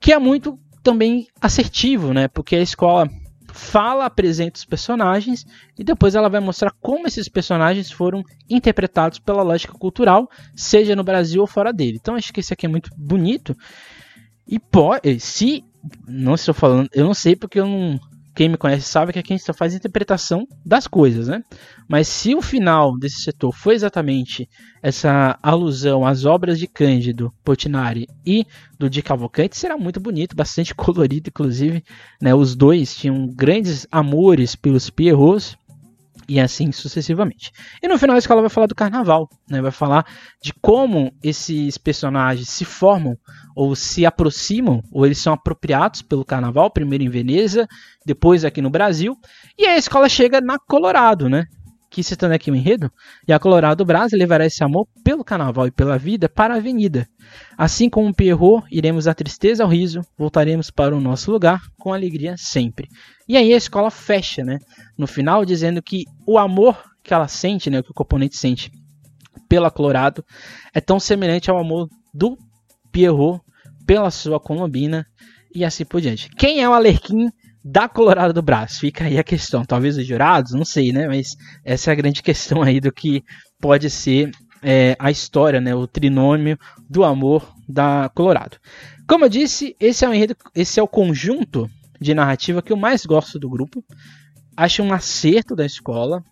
que 0.00 0.12
é 0.12 0.18
muito 0.18 0.58
também 0.82 1.26
assertivo, 1.40 2.12
né? 2.12 2.28
Porque 2.28 2.56
a 2.56 2.62
escola 2.62 3.08
fala, 3.52 4.06
apresenta 4.06 4.58
os 4.58 4.64
personagens 4.64 5.44
e 5.78 5.82
depois 5.82 6.14
ela 6.14 6.28
vai 6.28 6.40
mostrar 6.40 6.72
como 6.80 7.06
esses 7.06 7.28
personagens 7.28 7.90
foram 7.90 8.22
interpretados 8.48 9.18
pela 9.18 9.42
lógica 9.42 9.72
cultural, 9.72 10.30
seja 10.54 10.94
no 10.94 11.02
Brasil 11.02 11.40
ou 11.40 11.46
fora 11.46 11.72
dele. 11.72 11.98
Então 12.00 12.14
acho 12.14 12.32
que 12.32 12.40
esse 12.40 12.52
aqui 12.52 12.66
é 12.66 12.68
muito 12.68 12.90
bonito. 12.96 13.56
E 14.46 14.58
pode, 14.58 15.18
se 15.20 15.64
não 16.06 16.34
estou 16.34 16.54
falando, 16.54 16.88
eu 16.92 17.04
não 17.04 17.14
sei 17.14 17.34
porque 17.34 17.60
eu 17.60 17.66
não 17.66 18.00
quem 18.38 18.48
me 18.48 18.56
conhece 18.56 18.88
sabe 18.88 19.12
que 19.12 19.18
aqui 19.18 19.32
a 19.32 19.36
gente 19.36 19.44
só 19.44 19.52
faz 19.52 19.74
interpretação 19.74 20.46
das 20.64 20.86
coisas, 20.86 21.26
né? 21.26 21.42
Mas 21.88 22.06
se 22.06 22.36
o 22.36 22.40
final 22.40 22.96
desse 22.96 23.20
setor 23.22 23.52
foi 23.52 23.74
exatamente 23.74 24.48
essa 24.80 25.36
alusão 25.42 26.06
às 26.06 26.24
obras 26.24 26.56
de 26.56 26.68
Cândido 26.68 27.34
Portinari 27.44 28.06
e 28.24 28.46
do 28.78 28.88
Di 28.88 29.02
Cavalcante, 29.02 29.58
será 29.58 29.76
muito 29.76 29.98
bonito, 29.98 30.36
bastante 30.36 30.72
colorido, 30.72 31.30
inclusive. 31.30 31.82
Né? 32.22 32.32
Os 32.32 32.54
dois 32.54 32.94
tinham 32.94 33.26
grandes 33.26 33.88
amores 33.90 34.54
pelos 34.54 34.88
Pierrots 34.88 35.58
e 36.28 36.38
assim 36.38 36.70
sucessivamente. 36.70 37.50
E 37.82 37.88
no 37.88 37.98
final 37.98 38.14
a 38.14 38.18
escola 38.18 38.42
vai 38.42 38.50
falar 38.50 38.66
do 38.66 38.74
carnaval, 38.74 39.28
né? 39.48 39.62
vai 39.62 39.70
falar 39.70 40.04
de 40.42 40.52
como 40.52 41.12
esses 41.22 41.78
personagens 41.78 42.48
se 42.48 42.64
formam 42.64 43.16
ou 43.56 43.74
se 43.74 44.04
aproximam, 44.04 44.82
ou 44.92 45.06
eles 45.06 45.18
são 45.18 45.32
apropriados 45.32 46.02
pelo 46.02 46.24
carnaval, 46.24 46.70
primeiro 46.70 47.02
em 47.02 47.08
Veneza, 47.08 47.66
depois 48.04 48.44
aqui 48.44 48.60
no 48.60 48.70
Brasil, 48.70 49.16
e 49.58 49.66
a 49.66 49.76
escola 49.76 50.08
chega 50.08 50.40
na 50.40 50.58
Colorado, 50.58 51.28
né? 51.28 51.46
Que 51.90 52.02
citando 52.02 52.34
aqui 52.34 52.50
o 52.50 52.54
enredo, 52.54 52.92
e 53.26 53.32
a 53.32 53.38
Colorado 53.38 53.84
Brás 53.84 54.12
levará 54.12 54.44
esse 54.44 54.62
amor 54.62 54.86
pelo 55.02 55.24
carnaval 55.24 55.66
e 55.66 55.70
pela 55.70 55.96
vida 55.96 56.28
para 56.28 56.54
a 56.54 56.58
avenida. 56.58 57.08
Assim 57.56 57.88
como 57.88 58.14
Pierrot, 58.14 58.66
iremos 58.70 59.06
da 59.06 59.14
tristeza 59.14 59.64
ao 59.64 59.70
riso, 59.70 60.02
voltaremos 60.16 60.70
para 60.70 60.94
o 60.94 61.00
nosso 61.00 61.30
lugar 61.30 61.60
com 61.78 61.92
alegria 61.92 62.34
sempre. 62.36 62.88
E 63.26 63.36
aí 63.36 63.52
a 63.54 63.56
escola 63.56 63.90
fecha, 63.90 64.44
né? 64.44 64.58
No 64.96 65.06
final, 65.06 65.44
dizendo 65.44 65.82
que 65.82 66.04
o 66.26 66.38
amor 66.38 66.78
que 67.02 67.14
ela 67.14 67.26
sente, 67.26 67.70
né? 67.70 67.82
Que 67.82 67.90
o 67.90 67.94
componente 67.94 68.36
sente 68.36 68.70
pela 69.48 69.70
Colorado 69.70 70.22
é 70.74 70.80
tão 70.80 71.00
semelhante 71.00 71.50
ao 71.50 71.58
amor 71.58 71.88
do 72.12 72.36
Pierrot 72.92 73.40
pela 73.86 74.10
sua 74.10 74.38
Colombina 74.38 75.06
e 75.54 75.64
assim 75.64 75.84
por 75.84 76.00
diante. 76.00 76.28
Quem 76.36 76.60
é 76.60 76.68
o 76.68 76.72
Alerquim 76.74 77.30
da 77.64 77.88
Colorado 77.88 78.32
do 78.32 78.42
Braço? 78.42 78.80
Fica 78.80 79.04
aí 79.04 79.18
a 79.18 79.24
questão. 79.24 79.64
Talvez 79.64 79.96
os 79.96 80.06
jurados, 80.06 80.52
não 80.52 80.64
sei, 80.64 80.92
né? 80.92 81.06
Mas 81.06 81.36
essa 81.64 81.90
é 81.90 81.92
a 81.92 81.96
grande 81.96 82.22
questão 82.22 82.62
aí 82.62 82.80
do 82.80 82.92
que 82.92 83.24
pode 83.60 83.90
ser 83.90 84.30
é, 84.62 84.96
a 84.98 85.10
história, 85.10 85.60
né, 85.60 85.74
o 85.74 85.86
trinômio 85.86 86.58
do 86.88 87.04
amor 87.04 87.54
da 87.68 88.10
Colorado. 88.14 88.56
Como 89.06 89.24
eu 89.24 89.28
disse, 89.28 89.76
esse 89.80 90.04
é 90.04 90.08
o 90.08 90.14
enredo, 90.14 90.36
esse 90.54 90.78
é 90.78 90.82
o 90.82 90.88
conjunto 90.88 91.70
de 92.00 92.14
narrativa 92.14 92.62
que 92.62 92.72
eu 92.72 92.76
mais 92.76 93.04
gosto 93.06 93.38
do 93.38 93.48
grupo. 93.48 93.84
Acho 94.56 94.82
um 94.82 94.92
acerto 94.92 95.54
da 95.54 95.64
escola, 95.64 96.22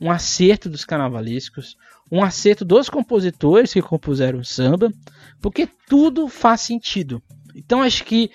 um 0.00 0.10
acerto 0.10 0.68
dos 0.68 0.84
carnavalescos, 0.84 1.76
um 2.10 2.22
acerto 2.22 2.64
dos 2.64 2.88
compositores 2.88 3.72
que 3.72 3.82
compuseram 3.82 4.40
o 4.40 4.44
samba, 4.44 4.92
porque 5.40 5.68
tudo 5.88 6.28
faz 6.28 6.60
sentido. 6.60 7.22
Então 7.54 7.82
acho 7.82 8.04
que 8.04 8.30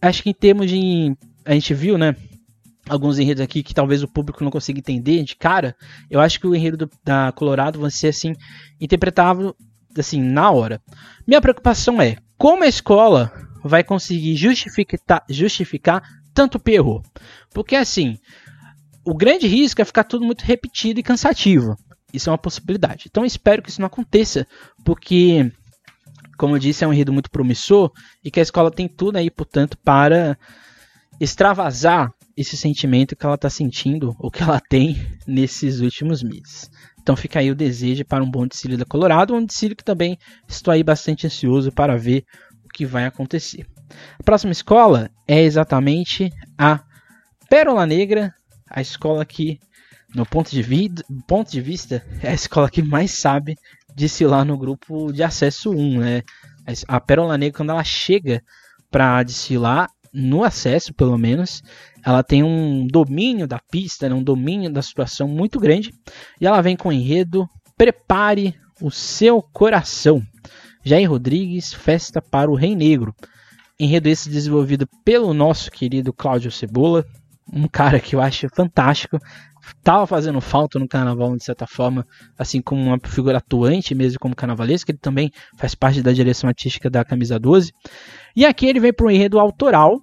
acho 0.00 0.22
que 0.22 0.30
em 0.30 0.34
termos 0.34 0.70
de 0.70 1.16
a 1.48 1.54
gente 1.54 1.72
viu, 1.72 1.96
né, 1.96 2.14
alguns 2.86 3.18
enredos 3.18 3.42
aqui 3.42 3.62
que 3.62 3.72
talvez 3.72 4.02
o 4.02 4.08
público 4.08 4.44
não 4.44 4.50
consiga 4.50 4.80
entender 4.80 5.22
de 5.24 5.34
cara, 5.34 5.74
eu 6.10 6.20
acho 6.20 6.38
que 6.38 6.46
o 6.46 6.54
enredo 6.54 6.76
do, 6.76 6.90
da 7.02 7.32
Colorado 7.32 7.80
vai 7.80 7.90
ser 7.90 8.08
assim 8.08 8.34
interpretável 8.78 9.56
assim 9.96 10.22
na 10.22 10.50
hora. 10.50 10.78
Minha 11.26 11.40
preocupação 11.40 12.02
é 12.02 12.18
como 12.36 12.64
a 12.64 12.68
escola 12.68 13.32
vai 13.64 13.82
conseguir 13.82 14.36
justificar, 14.36 15.24
justificar 15.28 16.02
tanto 16.34 16.58
perro, 16.58 17.02
porque 17.54 17.74
assim 17.74 18.18
o 19.02 19.14
grande 19.14 19.46
risco 19.46 19.80
é 19.80 19.86
ficar 19.86 20.04
tudo 20.04 20.26
muito 20.26 20.42
repetido 20.42 21.00
e 21.00 21.02
cansativo. 21.02 21.76
Isso 22.12 22.28
é 22.28 22.32
uma 22.32 22.38
possibilidade. 22.38 23.06
Então 23.08 23.24
espero 23.24 23.62
que 23.62 23.70
isso 23.70 23.80
não 23.80 23.86
aconteça, 23.86 24.46
porque 24.84 25.50
como 26.36 26.54
eu 26.54 26.58
disse, 26.58 26.84
é 26.84 26.86
um 26.86 26.92
enredo 26.92 27.12
muito 27.12 27.30
promissor 27.30 27.90
e 28.22 28.30
que 28.30 28.38
a 28.38 28.42
escola 28.42 28.70
tem 28.70 28.86
tudo 28.86 29.16
aí, 29.16 29.30
portanto, 29.30 29.78
para 29.78 30.38
extravasar 31.20 32.12
esse 32.36 32.56
sentimento 32.56 33.16
que 33.16 33.26
ela 33.26 33.34
está 33.34 33.50
sentindo 33.50 34.14
ou 34.18 34.30
que 34.30 34.42
ela 34.42 34.60
tem 34.68 34.96
nesses 35.26 35.80
últimos 35.80 36.22
meses. 36.22 36.70
Então 37.00 37.16
fica 37.16 37.40
aí 37.40 37.50
o 37.50 37.54
desejo 37.54 38.04
para 38.04 38.22
um 38.22 38.30
bom 38.30 38.46
desfile 38.46 38.76
da 38.76 38.84
Colorado, 38.84 39.34
um 39.34 39.44
desfile 39.44 39.74
que 39.74 39.84
também 39.84 40.18
estou 40.46 40.72
aí 40.72 40.82
bastante 40.82 41.26
ansioso 41.26 41.72
para 41.72 41.96
ver 41.96 42.24
o 42.64 42.68
que 42.68 42.84
vai 42.84 43.06
acontecer. 43.06 43.66
A 44.18 44.22
próxima 44.22 44.52
escola 44.52 45.10
é 45.26 45.42
exatamente 45.42 46.30
a 46.56 46.80
Pérola 47.48 47.86
Negra, 47.86 48.34
a 48.68 48.80
escola 48.80 49.24
que, 49.24 49.58
no 50.14 50.26
ponto 50.26 50.50
de, 50.50 50.62
vida, 50.62 51.02
ponto 51.26 51.50
de 51.50 51.60
vista, 51.60 52.04
é 52.22 52.28
a 52.28 52.34
escola 52.34 52.70
que 52.70 52.82
mais 52.82 53.12
sabe 53.12 53.56
desfilar 53.94 54.44
no 54.44 54.58
grupo 54.58 55.10
de 55.12 55.22
acesso 55.22 55.70
1. 55.70 55.98
Né? 55.98 56.22
A 56.86 57.00
Pérola 57.00 57.38
Negra, 57.38 57.56
quando 57.56 57.70
ela 57.70 57.84
chega 57.84 58.42
para 58.90 59.22
desfilar, 59.22 59.88
no 60.12 60.44
acesso 60.44 60.94
pelo 60.94 61.16
menos, 61.18 61.62
ela 62.04 62.22
tem 62.22 62.42
um 62.42 62.86
domínio 62.86 63.46
da 63.46 63.58
pista, 63.58 64.08
né, 64.08 64.14
um 64.14 64.22
domínio 64.22 64.72
da 64.72 64.82
situação 64.82 65.28
muito 65.28 65.58
grande. 65.58 65.92
E 66.40 66.46
ela 66.46 66.60
vem 66.60 66.76
com 66.76 66.88
o 66.88 66.92
enredo 66.92 67.48
Prepare 67.76 68.54
o 68.80 68.90
seu 68.90 69.40
coração. 69.40 70.22
Jair 70.84 71.08
Rodrigues, 71.08 71.72
Festa 71.72 72.20
para 72.20 72.50
o 72.50 72.54
Rei 72.54 72.74
Negro. 72.74 73.14
Enredo 73.78 74.08
esse 74.08 74.28
desenvolvido 74.28 74.88
pelo 75.04 75.32
nosso 75.32 75.70
querido 75.70 76.12
Cláudio 76.12 76.50
Cebola, 76.50 77.04
um 77.52 77.66
cara 77.66 78.00
que 78.00 78.14
eu 78.14 78.20
acho 78.20 78.48
fantástico. 78.54 79.18
Tava 79.82 80.06
fazendo 80.06 80.40
falta 80.40 80.78
no 80.78 80.88
carnaval, 80.88 81.36
de 81.36 81.44
certa 81.44 81.66
forma, 81.66 82.06
assim 82.38 82.60
como 82.62 82.82
uma 82.82 82.98
figura 83.04 83.38
atuante 83.38 83.94
mesmo 83.94 84.18
como 84.18 84.34
carnavalesco, 84.34 84.90
ele 84.90 84.98
também 84.98 85.30
faz 85.58 85.74
parte 85.74 86.02
da 86.02 86.12
direção 86.12 86.48
artística 86.48 86.88
da 86.88 87.04
Camisa 87.04 87.38
12. 87.38 87.72
E 88.34 88.46
aqui 88.46 88.66
ele 88.66 88.80
vem 88.80 88.92
para 88.92 89.06
um 89.06 89.10
enredo 89.10 89.38
autoral 89.38 90.00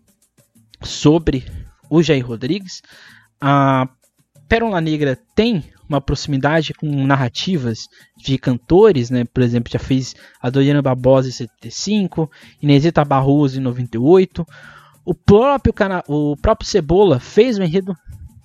sobre 0.82 1.46
o 1.90 2.04
Jair 2.04 2.26
Rodrigues. 2.26 2.82
A 3.42 3.88
Pérola 4.48 4.82
Negra 4.82 5.18
tem 5.34 5.64
uma 5.88 6.02
proximidade 6.02 6.74
com 6.74 7.06
narrativas 7.06 7.88
de 8.18 8.38
cantores, 8.38 9.10
né? 9.10 9.24
Por 9.26 9.44
exemplo, 9.44 9.72
já 9.72 9.80
fez 9.80 10.16
a 10.42 10.50
Doriana 10.50 10.82
Barbosa 10.82 11.30
em 11.30 11.32
75, 11.32 12.30
Inesita 12.62 13.06
Barroso 13.06 13.60
em 13.60 13.64
98. 13.64 14.46
O 15.06 15.14
próprio, 15.14 15.72
cana 15.72 16.04
o 16.08 16.36
próprio 16.36 16.68
Cebola 16.68 17.20
fez 17.20 17.60
um 17.60 17.64
enredo 17.64 17.96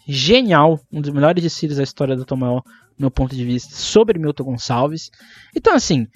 genial, 0.07 0.79
um 0.92 1.01
dos 1.01 1.11
melhores 1.11 1.42
desfiles 1.42 1.79
da 1.79 1.83
história 1.83 2.14
do 2.14 2.25
Tom 2.25 2.37
Maior, 2.37 2.61
do 2.61 3.01
meu 3.01 3.11
ponto 3.11 3.35
de 3.35 3.44
vista, 3.44 3.75
sobre 3.75 4.18
Milton 4.18 4.44
Gonçalves. 4.44 5.11
Então, 5.57 5.75
assim, 5.75 6.07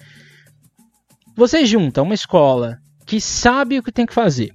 você 1.35 1.65
junta 1.65 2.01
uma 2.01 2.13
escola 2.13 2.77
que 3.05 3.19
sabe 3.19 3.79
o 3.79 3.83
que 3.83 3.91
tem 3.91 4.05
que 4.05 4.13
fazer, 4.13 4.51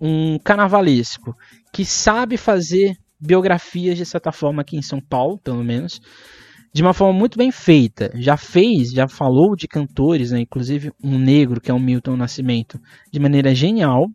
um 0.00 0.38
carnavalesco 0.38 1.34
que 1.72 1.84
sabe 1.84 2.36
fazer 2.36 2.96
biografias 3.20 3.96
de 3.96 4.06
certa 4.06 4.32
forma 4.32 4.62
aqui 4.62 4.76
em 4.76 4.82
São 4.82 5.00
Paulo, 5.00 5.38
pelo 5.38 5.62
menos, 5.62 6.00
de 6.72 6.82
uma 6.82 6.94
forma 6.94 7.18
muito 7.18 7.36
bem 7.36 7.50
feita. 7.50 8.10
Já 8.14 8.36
fez, 8.36 8.90
já 8.90 9.06
falou 9.08 9.54
de 9.54 9.68
cantores, 9.68 10.30
né, 10.30 10.40
inclusive 10.40 10.92
um 11.02 11.18
negro 11.18 11.60
que 11.60 11.70
é 11.70 11.74
o 11.74 11.78
Milton 11.78 12.16
Nascimento, 12.16 12.80
de 13.12 13.20
maneira 13.20 13.54
genial. 13.54 14.06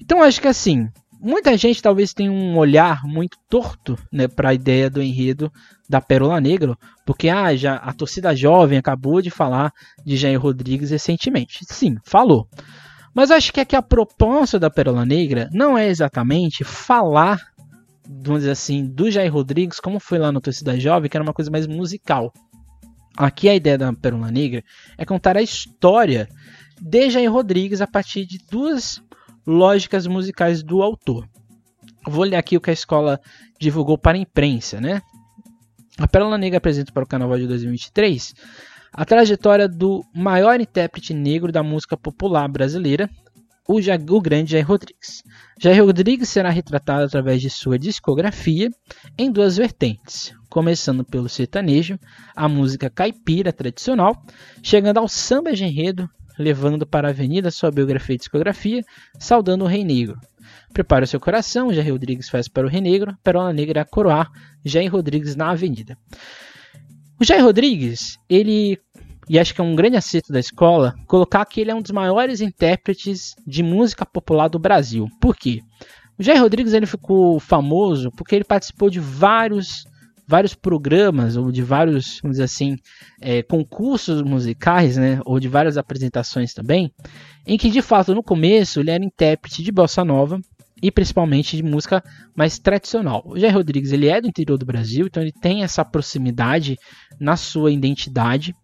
Então 0.00 0.22
acho 0.22 0.40
que 0.40 0.48
assim, 0.48 0.88
muita 1.20 1.56
gente 1.56 1.82
talvez 1.82 2.12
tenha 2.12 2.30
um 2.30 2.56
olhar 2.56 3.04
muito 3.04 3.38
torto 3.48 3.98
né, 4.12 4.28
para 4.28 4.50
a 4.50 4.54
ideia 4.54 4.90
do 4.90 5.02
enredo 5.02 5.50
da 5.88 6.00
Pérola 6.00 6.40
Negra, 6.40 6.76
porque 7.04 7.28
ah, 7.28 7.54
já 7.54 7.76
a 7.76 7.92
torcida 7.92 8.34
jovem 8.34 8.78
acabou 8.78 9.22
de 9.22 9.30
falar 9.30 9.72
de 10.04 10.16
Jair 10.16 10.40
Rodrigues 10.40 10.90
recentemente. 10.90 11.64
Sim, 11.68 11.96
falou. 12.04 12.48
Mas 13.14 13.30
acho 13.30 13.52
que 13.52 13.60
aqui 13.60 13.74
a 13.74 13.82
proposta 13.82 14.58
da 14.58 14.68
Pérola 14.68 15.06
Negra 15.06 15.48
não 15.52 15.78
é 15.78 15.88
exatamente 15.88 16.64
falar 16.64 17.40
vamos 18.08 18.40
dizer 18.40 18.52
assim, 18.52 18.86
do 18.86 19.10
Jair 19.10 19.32
Rodrigues, 19.32 19.80
como 19.80 19.98
foi 19.98 20.18
lá 20.18 20.30
no 20.30 20.40
Torcida 20.40 20.78
Jovem, 20.78 21.10
que 21.10 21.16
era 21.16 21.24
uma 21.24 21.32
coisa 21.32 21.50
mais 21.50 21.66
musical. 21.66 22.32
Aqui 23.16 23.48
a 23.48 23.54
ideia 23.54 23.78
da 23.78 23.92
Pérola 23.92 24.30
Negra 24.30 24.62
é 24.96 25.04
contar 25.04 25.36
a 25.36 25.42
história 25.42 26.28
de 26.80 27.10
Jair 27.10 27.32
Rodrigues 27.32 27.80
a 27.80 27.86
partir 27.86 28.26
de 28.26 28.38
duas 28.50 29.02
lógicas 29.46 30.06
musicais 30.06 30.62
do 30.62 30.82
autor. 30.82 31.28
Vou 32.06 32.24
ler 32.24 32.36
aqui 32.36 32.56
o 32.56 32.60
que 32.60 32.70
a 32.70 32.72
escola 32.72 33.20
divulgou 33.58 33.96
para 33.96 34.16
a 34.16 34.20
imprensa, 34.20 34.80
né? 34.80 35.00
A 35.98 36.06
Pérola 36.06 36.36
Negra 36.36 36.58
apresenta 36.58 36.92
para 36.92 37.04
o 37.04 37.06
Carnaval 37.06 37.38
de 37.38 37.46
2023 37.46 38.34
a 38.92 39.04
trajetória 39.04 39.68
do 39.68 40.04
maior 40.14 40.60
intérprete 40.60 41.12
negro 41.12 41.52
da 41.52 41.62
música 41.62 41.96
popular 41.96 42.48
brasileira, 42.48 43.10
o, 43.68 43.76
o 43.76 44.20
grande 44.20 44.52
Jair 44.52 44.66
Rodrigues. 44.66 45.22
Jair 45.60 45.84
Rodrigues 45.84 46.28
será 46.28 46.48
retratado 46.48 47.04
através 47.04 47.42
de 47.42 47.50
sua 47.50 47.78
discografia 47.78 48.70
em 49.18 49.30
duas 49.30 49.56
vertentes, 49.56 50.32
começando 50.48 51.04
pelo 51.04 51.28
sertanejo, 51.28 51.98
a 52.34 52.48
música 52.48 52.88
caipira 52.88 53.52
tradicional, 53.52 54.16
chegando 54.62 54.98
ao 54.98 55.08
samba 55.08 55.52
de 55.52 55.64
enredo, 55.64 56.08
levando 56.38 56.86
para 56.86 57.08
a 57.08 57.10
avenida 57.10 57.50
sua 57.50 57.70
biografia 57.70 58.14
e 58.14 58.18
discografia, 58.18 58.84
saudando 59.18 59.64
o 59.64 59.68
Rei 59.68 59.84
Negro. 59.84 60.18
Prepare 60.72 61.04
o 61.04 61.08
seu 61.08 61.18
coração, 61.18 61.72
Jair 61.72 61.92
Rodrigues 61.92 62.28
faz 62.28 62.48
para 62.48 62.66
o 62.66 62.70
Rei 62.70 62.80
Negro, 62.80 63.16
Perola 63.22 63.52
Negra 63.52 63.82
a 63.82 63.84
coroar 63.84 64.30
Jair 64.64 64.90
Rodrigues 64.90 65.34
na 65.34 65.50
avenida. 65.50 65.96
O 67.20 67.24
Jair 67.24 67.42
Rodrigues, 67.42 68.18
ele 68.28 68.78
e 69.28 69.38
acho 69.38 69.54
que 69.54 69.60
é 69.60 69.64
um 69.64 69.74
grande 69.74 69.96
acerto 69.96 70.32
da 70.32 70.38
escola 70.38 70.94
colocar 71.06 71.44
que 71.44 71.60
ele 71.60 71.70
é 71.70 71.74
um 71.74 71.82
dos 71.82 71.90
maiores 71.90 72.40
intérpretes 72.40 73.34
de 73.44 73.62
música 73.62 74.06
popular 74.06 74.48
do 74.48 74.58
Brasil. 74.58 75.08
Por 75.20 75.34
quê? 75.34 75.62
O 76.18 76.22
Jair 76.22 76.40
Rodrigues 76.40 76.72
ele 76.72 76.86
ficou 76.86 77.40
famoso 77.40 78.10
porque 78.12 78.34
ele 78.34 78.44
participou 78.44 78.88
de 78.88 79.00
vários 79.00 79.84
vários 80.26 80.54
programas 80.54 81.36
ou 81.36 81.52
de 81.52 81.62
vários, 81.62 82.20
vamos 82.22 82.36
dizer 82.36 82.44
assim, 82.44 82.76
é, 83.20 83.42
concursos 83.42 84.22
musicais, 84.22 84.96
né, 84.96 85.20
ou 85.24 85.38
de 85.38 85.48
várias 85.48 85.78
apresentações 85.78 86.52
também, 86.52 86.92
em 87.46 87.56
que 87.56 87.70
de 87.70 87.80
fato 87.80 88.14
no 88.14 88.22
começo 88.22 88.80
ele 88.80 88.90
era 88.90 89.04
intérprete 89.04 89.62
de 89.62 89.70
bossa 89.70 90.04
nova 90.04 90.40
e 90.82 90.90
principalmente 90.90 91.56
de 91.56 91.62
música 91.62 92.02
mais 92.34 92.58
tradicional. 92.58 93.22
O 93.24 93.38
Jair 93.38 93.54
Rodrigues 93.54 93.92
ele 93.92 94.08
é 94.08 94.20
do 94.20 94.28
interior 94.28 94.58
do 94.58 94.66
Brasil, 94.66 95.06
então 95.06 95.22
ele 95.22 95.32
tem 95.32 95.62
essa 95.62 95.84
proximidade 95.84 96.76
na 97.18 97.36
sua 97.36 97.70
identidade. 97.70 98.54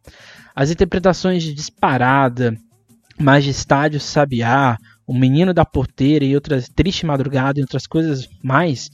As 0.54 0.70
interpretações 0.70 1.42
de 1.42 1.54
Disparada, 1.54 2.54
Majestádio 3.18 4.00
Sabiá, 4.00 4.76
O 5.06 5.14
Menino 5.14 5.54
da 5.54 5.64
Porteira 5.64 6.24
e 6.24 6.34
outras 6.34 6.68
Triste 6.68 7.06
Madrugada 7.06 7.58
e 7.58 7.62
outras 7.62 7.86
coisas 7.86 8.28
mais 8.42 8.90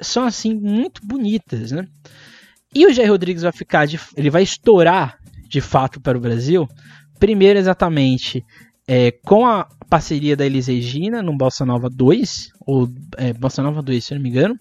são 0.00 0.24
assim 0.24 0.54
muito 0.54 1.04
bonitas, 1.04 1.70
né? 1.70 1.86
E 2.74 2.86
o 2.86 2.92
Jair 2.92 3.10
Rodrigues 3.10 3.42
vai 3.42 3.52
ficar 3.52 3.86
de, 3.86 3.98
ele 4.16 4.30
vai 4.30 4.42
estourar 4.42 5.18
de 5.48 5.60
fato 5.60 6.00
para 6.00 6.18
o 6.18 6.20
Brasil, 6.20 6.68
primeiro 7.18 7.58
exatamente 7.58 8.44
é, 8.86 9.12
com 9.24 9.46
a 9.46 9.68
parceria 9.88 10.36
da 10.36 10.44
Elis 10.44 10.66
Regina 10.66 11.22
no 11.22 11.36
Bossa 11.36 11.64
Nova 11.64 11.88
2, 11.88 12.48
ou 12.66 12.88
é, 13.16 13.32
Bossa 13.32 13.62
Nova 13.62 13.80
2, 13.80 14.04
se 14.04 14.14
não 14.14 14.20
me 14.20 14.28
engano, 14.28 14.58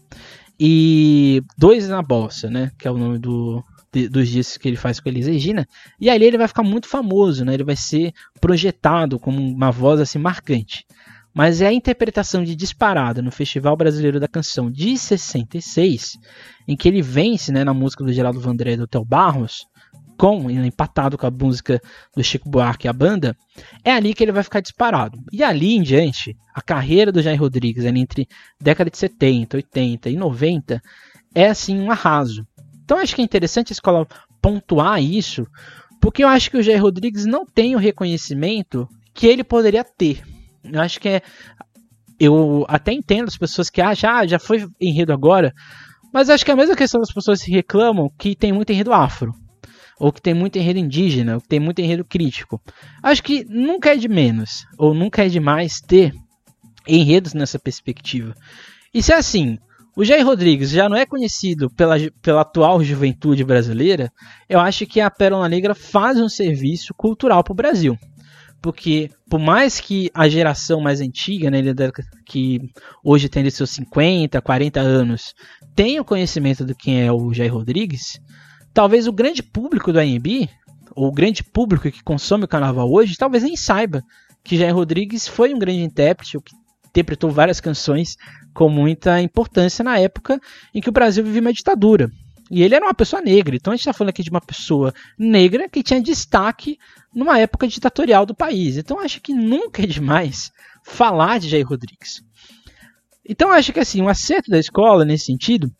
e 0.59 1.41
dois 1.57 1.89
na 1.89 2.01
Bossa, 2.01 2.49
né, 2.49 2.71
que 2.77 2.87
é 2.87 2.91
o 2.91 2.97
nome 2.97 3.17
do, 3.17 3.63
dos 4.11 4.29
discos 4.29 4.57
que 4.57 4.67
ele 4.67 4.77
faz 4.77 4.99
com 4.99 5.09
a 5.09 5.11
Elis 5.11 5.27
Regina, 5.27 5.67
e 5.99 6.09
ali 6.09 6.25
ele 6.25 6.37
vai 6.37 6.47
ficar 6.47 6.63
muito 6.63 6.87
famoso, 6.87 7.43
né, 7.43 7.53
ele 7.53 7.63
vai 7.63 7.75
ser 7.75 8.13
projetado 8.39 9.19
como 9.19 9.41
uma 9.41 9.71
voz 9.71 9.99
assim 9.99 10.19
marcante. 10.19 10.85
Mas 11.33 11.61
é 11.61 11.67
a 11.67 11.73
interpretação 11.73 12.43
de 12.43 12.55
Disparada 12.55 13.21
no 13.21 13.31
Festival 13.31 13.75
Brasileiro 13.75 14.19
da 14.19 14.27
Canção 14.27 14.69
de 14.69 14.97
66, 14.97 16.17
em 16.67 16.75
que 16.75 16.87
ele 16.87 17.01
vence 17.01 17.51
né, 17.51 17.63
na 17.63 17.73
música 17.73 18.03
do 18.03 18.13
Geraldo 18.13 18.39
Vandré 18.39 18.73
e 18.73 18.77
do 18.77 18.87
Theo 18.87 19.03
Barros, 19.03 19.65
com, 20.15 20.49
empatado 20.49 21.17
com 21.17 21.25
a 21.25 21.31
música 21.31 21.81
do 22.15 22.23
Chico 22.23 22.49
Buarque 22.49 22.87
e 22.87 22.89
a 22.89 22.93
banda, 22.93 23.35
é 23.83 23.91
ali 23.91 24.13
que 24.13 24.23
ele 24.23 24.31
vai 24.31 24.43
ficar 24.43 24.59
disparado. 24.59 25.17
E 25.31 25.43
ali 25.43 25.75
em 25.75 25.81
diante, 25.81 26.37
a 26.53 26.61
carreira 26.61 27.11
do 27.11 27.21
Jair 27.21 27.39
Rodrigues, 27.39 27.83
entre 27.83 28.27
década 28.61 28.89
de 28.89 28.97
70, 28.97 29.57
80 29.57 30.09
e 30.09 30.15
90, 30.15 30.81
é 31.33 31.47
assim 31.47 31.79
um 31.79 31.91
arraso. 31.91 32.45
Então 32.83 32.99
acho 32.99 33.15
que 33.15 33.21
é 33.21 33.25
interessante 33.25 33.71
a 33.71 33.73
escola 33.73 34.07
pontuar 34.41 35.01
isso, 35.01 35.47
porque 35.99 36.23
eu 36.23 36.27
acho 36.27 36.51
que 36.51 36.57
o 36.57 36.63
Jair 36.63 36.81
Rodrigues 36.81 37.25
não 37.25 37.45
tem 37.45 37.75
o 37.75 37.79
reconhecimento 37.79 38.87
que 39.13 39.25
ele 39.25 39.43
poderia 39.43 39.83
ter. 39.83 40.21
Eu 40.63 40.81
acho 40.81 40.99
que 40.99 41.09
é. 41.09 41.21
Eu 42.19 42.65
até 42.69 42.93
entendo 42.93 43.27
as 43.27 43.37
pessoas 43.37 43.69
que 43.69 43.81
acham, 43.81 44.09
ah, 44.09 44.25
já 44.25 44.39
foi 44.39 44.67
enredo 44.79 45.11
agora. 45.11 45.53
Mas 46.13 46.29
acho 46.29 46.45
que 46.45 46.51
é 46.51 46.53
a 46.53 46.57
mesma 46.57 46.75
questão 46.75 46.99
das 46.99 47.11
pessoas 47.11 47.41
que 47.41 47.51
reclamam 47.51 48.09
que 48.17 48.35
tem 48.35 48.53
muito 48.53 48.71
enredo 48.71 48.93
afro 48.93 49.33
ou 49.99 50.11
que 50.11 50.21
tem 50.21 50.33
muito 50.33 50.57
enredo 50.57 50.79
indígena, 50.79 51.35
ou 51.35 51.41
que 51.41 51.47
tem 51.47 51.59
muito 51.59 51.79
enredo 51.79 52.03
crítico. 52.03 52.61
Acho 53.01 53.23
que 53.23 53.45
nunca 53.45 53.93
é 53.93 53.95
de 53.95 54.09
menos, 54.09 54.65
ou 54.77 54.93
nunca 54.93 55.25
é 55.25 55.29
demais 55.29 55.79
ter 55.79 56.13
enredos 56.87 57.33
nessa 57.33 57.57
perspectiva. 57.57 58.35
E 58.93 59.01
se 59.01 59.13
é 59.13 59.15
assim, 59.15 59.57
o 59.95 60.03
Jair 60.03 60.25
Rodrigues 60.25 60.71
já 60.71 60.89
não 60.89 60.97
é 60.97 61.05
conhecido 61.05 61.69
pela, 61.69 61.95
pela 62.21 62.41
atual 62.41 62.83
juventude 62.83 63.43
brasileira, 63.43 64.11
eu 64.49 64.59
acho 64.59 64.85
que 64.85 64.99
a 64.99 65.09
Pérola 65.09 65.47
Negra 65.47 65.73
faz 65.73 66.19
um 66.19 66.27
serviço 66.27 66.93
cultural 66.93 67.43
para 67.43 67.53
o 67.53 67.55
Brasil. 67.55 67.97
Porque, 68.63 69.11
por 69.29 69.41
mais 69.41 69.81
que 69.81 70.09
a 70.13 70.29
geração 70.29 70.79
mais 70.79 71.01
antiga, 71.01 71.51
né, 71.51 71.59
que 72.25 72.61
hoje 73.03 73.27
tem 73.27 73.47
seus 73.49 73.71
50, 73.71 74.41
40 74.41 74.79
anos, 74.79 75.35
tenha 75.75 76.01
o 76.01 76.05
conhecimento 76.05 76.63
do 76.63 76.73
quem 76.73 77.05
é 77.05 77.11
o 77.11 77.33
Jair 77.33 77.53
Rodrigues, 77.53 78.21
talvez 78.73 79.05
o 79.05 79.11
grande 79.11 79.43
público 79.43 79.91
do 79.91 79.99
AMB, 79.99 80.49
ou 80.95 81.09
o 81.09 81.11
grande 81.11 81.43
público 81.43 81.91
que 81.91 82.01
consome 82.01 82.45
o 82.45 82.47
carnaval 82.47 82.89
hoje, 82.89 83.17
talvez 83.17 83.43
nem 83.43 83.57
saiba 83.57 84.01
que 84.41 84.57
Jair 84.57 84.73
Rodrigues 84.73 85.27
foi 85.27 85.53
um 85.53 85.59
grande 85.59 85.81
intérprete, 85.81 86.39
que 86.39 86.55
interpretou 86.87 87.29
várias 87.31 87.59
canções 87.59 88.15
com 88.53 88.69
muita 88.69 89.21
importância 89.21 89.83
na 89.83 89.99
época 89.99 90.39
em 90.73 90.79
que 90.79 90.87
o 90.87 90.93
Brasil 90.93 91.21
vivia 91.21 91.41
uma 91.41 91.51
ditadura. 91.51 92.09
E 92.51 92.61
ele 92.61 92.75
era 92.75 92.85
uma 92.85 92.93
pessoa 92.93 93.21
negra, 93.21 93.55
então 93.55 93.71
a 93.71 93.75
gente 93.75 93.81
está 93.81 93.93
falando 93.93 94.09
aqui 94.09 94.23
de 94.23 94.29
uma 94.29 94.41
pessoa 94.41 94.93
negra 95.17 95.69
que 95.69 95.81
tinha 95.81 96.01
destaque 96.01 96.77
numa 97.13 97.39
época 97.39 97.67
ditatorial 97.67 98.25
do 98.25 98.35
país. 98.35 98.77
Então 98.77 98.99
acho 98.99 99.21
que 99.21 99.33
nunca 99.33 99.83
é 99.83 99.85
demais 99.85 100.51
falar 100.83 101.39
de 101.39 101.49
Jair 101.49 101.67
Rodrigues. 101.67 102.21
Então 103.27 103.51
acho 103.51 103.71
que 103.71 103.79
assim, 103.79 104.01
um 104.01 104.09
acerto 104.09 104.51
da 104.51 104.59
escola 104.59 105.05
nesse 105.05 105.25
sentido 105.25 105.71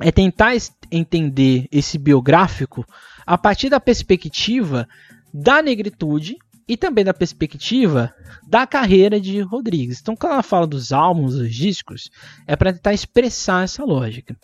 é 0.00 0.10
tentar 0.10 0.52
entender 0.90 1.68
esse 1.70 1.96
biográfico 1.96 2.84
a 3.24 3.38
partir 3.38 3.68
da 3.68 3.78
perspectiva 3.78 4.88
da 5.32 5.62
negritude 5.62 6.36
e 6.66 6.76
também 6.76 7.04
da 7.04 7.14
perspectiva 7.14 8.12
da 8.48 8.66
carreira 8.66 9.20
de 9.20 9.40
Rodrigues. 9.40 10.00
Então, 10.00 10.16
quando 10.16 10.32
ela 10.32 10.42
fala 10.42 10.66
dos 10.66 10.92
álbuns, 10.92 11.34
dos 11.34 11.54
discos, 11.54 12.10
é 12.46 12.56
para 12.56 12.72
tentar 12.72 12.92
expressar 12.92 13.64
essa 13.64 13.84
lógica. 13.84 14.36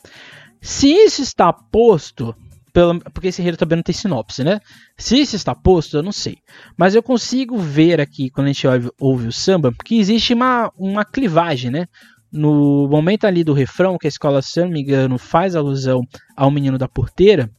Se 0.61 0.89
isso 0.89 1.23
está 1.23 1.53
posto, 1.53 2.35
pelo, 2.73 3.01
porque 3.01 3.29
esse 3.29 3.41
enredo 3.41 3.57
também 3.57 3.77
não 3.77 3.83
tem 3.83 3.95
sinopse, 3.95 4.45
né? 4.45 4.61
Se 4.97 5.19
isso 5.21 5.37
está 5.37 5.55
posto, 5.55 5.97
eu 5.97 6.03
não 6.03 6.13
sei. 6.13 6.39
Mas 6.77 6.95
eu 6.95 7.03
consigo 7.03 7.59
ver 7.59 8.01
aqui, 8.01 8.31
quando 8.31 8.47
a 8.47 8.53
gente 8.53 8.67
ouve, 8.67 8.91
ouve 9.01 9.27
o 9.29 9.33
samba, 9.33 9.73
que 9.85 9.99
existe 9.99 10.35
uma, 10.35 10.71
uma 10.77 11.05
clivagem, 11.05 11.71
né? 11.71 11.87
No 12.31 12.87
momento 12.89 13.27
ali 13.27 13.43
do 13.43 13.55
refrão, 13.55 13.97
que 13.97 14.07
a 14.07 14.09
escola, 14.09 14.43
se 14.43 14.61
não 14.61 14.69
me 14.69 14.83
engano, 14.83 15.19
faz 15.19 15.57
alusão 15.57 16.03
ao 16.37 16.51
menino 16.51 16.77
da 16.77 16.87
porteira, 16.87 17.51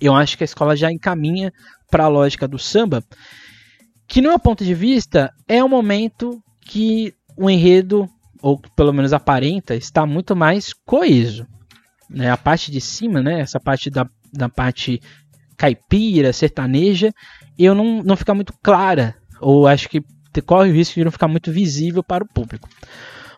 eu 0.00 0.14
acho 0.14 0.36
que 0.36 0.44
a 0.44 0.46
escola 0.46 0.76
já 0.76 0.90
encaminha 0.90 1.52
para 1.90 2.04
a 2.04 2.08
lógica 2.08 2.48
do 2.48 2.58
samba, 2.58 3.04
que 4.08 4.20
no 4.20 4.28
meu 4.28 4.38
ponto 4.38 4.64
de 4.64 4.74
vista 4.74 5.30
é 5.48 5.62
um 5.62 5.68
momento 5.68 6.42
que 6.60 7.14
o 7.36 7.48
enredo, 7.48 8.08
ou 8.42 8.60
pelo 8.76 8.92
menos 8.92 9.12
aparenta, 9.12 9.74
está 9.74 10.04
muito 10.04 10.34
mais 10.34 10.72
coeso. 10.84 11.46
Né? 12.08 12.30
A 12.30 12.36
parte 12.36 12.70
de 12.70 12.80
cima, 12.80 13.22
né? 13.22 13.40
essa 13.40 13.60
parte 13.60 13.90
da, 13.90 14.08
da 14.32 14.48
parte 14.48 15.00
caipira, 15.56 16.32
sertaneja, 16.32 17.12
eu 17.58 17.74
não, 17.74 18.02
não 18.02 18.16
fica 18.16 18.34
muito 18.34 18.52
clara, 18.62 19.14
ou 19.40 19.66
acho 19.66 19.88
que 19.88 20.02
corre 20.44 20.70
o 20.70 20.74
risco 20.74 20.94
de 20.94 21.04
não 21.04 21.12
ficar 21.12 21.28
muito 21.28 21.52
visível 21.52 22.02
para 22.02 22.24
o 22.24 22.28
público. 22.28 22.68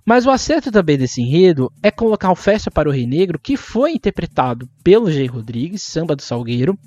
Mas 0.04 0.24
o 0.24 0.30
acerto 0.30 0.70
também 0.70 0.96
desse 0.96 1.20
enredo 1.20 1.70
é 1.82 1.90
colocar 1.90 2.30
o 2.30 2.36
Festa 2.36 2.70
para 2.70 2.88
o 2.88 2.92
Rei 2.92 3.06
Negro, 3.06 3.40
que 3.40 3.56
foi 3.56 3.92
interpretado 3.92 4.68
pelo 4.84 5.10
Jay 5.10 5.26
Rodrigues, 5.26 5.82
samba 5.82 6.14
do 6.14 6.22
Salgueiro, 6.22 6.78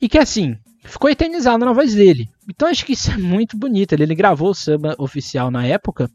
e 0.00 0.08
que 0.08 0.16
assim, 0.16 0.56
ficou 0.82 1.10
eternizado 1.10 1.64
na 1.64 1.72
voz 1.74 1.94
dele. 1.94 2.28
Então 2.48 2.68
acho 2.68 2.86
que 2.86 2.94
isso 2.94 3.10
é 3.10 3.18
muito 3.18 3.56
bonito. 3.56 3.92
Ele, 3.92 4.04
ele 4.04 4.14
gravou 4.14 4.50
o 4.50 4.54
samba 4.54 4.94
oficial 4.98 5.50
na 5.50 5.66
época. 5.66 6.10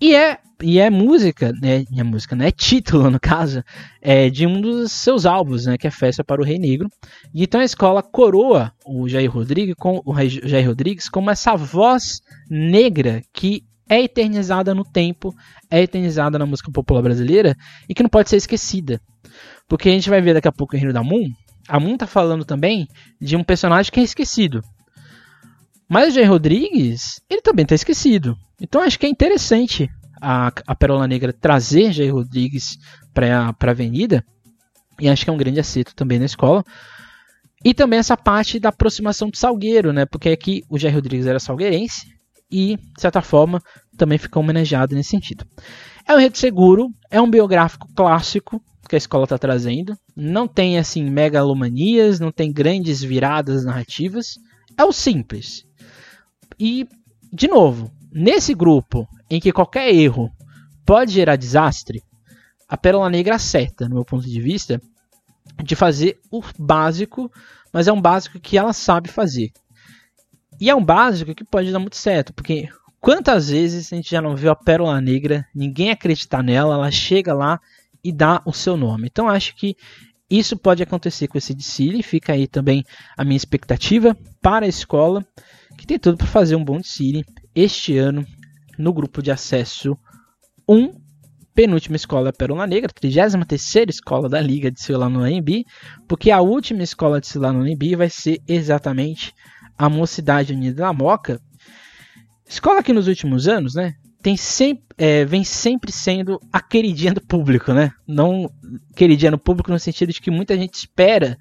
E 0.00 0.14
é, 0.14 0.38
e 0.62 0.78
é 0.78 0.90
música, 0.90 1.52
né? 1.60 1.84
É 1.96 2.02
música, 2.02 2.34
né? 2.36 2.48
É 2.48 2.50
título, 2.50 3.08
no 3.10 3.20
caso, 3.20 3.62
é, 4.00 4.28
de 4.28 4.46
um 4.46 4.60
dos 4.60 4.92
seus 4.92 5.26
álbuns, 5.26 5.66
né? 5.66 5.76
Que 5.76 5.86
é 5.86 5.90
Festa 5.90 6.24
para 6.24 6.40
o 6.40 6.44
Rei 6.44 6.58
Negro. 6.58 6.88
E 7.32 7.42
então 7.42 7.60
a 7.60 7.64
escola 7.64 8.02
coroa 8.02 8.72
o 8.86 9.08
Jair 9.08 9.30
Rodrigues, 9.30 9.74
com, 9.78 10.02
o 10.04 10.14
Jair 10.28 10.66
Rodrigues 10.66 11.08
como 11.08 11.30
essa 11.30 11.56
voz 11.56 12.20
negra 12.48 13.22
que 13.32 13.64
é 13.88 14.02
eternizada 14.02 14.74
no 14.74 14.84
tempo, 14.84 15.34
é 15.70 15.82
eternizada 15.82 16.38
na 16.38 16.46
música 16.46 16.70
popular 16.72 17.02
brasileira 17.02 17.54
e 17.88 17.94
que 17.94 18.02
não 18.02 18.10
pode 18.10 18.30
ser 18.30 18.36
esquecida. 18.36 19.00
Porque 19.68 19.88
a 19.88 19.92
gente 19.92 20.10
vai 20.10 20.20
ver 20.20 20.34
daqui 20.34 20.48
a 20.48 20.52
pouco 20.52 20.74
o 20.74 20.78
Reino 20.78 20.92
da 20.92 21.02
Moon, 21.02 21.28
a 21.68 21.80
Moon 21.80 21.96
tá 21.96 22.06
falando 22.06 22.44
também 22.44 22.86
de 23.20 23.36
um 23.36 23.44
personagem 23.44 23.90
que 23.90 24.00
é 24.00 24.02
esquecido. 24.02 24.62
Mas 25.88 26.08
o 26.08 26.14
Jair 26.14 26.30
Rodrigues, 26.30 27.20
ele 27.28 27.42
também 27.42 27.66
tá 27.66 27.74
esquecido. 27.74 28.36
Então 28.60 28.80
acho 28.80 28.98
que 28.98 29.06
é 29.06 29.08
interessante 29.08 29.88
a, 30.20 30.52
a 30.66 30.74
Perola 30.74 31.06
Negra 31.06 31.32
trazer 31.32 31.92
Jair 31.92 32.14
Rodrigues 32.14 32.78
para 33.12 33.54
a 33.58 33.70
avenida. 33.70 34.24
E 35.00 35.08
acho 35.08 35.24
que 35.24 35.30
é 35.30 35.32
um 35.32 35.38
grande 35.38 35.60
acerto 35.60 35.94
também 35.94 36.18
na 36.18 36.24
escola. 36.24 36.64
E 37.64 37.72
também 37.72 37.98
essa 37.98 38.16
parte 38.16 38.60
da 38.60 38.68
aproximação 38.68 39.28
do 39.30 39.36
Salgueiro, 39.36 39.92
né? 39.92 40.04
Porque 40.04 40.28
aqui 40.28 40.62
o 40.68 40.78
Jair 40.78 40.94
Rodrigues 40.94 41.26
era 41.26 41.40
salgueirense 41.40 42.06
e, 42.50 42.76
de 42.76 43.00
certa 43.00 43.22
forma, 43.22 43.60
também 43.96 44.18
ficou 44.18 44.42
homenageado 44.42 44.94
nesse 44.94 45.10
sentido. 45.10 45.46
É 46.06 46.14
um 46.14 46.18
enredo 46.18 46.36
seguro, 46.36 46.90
é 47.10 47.20
um 47.20 47.30
biográfico 47.30 47.88
clássico, 47.94 48.62
que 48.88 48.94
a 48.94 48.98
escola 48.98 49.24
está 49.24 49.38
trazendo. 49.38 49.96
Não 50.14 50.46
tem 50.46 50.78
assim 50.78 51.04
megalomanias, 51.04 52.20
não 52.20 52.30
tem 52.30 52.52
grandes 52.52 53.02
viradas 53.02 53.64
narrativas. 53.64 54.34
É 54.76 54.84
o 54.84 54.92
simples. 54.92 55.64
E 56.58 56.88
de 57.32 57.48
novo, 57.48 57.90
nesse 58.12 58.54
grupo 58.54 59.08
em 59.28 59.40
que 59.40 59.52
qualquer 59.52 59.92
erro 59.92 60.30
pode 60.84 61.12
gerar 61.12 61.36
desastre, 61.36 62.02
a 62.68 62.76
Pérola 62.76 63.10
Negra 63.10 63.36
acerta, 63.36 63.88
no 63.88 63.96
meu 63.96 64.04
ponto 64.04 64.26
de 64.26 64.40
vista, 64.40 64.80
de 65.62 65.74
fazer 65.74 66.18
o 66.30 66.42
básico, 66.58 67.30
mas 67.72 67.88
é 67.88 67.92
um 67.92 68.00
básico 68.00 68.40
que 68.40 68.56
ela 68.56 68.72
sabe 68.72 69.08
fazer. 69.08 69.52
E 70.60 70.70
é 70.70 70.74
um 70.74 70.84
básico 70.84 71.34
que 71.34 71.44
pode 71.44 71.72
dar 71.72 71.78
muito 71.78 71.96
certo, 71.96 72.32
porque 72.32 72.68
quantas 73.00 73.50
vezes 73.50 73.92
a 73.92 73.96
gente 73.96 74.10
já 74.10 74.22
não 74.22 74.36
viu 74.36 74.50
a 74.50 74.56
Pérola 74.56 75.00
Negra, 75.00 75.46
ninguém 75.54 75.90
acreditar 75.90 76.42
nela, 76.42 76.74
ela 76.74 76.90
chega 76.90 77.34
lá 77.34 77.60
e 78.02 78.12
dá 78.12 78.40
o 78.44 78.52
seu 78.52 78.76
nome. 78.76 79.08
Então 79.10 79.28
acho 79.28 79.56
que 79.56 79.76
isso 80.28 80.56
pode 80.56 80.82
acontecer 80.82 81.28
com 81.28 81.38
esse 81.38 81.54
desfile. 81.54 82.02
Fica 82.02 82.32
aí 82.32 82.46
também 82.46 82.84
a 83.16 83.24
minha 83.24 83.36
expectativa 83.36 84.16
para 84.40 84.66
a 84.66 84.68
escola, 84.68 85.24
que 85.84 85.88
tem 85.88 85.98
tudo 85.98 86.16
para 86.16 86.26
fazer 86.26 86.56
um 86.56 86.64
bom 86.64 86.80
desfile 86.80 87.26
este 87.54 87.98
ano 87.98 88.26
no 88.78 88.90
grupo 88.90 89.22
de 89.22 89.30
acesso 89.30 89.96
1, 90.66 90.90
penúltima 91.54 91.94
escola 91.94 92.32
Pérola 92.32 92.66
Negra, 92.66 92.90
33 92.90 93.90
escola 93.90 94.26
da 94.26 94.40
Liga 94.40 94.70
de 94.70 94.92
lá 94.92 95.10
no 95.10 95.22
AMB, 95.22 95.66
porque 96.08 96.30
a 96.30 96.40
última 96.40 96.82
escola 96.82 97.20
de 97.20 97.38
lá 97.38 97.52
no 97.52 97.60
AMB 97.60 97.96
vai 97.98 98.08
ser 98.08 98.40
exatamente 98.48 99.34
a 99.76 99.90
Mocidade 99.90 100.54
Unida 100.54 100.84
da 100.84 100.92
Moca. 100.92 101.38
Escola 102.48 102.82
que 102.82 102.92
nos 102.92 103.06
últimos 103.06 103.46
anos, 103.46 103.74
né, 103.74 103.94
tem 104.22 104.38
sempre, 104.38 104.84
é, 104.96 105.26
vem 105.26 105.44
sempre 105.44 105.92
sendo 105.92 106.40
a 106.50 106.62
queridinha 106.62 107.12
do 107.12 107.20
público, 107.20 107.74
né? 107.74 107.90
Não 108.06 108.50
queridinha 108.96 109.30
no 109.30 109.38
público 109.38 109.70
no 109.70 109.78
sentido 109.78 110.14
de 110.14 110.20
que 110.20 110.30
muita 110.30 110.56
gente 110.56 110.76
espera 110.76 111.36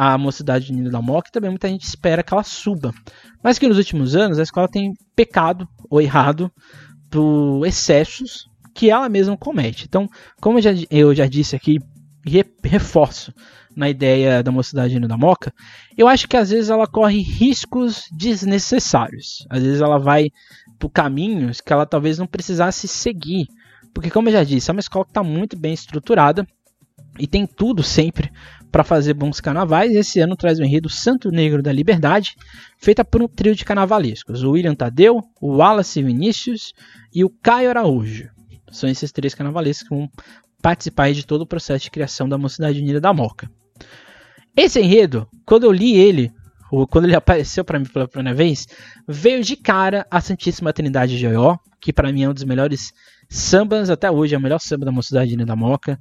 a 0.00 0.16
Mocidade 0.16 0.70
Unida 0.70 0.90
da 0.90 1.02
Moca 1.02 1.28
e 1.28 1.32
também 1.32 1.50
muita 1.50 1.66
gente 1.68 1.82
espera 1.82 2.22
que 2.22 2.32
ela 2.32 2.44
suba. 2.44 2.94
Mas 3.42 3.58
que 3.58 3.66
nos 3.66 3.78
últimos 3.78 4.14
anos 4.14 4.38
a 4.38 4.44
escola 4.44 4.68
tem 4.68 4.94
pecado 5.16 5.68
ou 5.90 6.00
errado 6.00 6.52
por 7.10 7.66
excessos 7.66 8.48
que 8.72 8.90
ela 8.92 9.08
mesma 9.08 9.36
comete. 9.36 9.86
Então, 9.88 10.08
como 10.40 10.58
eu 10.58 10.62
já, 10.62 10.70
eu 10.88 11.12
já 11.12 11.26
disse 11.26 11.56
aqui, 11.56 11.80
reforço 12.62 13.34
na 13.74 13.90
ideia 13.90 14.40
da 14.40 14.52
Mocidade 14.52 14.94
Unida 14.94 15.08
da 15.08 15.16
Moca, 15.16 15.52
eu 15.96 16.06
acho 16.06 16.28
que 16.28 16.36
às 16.36 16.50
vezes 16.50 16.70
ela 16.70 16.86
corre 16.86 17.20
riscos 17.20 18.04
desnecessários. 18.12 19.44
Às 19.50 19.64
vezes 19.64 19.80
ela 19.80 19.98
vai 19.98 20.30
por 20.78 20.90
caminhos 20.90 21.60
que 21.60 21.72
ela 21.72 21.84
talvez 21.84 22.18
não 22.18 22.26
precisasse 22.28 22.86
seguir. 22.86 23.48
Porque, 23.92 24.10
como 24.12 24.28
eu 24.28 24.32
já 24.32 24.44
disse, 24.44 24.70
é 24.70 24.72
uma 24.72 24.78
escola 24.78 25.04
que 25.04 25.10
está 25.10 25.24
muito 25.24 25.58
bem 25.58 25.74
estruturada 25.74 26.46
e 27.18 27.26
tem 27.26 27.48
tudo 27.48 27.82
sempre 27.82 28.30
para 28.70 28.84
fazer 28.84 29.14
bons 29.14 29.40
carnavais. 29.40 29.94
Esse 29.94 30.20
ano 30.20 30.36
traz 30.36 30.58
o 30.58 30.64
enredo 30.64 30.88
Santo 30.88 31.30
Negro 31.30 31.62
da 31.62 31.72
Liberdade, 31.72 32.34
feita 32.78 33.04
por 33.04 33.22
um 33.22 33.28
trio 33.28 33.54
de 33.54 33.64
carnavalescos: 33.64 34.42
o 34.42 34.50
William 34.50 34.74
Tadeu, 34.74 35.20
o 35.40 35.56
Wallace 35.56 36.02
Vinícius 36.02 36.72
e 37.14 37.24
o 37.24 37.30
Caio 37.30 37.70
Araújo. 37.70 38.28
São 38.70 38.88
esses 38.88 39.10
três 39.10 39.34
carnavalescos 39.34 39.88
que 39.88 39.94
vão 39.94 40.10
participar 40.60 41.12
de 41.12 41.24
todo 41.24 41.42
o 41.42 41.46
processo 41.46 41.84
de 41.84 41.90
criação 41.90 42.28
da 42.28 42.36
Mocidade 42.36 42.80
Unida 42.80 43.00
da 43.00 43.12
Moca. 43.12 43.50
Esse 44.56 44.80
enredo, 44.80 45.26
quando 45.46 45.64
eu 45.64 45.72
li 45.72 45.96
ele, 45.96 46.32
quando 46.90 47.04
ele 47.04 47.14
apareceu 47.16 47.64
para 47.64 47.78
mim 47.78 47.86
pela 47.86 48.08
primeira 48.08 48.36
vez, 48.36 48.66
veio 49.06 49.42
de 49.42 49.56
cara 49.56 50.06
a 50.10 50.20
Santíssima 50.20 50.72
Trindade 50.72 51.16
de 51.16 51.26
Oió, 51.26 51.56
que 51.80 51.92
para 51.92 52.12
mim 52.12 52.24
é 52.24 52.28
um 52.28 52.34
dos 52.34 52.44
melhores 52.44 52.92
sambas 53.28 53.88
até 53.88 54.10
hoje, 54.10 54.34
é 54.34 54.38
o 54.38 54.40
melhor 54.40 54.58
samba 54.58 54.84
da 54.84 54.92
Mocidade 54.92 55.36
da 55.36 55.56
Moca. 55.56 55.98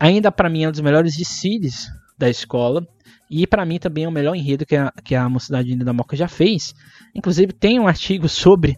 Ainda 0.00 0.32
para 0.32 0.48
mim 0.48 0.64
é 0.64 0.68
um 0.68 0.72
dos 0.72 0.80
melhores 0.80 1.14
desfiles 1.14 1.86
da 2.16 2.28
escola. 2.28 2.86
E 3.30 3.46
para 3.46 3.64
mim 3.64 3.78
também 3.78 4.04
é 4.04 4.08
o 4.08 4.12
melhor 4.12 4.34
enredo 4.34 4.66
que 4.66 4.74
a, 4.74 4.90
que 5.04 5.14
a 5.14 5.28
Mocidade 5.28 5.76
da 5.76 5.92
Moca 5.92 6.16
já 6.16 6.26
fez. 6.26 6.74
Inclusive 7.14 7.52
tem 7.52 7.78
um 7.78 7.86
artigo 7.86 8.28
sobre 8.28 8.76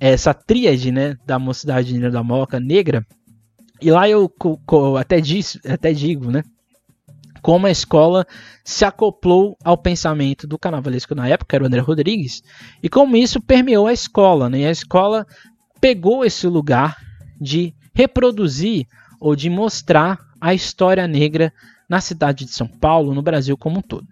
essa 0.00 0.34
tríade 0.34 0.90
né, 0.90 1.16
da 1.24 1.38
Mocidade 1.38 1.98
da 2.10 2.22
Moca 2.22 2.58
negra. 2.58 3.06
E 3.80 3.90
lá 3.90 4.08
eu 4.08 4.30
até, 4.98 5.20
diz, 5.20 5.58
até 5.64 5.92
digo, 5.92 6.30
né? 6.30 6.42
como 7.44 7.66
a 7.66 7.70
escola 7.70 8.26
se 8.64 8.86
acoplou 8.86 9.54
ao 9.62 9.76
pensamento 9.76 10.46
do 10.46 10.58
carnavalesco 10.58 11.14
na 11.14 11.28
época, 11.28 11.54
era 11.54 11.62
o 11.62 11.66
André 11.66 11.80
Rodrigues, 11.80 12.42
e 12.82 12.88
como 12.88 13.18
isso 13.18 13.38
permeou 13.38 13.86
a 13.86 13.92
escola. 13.92 14.48
Né? 14.48 14.60
E 14.60 14.66
a 14.66 14.70
escola 14.70 15.26
pegou 15.78 16.24
esse 16.24 16.46
lugar 16.46 16.96
de 17.38 17.74
reproduzir 17.92 18.86
ou 19.20 19.36
de 19.36 19.50
mostrar 19.50 20.18
a 20.44 20.52
história 20.52 21.08
negra 21.08 21.50
na 21.88 22.02
cidade 22.02 22.44
de 22.44 22.50
São 22.50 22.68
Paulo, 22.68 23.14
no 23.14 23.22
Brasil 23.22 23.56
como 23.56 23.78
um 23.78 23.82
todo. 23.82 24.06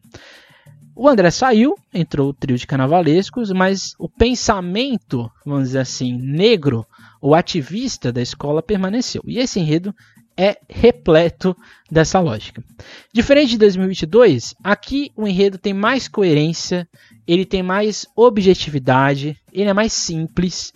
O 0.96 1.06
André 1.06 1.30
saiu, 1.30 1.74
entrou 1.92 2.30
o 2.30 2.32
trio 2.32 2.56
de 2.56 2.66
carnavalescos, 2.66 3.52
mas 3.52 3.94
o 3.98 4.08
pensamento, 4.08 5.30
vamos 5.44 5.64
dizer 5.64 5.80
assim, 5.80 6.16
negro 6.16 6.86
ou 7.20 7.34
ativista 7.34 8.10
da 8.10 8.22
escola 8.22 8.62
permaneceu. 8.62 9.22
E 9.26 9.38
esse 9.38 9.60
enredo 9.60 9.94
é 10.34 10.56
repleto 10.70 11.54
dessa 11.90 12.18
lógica. 12.18 12.64
Diferente 13.12 13.50
de 13.50 13.58
2022, 13.58 14.54
aqui 14.64 15.12
o 15.14 15.28
enredo 15.28 15.58
tem 15.58 15.74
mais 15.74 16.08
coerência, 16.08 16.88
ele 17.26 17.44
tem 17.44 17.62
mais 17.62 18.06
objetividade, 18.16 19.36
ele 19.52 19.68
é 19.68 19.74
mais 19.74 19.92
simples. 19.92 20.72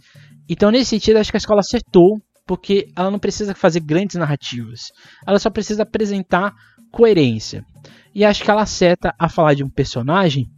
Então, 0.47 0.71
nesse 0.71 0.91
sentido, 0.91 1.17
acho 1.17 1.31
que 1.31 1.37
a 1.37 1.39
escola 1.39 1.61
acertou, 1.61 2.21
porque 2.47 2.89
ela 2.95 3.11
não 3.11 3.19
precisa 3.19 3.55
fazer 3.55 3.81
grandes 3.81 4.17
narrativas, 4.17 4.93
ela 5.27 5.39
só 5.39 5.51
precisa 5.51 5.83
apresentar 5.83 6.55
coerência. 6.91 7.65
E 8.15 8.25
acho 8.25 8.43
que 8.43 8.51
ela 8.51 8.63
acerta 8.63 9.15
a 9.19 9.29
falar 9.29 9.55
de 9.55 9.65
um 9.65 9.69
personagem 9.69 10.51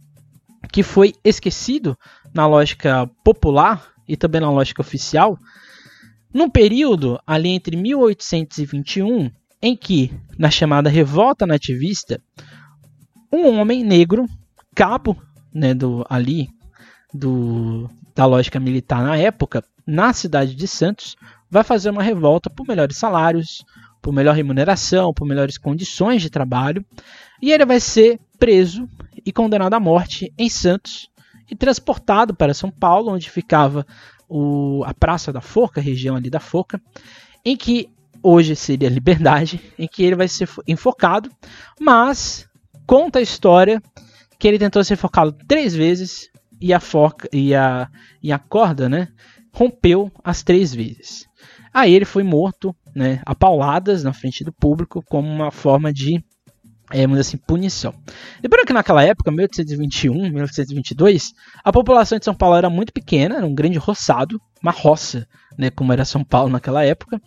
que 0.71 0.83
foi 0.83 1.13
esquecido 1.23 1.97
na 2.33 2.45
lógica 2.45 3.09
popular 3.23 3.91
e 4.07 4.15
também 4.15 4.39
na 4.39 4.51
lógica 4.51 4.81
oficial, 4.81 5.37
num 6.33 6.49
período 6.49 7.19
ali 7.25 7.49
entre 7.49 7.75
1821, 7.75 9.31
em 9.61 9.75
que, 9.75 10.13
na 10.37 10.49
chamada 10.49 10.89
Revolta 10.89 11.45
Nativista, 11.45 12.21
um 13.31 13.59
homem 13.59 13.83
negro, 13.83 14.25
cabo 14.75 15.21
né, 15.53 15.73
do, 15.73 16.05
ali 16.09 16.49
do, 17.13 17.89
da 18.15 18.25
lógica 18.25 18.59
militar 18.59 19.03
na 19.03 19.17
época, 19.17 19.63
na 19.85 20.13
cidade 20.13 20.55
de 20.55 20.67
Santos, 20.67 21.15
vai 21.49 21.63
fazer 21.63 21.89
uma 21.89 22.03
revolta 22.03 22.49
por 22.49 22.67
melhores 22.67 22.97
salários, 22.97 23.65
por 24.01 24.13
melhor 24.13 24.35
remuneração, 24.35 25.13
por 25.13 25.25
melhores 25.25 25.57
condições 25.57 26.21
de 26.21 26.29
trabalho, 26.29 26.85
e 27.41 27.51
ele 27.51 27.65
vai 27.65 27.79
ser 27.79 28.19
preso 28.37 28.87
e 29.25 29.31
condenado 29.31 29.73
à 29.73 29.79
morte 29.79 30.31
em 30.37 30.49
Santos 30.49 31.09
e 31.49 31.55
transportado 31.55 32.33
para 32.33 32.53
São 32.53 32.71
Paulo, 32.71 33.11
onde 33.11 33.29
ficava 33.29 33.85
o, 34.27 34.83
a 34.85 34.93
Praça 34.93 35.33
da 35.33 35.41
Forca, 35.41 35.81
região 35.81 36.15
ali 36.15 36.29
da 36.29 36.39
Forca, 36.39 36.81
em 37.43 37.57
que 37.57 37.89
hoje 38.21 38.55
seria 38.55 38.89
Liberdade, 38.89 39.59
em 39.77 39.87
que 39.87 40.03
ele 40.03 40.15
vai 40.15 40.27
ser 40.27 40.47
enfocado, 40.67 41.31
mas 41.79 42.47
conta 42.85 43.19
a 43.19 43.21
história 43.21 43.81
que 44.37 44.47
ele 44.47 44.59
tentou 44.59 44.83
ser 44.83 44.95
focado 44.95 45.35
três 45.47 45.75
vezes 45.75 46.29
e 46.61 46.73
a 46.73 46.79
forca 46.79 47.27
e 47.31 47.55
a, 47.55 47.89
e 48.21 48.31
a 48.31 48.39
corda, 48.39 48.89
né, 48.89 49.07
rompeu 49.53 50.11
as 50.23 50.43
três 50.43 50.73
vezes. 50.73 51.27
Aí 51.73 51.93
ele 51.93 52.05
foi 52.05 52.23
morto, 52.23 52.75
né, 52.95 53.21
a 53.25 53.35
pauladas 53.35 54.03
na 54.03 54.13
frente 54.13 54.43
do 54.43 54.51
público 54.51 55.03
como 55.07 55.27
uma 55.27 55.51
forma 55.51 55.93
de 55.93 56.23
é, 56.91 57.05
assim, 57.19 57.37
punição. 57.37 57.93
Lembrando 58.43 58.65
que 58.65 58.73
naquela 58.73 59.03
época, 59.03 59.31
1821, 59.31 60.31
1822, 60.31 61.33
a 61.63 61.71
população 61.71 62.17
de 62.17 62.25
São 62.25 62.33
Paulo 62.33 62.55
era 62.55 62.69
muito 62.69 62.91
pequena, 62.91 63.35
era 63.35 63.45
um 63.45 63.53
grande 63.53 63.77
roçado, 63.77 64.41
uma 64.61 64.71
roça, 64.71 65.27
né, 65.57 65.69
como 65.69 65.93
era 65.93 66.03
São 66.03 66.23
Paulo 66.23 66.51
naquela 66.51 66.83
época, 66.83 67.21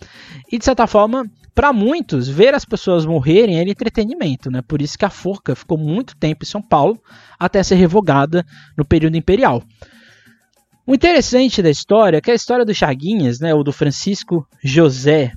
e 0.51 0.59
de 0.59 0.65
certa 0.65 0.87
forma, 0.87 1.25
para 1.55 1.73
muitos, 1.73 2.29
ver 2.29 2.55
as 2.55 2.65
pessoas 2.65 3.07
morrerem 3.07 3.61
era 3.61 3.71
entretenimento, 3.71 4.51
né, 4.51 4.63
por 4.63 4.83
isso 4.83 4.99
que 4.99 5.05
a 5.05 5.11
forca 5.11 5.55
ficou 5.55 5.79
muito 5.79 6.17
tempo 6.17 6.45
em 6.45 6.49
São 6.49 6.61
Paulo, 6.61 7.01
até 7.39 7.63
ser 7.63 7.77
revogada 7.77 8.45
no 8.77 8.85
período 8.85 9.17
imperial. 9.17 9.63
O 10.93 10.95
interessante 10.95 11.63
da 11.63 11.71
história 11.71 12.19
é 12.19 12.21
que 12.21 12.31
a 12.31 12.35
história 12.35 12.67
do 12.67 12.75
Chaguinhas, 12.75 13.41
né, 13.41 13.55
ou 13.55 13.65
do 13.65 13.73
Francisco 13.73 14.47
José 14.63 15.33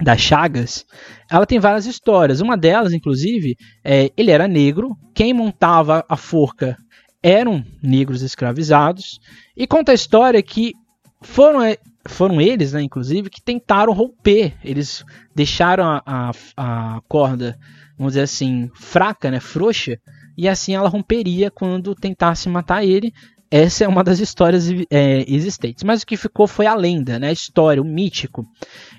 das 0.00 0.20
Chagas, 0.20 0.86
ela 1.28 1.44
tem 1.44 1.58
várias 1.58 1.84
histórias. 1.84 2.40
Uma 2.40 2.56
delas, 2.56 2.92
inclusive, 2.92 3.56
é, 3.82 4.08
ele 4.16 4.30
era 4.30 4.46
negro, 4.46 4.96
quem 5.12 5.34
montava 5.34 6.04
a 6.08 6.16
forca 6.16 6.76
eram 7.20 7.64
negros 7.82 8.22
escravizados, 8.22 9.18
e 9.56 9.66
conta 9.66 9.90
a 9.90 9.96
história 9.96 10.40
que 10.40 10.74
foram, 11.22 11.60
é, 11.60 11.76
foram 12.06 12.40
eles, 12.40 12.72
né, 12.72 12.80
inclusive, 12.80 13.30
que 13.30 13.42
tentaram 13.42 13.92
romper. 13.92 14.54
Eles 14.62 15.04
deixaram 15.34 15.86
a, 15.86 16.02
a, 16.06 16.30
a 16.56 17.00
corda, 17.08 17.58
vamos 17.98 18.12
dizer 18.12 18.22
assim, 18.22 18.70
fraca, 18.76 19.28
né, 19.28 19.40
frouxa, 19.40 19.98
e 20.36 20.48
assim 20.48 20.76
ela 20.76 20.88
romperia 20.88 21.50
quando 21.50 21.96
tentasse 21.96 22.48
matar 22.48 22.84
ele, 22.84 23.12
essa 23.50 23.84
é 23.84 23.88
uma 23.88 24.04
das 24.04 24.20
histórias 24.20 24.68
é, 24.90 25.24
existentes. 25.26 25.82
Mas 25.82 26.02
o 26.02 26.06
que 26.06 26.16
ficou 26.16 26.46
foi 26.46 26.66
a 26.66 26.74
lenda, 26.74 27.18
né? 27.18 27.28
a 27.28 27.32
história, 27.32 27.82
o 27.82 27.84
mítico. 27.84 28.46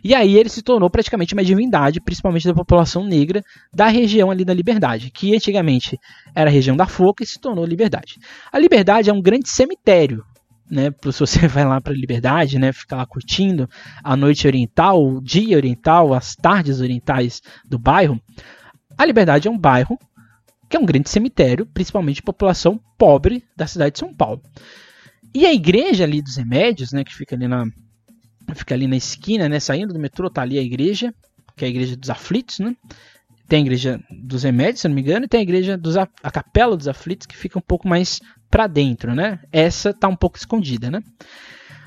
E 0.03 0.15
aí 0.15 0.37
ele 0.37 0.49
se 0.49 0.61
tornou 0.61 0.89
praticamente 0.89 1.33
uma 1.33 1.43
divindade, 1.43 2.01
principalmente 2.01 2.47
da 2.47 2.53
população 2.53 3.03
negra 3.03 3.43
da 3.73 3.87
região 3.87 4.31
ali 4.31 4.43
da 4.43 4.53
Liberdade, 4.53 5.11
que 5.11 5.35
antigamente 5.35 5.99
era 6.33 6.49
a 6.49 6.53
região 6.53 6.75
da 6.75 6.87
Foca 6.87 7.23
e 7.23 7.27
se 7.27 7.39
tornou 7.39 7.65
Liberdade. 7.65 8.15
A 8.51 8.57
Liberdade 8.57 9.09
é 9.09 9.13
um 9.13 9.21
grande 9.21 9.49
cemitério. 9.49 10.23
Né, 10.69 10.91
se 11.11 11.19
você 11.19 11.45
vai 11.49 11.65
lá 11.65 11.81
para 11.81 11.93
a 11.93 11.95
Liberdade, 11.95 12.59
né, 12.59 12.71
ficar 12.71 12.97
lá 12.97 13.05
curtindo 13.05 13.67
a 14.03 14.15
noite 14.15 14.45
oriental, 14.45 15.03
o 15.03 15.19
dia 15.19 15.57
oriental, 15.57 16.13
as 16.13 16.35
tardes 16.35 16.79
orientais 16.79 17.41
do 17.67 17.79
bairro, 17.79 18.21
a 18.99 19.05
Liberdade 19.05 19.47
é 19.47 19.51
um 19.51 19.57
bairro 19.57 19.97
que 20.69 20.77
é 20.77 20.79
um 20.79 20.85
grande 20.85 21.09
cemitério, 21.09 21.65
principalmente 21.65 22.17
de 22.17 22.23
população 22.23 22.79
pobre 22.97 23.43
da 23.57 23.65
cidade 23.65 23.93
de 23.93 23.99
São 23.99 24.13
Paulo. 24.13 24.41
E 25.33 25.45
a 25.45 25.53
igreja 25.53 26.03
ali 26.03 26.21
dos 26.21 26.35
remédios, 26.37 26.91
né, 26.91 27.03
que 27.03 27.13
fica 27.13 27.35
ali 27.35 27.47
na 27.47 27.65
fica 28.55 28.73
ali 28.73 28.87
na 28.87 28.95
esquina, 28.95 29.47
né, 29.47 29.59
saindo 29.59 29.93
do 29.93 29.99
metrô, 29.99 30.29
tá 30.29 30.41
ali 30.41 30.57
a 30.57 30.61
igreja, 30.61 31.13
que 31.55 31.63
é 31.65 31.67
a 31.67 31.69
igreja 31.69 31.95
dos 31.95 32.09
aflitos, 32.09 32.59
né? 32.59 32.75
Tem 33.47 33.59
a 33.59 33.61
igreja 33.61 33.99
dos 34.09 34.43
remédios, 34.43 34.81
se 34.81 34.87
não 34.87 34.95
me 34.95 35.01
engano, 35.01 35.25
e 35.25 35.27
tem 35.27 35.39
a 35.39 35.43
igreja 35.43 35.77
dos 35.77 35.97
a 35.97 36.07
capela 36.31 36.77
dos 36.77 36.87
aflitos 36.87 37.27
que 37.27 37.35
fica 37.35 37.59
um 37.59 37.61
pouco 37.61 37.87
mais 37.87 38.19
para 38.49 38.65
dentro, 38.65 39.13
né? 39.13 39.39
Essa 39.51 39.93
tá 39.93 40.07
um 40.07 40.15
pouco 40.15 40.37
escondida, 40.37 40.89
né? 40.89 41.01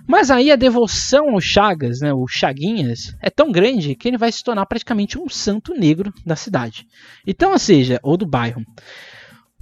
Mas 0.07 0.30
aí 0.30 0.50
a 0.50 0.57
devoção 0.57 1.30
ao 1.30 1.40
Chagas, 1.40 2.00
né, 2.00 2.12
o 2.12 2.26
Chaguinhas, 2.26 3.16
é 3.20 3.30
tão 3.30 3.53
grande 3.53 3.94
que 3.94 4.09
ele 4.09 4.18
vai 4.18 4.32
se 4.32 4.42
tornar 4.42 4.66
praticamente 4.66 5.18
um 5.18 5.28
santo 5.28 5.74
negro 5.74 6.12
da 6.26 6.36
cidade. 6.36 6.86
Então, 7.26 7.53
ou 7.53 7.59
seja, 7.59 8.00
ou 8.03 8.16
do 8.16 8.26
bairro. 8.26 8.62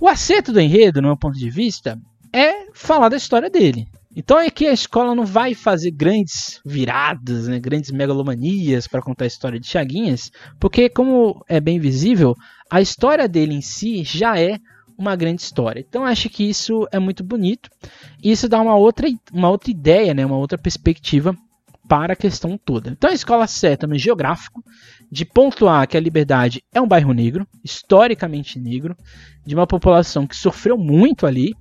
O 0.01 0.09
acerto 0.09 0.53
do 0.53 0.61
enredo, 0.61 1.03
no 1.03 1.09
meu 1.09 1.17
ponto 1.17 1.39
de 1.39 1.51
vista, 1.51 1.99
é 2.33 2.67
falar 2.73 3.09
da 3.09 3.17
história 3.17 3.51
dele. 3.51 3.87
Então 4.17 4.41
é 4.41 4.51
que 4.51 4.67
a 4.67 4.73
escola 4.73 5.15
não 5.15 5.25
vai 5.25 5.55
fazer 5.55 5.93
grandes 5.93 6.61
viradas, 6.67 7.47
né, 7.47 7.61
grandes 7.61 7.93
megalomanias 7.93 8.89
para 8.89 9.03
contar 9.03 9.25
a 9.25 9.29
história 9.29 9.61
de 9.61 9.69
Chaguinhas, 9.69 10.33
porque, 10.59 10.89
como 10.89 11.45
é 11.49 11.61
bem 11.61 11.79
visível, 11.79 12.35
a 12.69 12.81
história 12.81 13.29
dele 13.29 13.55
em 13.55 13.61
si 13.61 14.03
já 14.03 14.39
é 14.39 14.59
uma 15.01 15.17
grande 15.17 15.41
história. 15.41 15.81
Então 15.81 16.05
acho 16.05 16.29
que 16.29 16.49
isso 16.49 16.87
é 16.93 16.99
muito 16.99 17.25
bonito 17.25 17.71
e 18.23 18.31
isso 18.31 18.49
dá 18.49 18.61
uma 18.61 18.77
outra, 18.77 19.09
uma 19.33 19.49
outra 19.49 19.71
ideia, 19.71 20.13
né, 20.13 20.27
uma 20.27 20.37
outra 20.37 20.59
perspectiva 20.59 21.35
para 21.89 22.13
a 22.13 22.17
questão 22.17 22.59
toda. 22.59 22.91
Então 22.91 23.11
a 23.11 23.15
escola 23.15 23.47
no 23.89 23.99
geográfico 23.99 24.63
de 25.11 25.25
pontuar 25.25 25.89
que 25.89 25.97
a 25.97 26.01
Liberdade 26.01 26.63
é 26.73 26.81
um 26.81 26.87
bairro 26.87 27.13
negro, 27.13 27.49
historicamente 27.65 28.61
negro, 28.61 28.95
de 29.45 29.55
uma 29.55 29.67
população 29.67 30.27
que 30.27 30.37
sofreu 30.37 30.77
muito 30.77 31.27
ali 31.27 31.55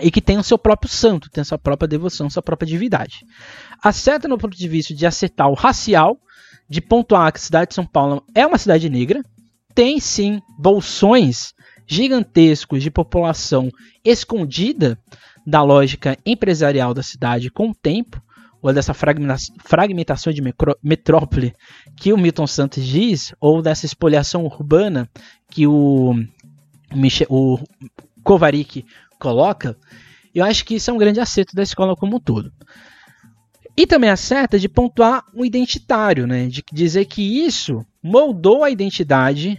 e 0.00 0.10
que 0.10 0.22
tem 0.22 0.38
o 0.38 0.42
seu 0.42 0.56
próprio 0.56 0.90
santo, 0.90 1.28
tem 1.30 1.42
a 1.42 1.44
sua 1.44 1.58
própria 1.58 1.88
devoção, 1.88 2.30
sua 2.30 2.42
própria 2.42 2.66
divindade. 2.66 3.26
Acerta 3.82 4.28
no 4.28 4.38
ponto 4.38 4.56
de 4.56 4.68
vista 4.68 4.94
de 4.94 5.04
acertar 5.04 5.50
o 5.50 5.54
racial, 5.54 6.16
de 6.70 6.80
pontuar 6.80 7.30
que 7.32 7.38
a 7.38 7.42
cidade 7.42 7.70
de 7.70 7.74
São 7.74 7.84
Paulo 7.84 8.24
é 8.34 8.46
uma 8.46 8.56
cidade 8.56 8.88
negra, 8.88 9.22
tem 9.74 10.00
sim 10.00 10.40
bolsões 10.58 11.52
gigantescos 11.92 12.82
de 12.82 12.90
população 12.90 13.70
escondida 14.02 14.98
da 15.46 15.62
lógica 15.62 16.16
empresarial 16.24 16.94
da 16.94 17.02
cidade 17.02 17.50
com 17.50 17.68
o 17.68 17.74
tempo, 17.74 18.22
ou 18.62 18.72
dessa 18.72 18.94
fragmentação 18.94 20.32
de 20.32 20.40
metrópole 20.82 21.52
que 21.96 22.12
o 22.12 22.16
Milton 22.16 22.46
Santos 22.46 22.84
diz, 22.84 23.34
ou 23.40 23.60
dessa 23.60 23.84
espoliação 23.84 24.44
urbana 24.44 25.06
que 25.50 25.66
o, 25.66 26.14
Michel, 26.94 27.26
o 27.28 27.58
Kovarik 28.22 28.86
coloca, 29.18 29.76
eu 30.34 30.44
acho 30.44 30.64
que 30.64 30.76
isso 30.76 30.90
é 30.90 30.94
um 30.94 30.98
grande 30.98 31.20
acerto 31.20 31.54
da 31.54 31.62
escola 31.62 31.94
como 31.94 32.16
um 32.16 32.20
todo. 32.20 32.50
E 33.76 33.86
também 33.86 34.08
acerta 34.08 34.58
de 34.58 34.68
pontuar 34.68 35.24
o 35.34 35.44
identitário, 35.44 36.26
né? 36.26 36.46
de 36.46 36.62
dizer 36.72 37.04
que 37.04 37.44
isso 37.44 37.84
moldou 38.02 38.62
a 38.64 38.70
identidade 38.70 39.58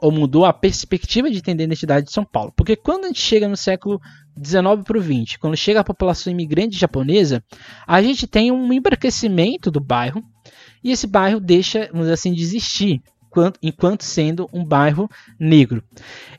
ou 0.00 0.10
mudou 0.10 0.44
a 0.44 0.52
perspectiva 0.52 1.30
de 1.30 1.38
entender 1.38 1.64
a 1.64 1.66
identidade 1.66 2.06
de 2.06 2.12
São 2.12 2.24
Paulo. 2.24 2.52
Porque 2.56 2.76
quando 2.76 3.04
a 3.04 3.08
gente 3.08 3.20
chega 3.20 3.48
no 3.48 3.56
século 3.56 4.00
19 4.36 4.84
para 4.84 4.98
o 4.98 5.00
20, 5.00 5.38
quando 5.38 5.56
chega 5.56 5.80
a 5.80 5.84
população 5.84 6.32
imigrante 6.32 6.78
japonesa, 6.78 7.42
a 7.86 8.02
gente 8.02 8.26
tem 8.26 8.50
um 8.50 8.72
embranquecimento 8.72 9.70
do 9.70 9.80
bairro 9.80 10.24
e 10.82 10.90
esse 10.90 11.06
bairro 11.06 11.40
deixa, 11.40 11.88
vamos 11.92 12.02
dizer 12.02 12.14
assim, 12.14 12.32
de 12.32 12.42
existir 12.42 13.02
enquanto 13.62 14.02
sendo 14.02 14.48
um 14.52 14.64
bairro 14.64 15.08
negro. 15.38 15.84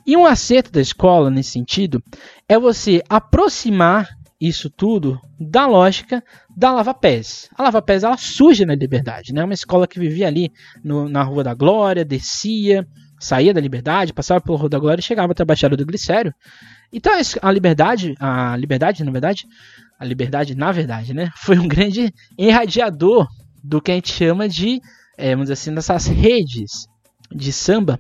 E 0.05 0.18
um 0.18 0.26
acerto 0.26 0.72
da 0.72 0.82
escola 0.82 1.30
nesse 1.30 1.51
sentido 1.51 2.03
é 2.49 2.59
você 2.59 3.01
aproximar 3.07 4.09
isso 4.41 4.72
tudo 4.72 5.22
da 5.39 5.68
lógica 5.68 6.24
da 6.57 6.74
Lava 6.74 6.93
Pés. 6.95 7.47
A 7.55 7.64
Lava 7.64 7.82
Pés 7.82 8.03
ela 8.03 8.18
surge 8.18 8.66
na 8.66 8.74
Liberdade, 8.74 9.32
né? 9.32 9.43
Uma 9.43 9.53
escola 9.53 9.88
que 9.88 9.99
vivia 9.99 10.28
ali 10.28 10.51
no, 10.84 11.07
na 11.07 11.22
Rua 11.22 11.43
da 11.43 11.53
Glória, 11.53 12.03
descia, 12.03 12.88
saía 13.22 13.53
da 13.53 13.61
Liberdade, 13.61 14.13
passava 14.13 14.41
pelo 14.41 14.57
Rua 14.57 14.69
da 14.69 14.80
Glória 14.80 14.99
e 14.99 15.03
chegava 15.03 15.32
até 15.32 15.43
a 15.43 15.45
Baixada 15.45 15.78
do 15.78 15.86
Glicério. 15.86 16.34
Então 16.91 17.13
a 17.41 17.51
Liberdade, 17.51 18.15
a 18.19 18.57
Liberdade, 18.57 19.03
na 19.03 19.11
verdade, 19.11 19.45
a 19.97 20.03
Liberdade, 20.03 20.55
na 20.55 20.72
verdade, 20.72 21.13
né, 21.13 21.30
foi 21.38 21.57
um 21.57 21.67
grande 21.67 22.13
irradiador 22.38 23.28
do 23.63 23.82
que 23.82 23.91
a 23.91 23.95
gente 23.95 24.11
chama 24.11 24.49
de, 24.49 24.82
é, 25.17 25.32
vamos 25.32 25.45
dizer 25.45 25.53
assim, 25.53 25.74
dessas 25.74 26.07
redes 26.07 26.88
de 27.32 27.53
samba 27.53 27.99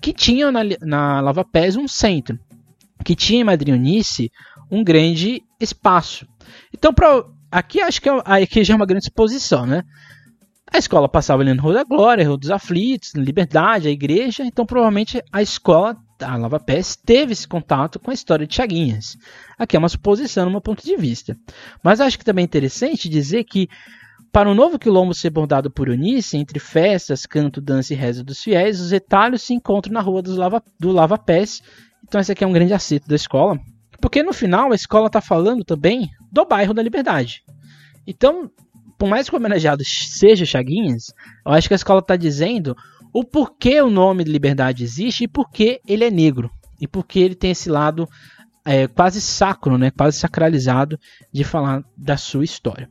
que 0.00 0.12
tinham 0.12 0.50
na, 0.50 0.60
na 0.80 1.20
Lava 1.20 1.44
Pés 1.44 1.76
um 1.76 1.86
centro, 1.86 2.38
que 3.04 3.14
tinha 3.14 3.42
em 3.42 3.44
Madrionice 3.44 4.32
um 4.70 4.82
grande 4.82 5.42
espaço. 5.60 6.26
Então, 6.74 6.92
pra, 6.92 7.24
aqui 7.50 7.80
acho 7.80 8.00
que 8.00 8.08
é, 8.08 8.22
aqui 8.42 8.64
já 8.64 8.72
é 8.72 8.76
uma 8.76 8.86
grande 8.86 9.04
exposição, 9.04 9.66
né? 9.66 9.84
A 10.72 10.78
escola 10.78 11.06
passava 11.06 11.42
ali 11.42 11.52
no 11.52 11.62
Rua 11.62 11.74
da 11.74 11.84
Glória, 11.84 12.26
Rua 12.26 12.38
dos 12.38 12.50
Aflitos, 12.50 13.12
Liberdade, 13.14 13.88
a 13.88 13.90
igreja, 13.90 14.42
então 14.42 14.64
provavelmente 14.64 15.22
a 15.30 15.42
escola 15.42 15.96
a 16.18 16.36
Lava 16.36 16.58
Pés 16.58 16.96
teve 16.96 17.32
esse 17.32 17.46
contato 17.46 17.98
com 17.98 18.10
a 18.10 18.14
história 18.14 18.46
de 18.46 18.54
Chaguinhas. 18.54 19.18
Aqui 19.58 19.76
é 19.76 19.78
uma 19.78 19.88
suposição, 19.88 20.48
um 20.48 20.60
ponto 20.60 20.82
de 20.82 20.96
vista. 20.96 21.36
Mas 21.82 22.00
acho 22.00 22.18
que 22.18 22.24
também 22.24 22.44
é 22.44 22.46
interessante 22.46 23.08
dizer 23.08 23.44
que 23.44 23.68
para 24.32 24.48
o 24.48 24.54
novo 24.54 24.78
quilombo 24.78 25.12
ser 25.12 25.28
bordado 25.28 25.70
por 25.70 25.88
Eunice, 25.88 26.38
entre 26.38 26.58
festas, 26.58 27.26
canto, 27.26 27.60
dança 27.60 27.92
e 27.92 27.96
reza 27.96 28.24
dos 28.24 28.40
fiéis, 28.40 28.80
os 28.80 28.92
retalhos 28.92 29.42
se 29.42 29.52
encontram 29.52 29.92
na 29.92 30.00
rua 30.00 30.22
dos 30.22 30.36
lava, 30.36 30.62
do 30.80 30.90
Lava 30.90 31.18
Pés. 31.18 31.60
Então 32.02 32.18
esse 32.18 32.32
aqui 32.32 32.44
é 32.44 32.46
um 32.46 32.52
grande 32.52 32.72
acerto 32.72 33.08
da 33.08 33.16
escola. 33.16 33.60
Porque 34.00 34.22
no 34.22 34.32
final 34.32 34.72
a 34.72 34.74
escola 34.74 35.08
está 35.08 35.20
falando 35.20 35.64
também 35.64 36.08
do 36.30 36.46
bairro 36.46 36.72
da 36.72 36.82
Liberdade. 36.82 37.42
Então, 38.06 38.50
por 39.02 39.08
mais 39.08 39.28
que 39.28 39.34
o 39.34 39.38
homenageado 39.38 39.82
seja 39.84 40.46
Chaguinhas, 40.46 41.12
eu 41.44 41.50
acho 41.50 41.66
que 41.66 41.74
a 41.74 41.76
escola 41.76 41.98
está 41.98 42.14
dizendo 42.14 42.76
o 43.12 43.24
porquê 43.24 43.82
o 43.82 43.90
nome 43.90 44.22
de 44.22 44.30
Liberdade 44.30 44.84
existe 44.84 45.24
e 45.24 45.28
porquê 45.28 45.80
ele 45.88 46.04
é 46.04 46.10
negro. 46.10 46.48
E 46.80 46.86
porquê 46.86 47.18
ele 47.18 47.34
tem 47.34 47.50
esse 47.50 47.68
lado 47.68 48.08
é, 48.64 48.86
quase 48.86 49.20
sacro, 49.20 49.76
né, 49.76 49.90
quase 49.90 50.20
sacralizado 50.20 50.96
de 51.32 51.42
falar 51.42 51.82
da 51.96 52.16
sua 52.16 52.44
história. 52.44 52.88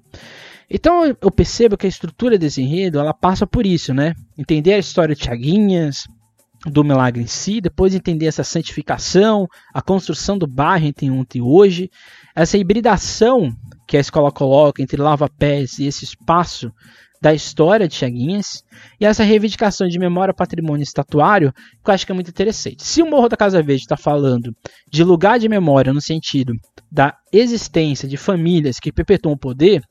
Então 0.69 1.05
eu 1.05 1.31
percebo 1.31 1.77
que 1.77 1.85
a 1.85 1.89
estrutura 1.89 2.37
desse 2.37 2.61
enredo 2.61 2.99
ela 2.99 3.13
passa 3.13 3.47
por 3.47 3.65
isso, 3.65 3.93
né? 3.93 4.13
Entender 4.37 4.73
a 4.73 4.79
história 4.79 5.15
de 5.15 5.23
Chaguinhas, 5.23 6.09
do 6.65 6.83
milagre 6.83 7.23
em 7.23 7.27
si, 7.27 7.61
depois 7.61 7.95
entender 7.95 8.25
essa 8.25 8.43
santificação, 8.43 9.47
a 9.73 9.81
construção 9.81 10.37
do 10.37 10.45
bairro 10.45 10.87
entre 10.87 11.09
ontem 11.09 11.39
e 11.39 11.41
hoje, 11.41 11.89
essa 12.35 12.57
hibridação 12.57 13.55
que 13.91 13.97
a 13.97 13.99
escola 13.99 14.31
coloca 14.31 14.81
entre 14.81 15.01
lava-pés 15.01 15.77
e 15.77 15.85
esse 15.85 16.05
espaço 16.05 16.71
da 17.21 17.33
história 17.33 17.89
de 17.89 17.95
Chaguinhas, 17.95 18.63
e 18.97 19.05
essa 19.05 19.21
reivindicação 19.21 19.85
de 19.85 19.99
memória, 19.99 20.33
patrimônio 20.33 20.81
estatuário, 20.81 21.51
que 21.83 21.89
eu 21.89 21.93
acho 21.93 22.05
que 22.05 22.11
é 22.13 22.15
muito 22.15 22.29
interessante. 22.29 22.87
Se 22.87 23.01
o 23.01 23.09
Morro 23.09 23.27
da 23.27 23.35
Casa 23.35 23.61
Verde 23.61 23.81
está 23.81 23.97
falando 23.97 24.55
de 24.89 25.03
lugar 25.03 25.39
de 25.39 25.49
memória 25.49 25.91
no 25.91 25.99
sentido 25.99 26.53
da 26.89 27.17
existência 27.33 28.07
de 28.07 28.15
famílias 28.15 28.79
que 28.79 28.93
perpetuam 28.93 29.33
o 29.33 29.37
poder, 29.37 29.83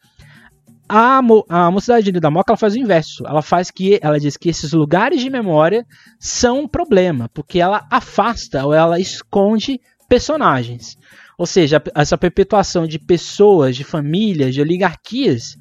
a, 0.89 1.21
a 1.51 1.71
Mocidade 1.71 2.11
da 2.11 2.31
Moca 2.31 2.53
ela 2.53 2.57
faz 2.57 2.73
o 2.73 2.79
inverso. 2.79 3.27
Ela 3.27 3.43
faz 3.43 3.71
que 3.71 4.01
ela 4.01 4.19
diz 4.19 4.39
que 4.39 4.49
esses 4.49 4.73
lugares 4.73 5.21
de 5.21 5.29
memória 5.29 5.85
são 6.19 6.61
um 6.61 6.67
problema, 6.67 7.29
porque 7.35 7.61
ela 7.61 7.87
afasta 7.91 8.65
ou 8.65 8.73
ela 8.73 8.99
esconde 8.99 9.79
personagens. 10.09 10.97
Ou 11.41 11.47
seja, 11.47 11.83
essa 11.95 12.19
perpetuação 12.19 12.87
de 12.87 12.99
pessoas, 12.99 13.75
de 13.75 13.83
famílias, 13.83 14.55
de 14.55 14.61
oligarquias 14.61 15.57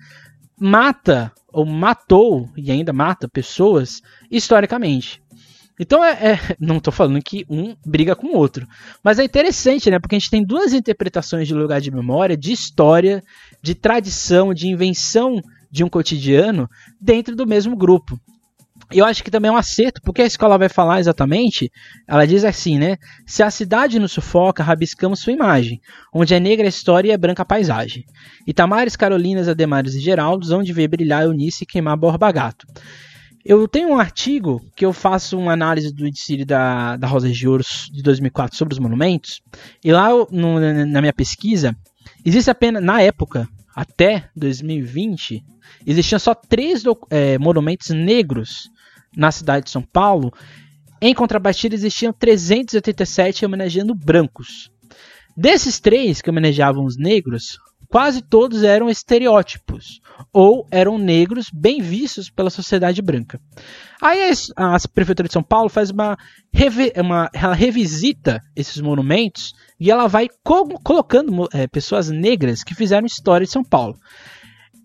mata 0.59 1.31
ou 1.47 1.65
matou 1.65 2.49
e 2.57 2.69
ainda 2.69 2.91
mata 2.91 3.29
pessoas 3.29 4.01
historicamente. 4.29 5.23
Então 5.79 6.03
é, 6.03 6.33
é 6.33 6.39
não 6.59 6.79
estou 6.79 6.91
falando 6.91 7.23
que 7.23 7.45
um 7.49 7.77
briga 7.85 8.13
com 8.13 8.27
o 8.27 8.35
outro, 8.35 8.67
mas 9.01 9.19
é 9.19 9.23
interessante, 9.23 9.89
né? 9.89 9.99
Porque 9.99 10.17
a 10.17 10.19
gente 10.19 10.29
tem 10.29 10.43
duas 10.43 10.73
interpretações 10.73 11.47
de 11.47 11.53
lugar 11.53 11.79
de 11.79 11.91
memória, 11.91 12.35
de 12.35 12.51
história, 12.51 13.23
de 13.63 13.73
tradição, 13.73 14.53
de 14.53 14.67
invenção 14.67 15.41
de 15.71 15.85
um 15.85 15.87
cotidiano 15.87 16.69
dentro 16.99 17.37
do 17.37 17.47
mesmo 17.47 17.77
grupo. 17.77 18.19
Eu 18.91 19.05
acho 19.05 19.23
que 19.23 19.29
também 19.29 19.49
é 19.49 19.51
um 19.51 19.57
acerto, 19.57 20.01
porque 20.01 20.21
a 20.21 20.25
escola 20.25 20.57
vai 20.57 20.67
falar 20.67 20.99
exatamente, 20.99 21.71
ela 22.07 22.25
diz 22.25 22.43
assim, 22.43 22.79
né? 22.79 22.97
Se 23.25 23.43
a 23.43 23.51
cidade 23.51 23.99
nos 23.99 24.11
sufoca, 24.11 24.63
rabiscamos 24.63 25.19
sua 25.19 25.31
imagem, 25.31 25.79
onde 26.11 26.33
é 26.33 26.39
negra 26.39 26.65
a 26.65 26.69
história 26.69 27.09
e 27.09 27.11
é 27.11 27.17
branca 27.17 27.43
a 27.43 27.45
paisagem. 27.45 28.03
Itamares, 28.47 28.95
Carolinas, 28.95 29.47
Ademares 29.47 29.93
e 29.93 29.99
Geraldos, 29.99 30.51
onde 30.51 30.73
vê 30.73 30.87
brilhar 30.87 31.23
Eunice 31.23 31.63
e 31.63 31.67
queimar 31.67 31.97
Borba 31.97 32.31
Gato. 32.31 32.65
Eu 33.45 33.67
tenho 33.67 33.89
um 33.89 33.99
artigo 33.99 34.59
que 34.75 34.85
eu 34.85 34.91
faço 34.91 35.37
uma 35.37 35.53
análise 35.53 35.93
do 35.93 36.05
edicílio 36.05 36.45
da, 36.45 36.97
da 36.97 37.07
Rosa 37.07 37.29
de 37.29 37.47
Ouros 37.47 37.89
de 37.91 38.01
2004 38.01 38.57
sobre 38.57 38.73
os 38.73 38.79
monumentos, 38.79 39.41
e 39.83 39.91
lá 39.91 40.09
eu, 40.09 40.27
no, 40.31 40.59
na 40.59 40.99
minha 40.99 41.13
pesquisa, 41.13 41.75
existe 42.25 42.49
apenas, 42.49 42.83
na 42.83 43.01
época, 43.01 43.47
até 43.75 44.29
2020, 44.35 45.43
existiam 45.85 46.19
só 46.19 46.33
três 46.33 46.83
é, 47.09 47.37
monumentos 47.37 47.89
negros 47.89 48.69
na 49.15 49.31
cidade 49.31 49.65
de 49.65 49.71
São 49.71 49.81
Paulo. 49.81 50.33
Em 51.01 51.13
contrapartida, 51.13 51.75
existiam 51.75 52.11
387 52.11 53.45
homenageando 53.45 53.95
brancos. 53.95 54.69
Desses 55.35 55.79
três 55.79 56.21
que 56.21 56.29
homenageavam 56.29 56.83
os 56.83 56.97
negros, 56.97 57.57
quase 57.87 58.21
todos 58.21 58.63
eram 58.63 58.89
estereótipos 58.89 59.99
ou 60.31 60.67
eram 60.69 60.97
negros 60.97 61.49
bem 61.51 61.81
vistos 61.81 62.29
pela 62.29 62.49
sociedade 62.49 63.01
branca. 63.01 63.39
Aí 64.01 64.31
a, 64.55 64.75
a 64.75 64.79
prefeitura 64.93 65.27
de 65.27 65.33
São 65.33 65.43
Paulo 65.43 65.69
faz 65.69 65.89
uma, 65.89 66.17
uma 66.97 67.29
ela 67.33 67.53
revisita 67.53 68.41
esses 68.55 68.79
monumentos 68.79 69.53
e 69.79 69.89
ela 69.89 70.07
vai 70.07 70.27
co 70.43 70.79
colocando 70.83 71.47
é, 71.53 71.67
pessoas 71.67 72.09
negras 72.09 72.63
que 72.63 72.75
fizeram 72.75 73.05
história 73.05 73.45
de 73.45 73.51
São 73.51 73.63
Paulo. 73.63 73.97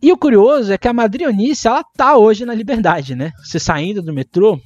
E 0.04 0.12
o 0.12 0.18
curioso 0.18 0.70
é 0.70 0.76
que 0.76 0.86
a 0.86 0.92
Madrionice 0.92 1.66
ela 1.66 1.82
tá 1.82 2.14
hoje 2.14 2.44
na 2.44 2.52
Liberdade, 2.52 3.14
né? 3.14 3.32
Você 3.42 3.58
saindo 3.58 4.02
do 4.02 4.12
metrô, 4.12 4.60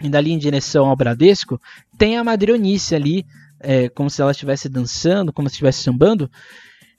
indo 0.00 0.14
ali 0.14 0.30
em 0.30 0.38
direção 0.38 0.86
ao 0.86 0.94
Bradesco, 0.94 1.60
tem 1.98 2.16
a 2.16 2.22
Madrionice 2.22 2.94
ali, 2.94 3.26
é, 3.58 3.88
como 3.88 4.08
se 4.08 4.22
ela 4.22 4.30
estivesse 4.30 4.68
dançando, 4.68 5.32
como 5.32 5.48
se 5.48 5.54
estivesse 5.54 5.82
sambando. 5.82 6.30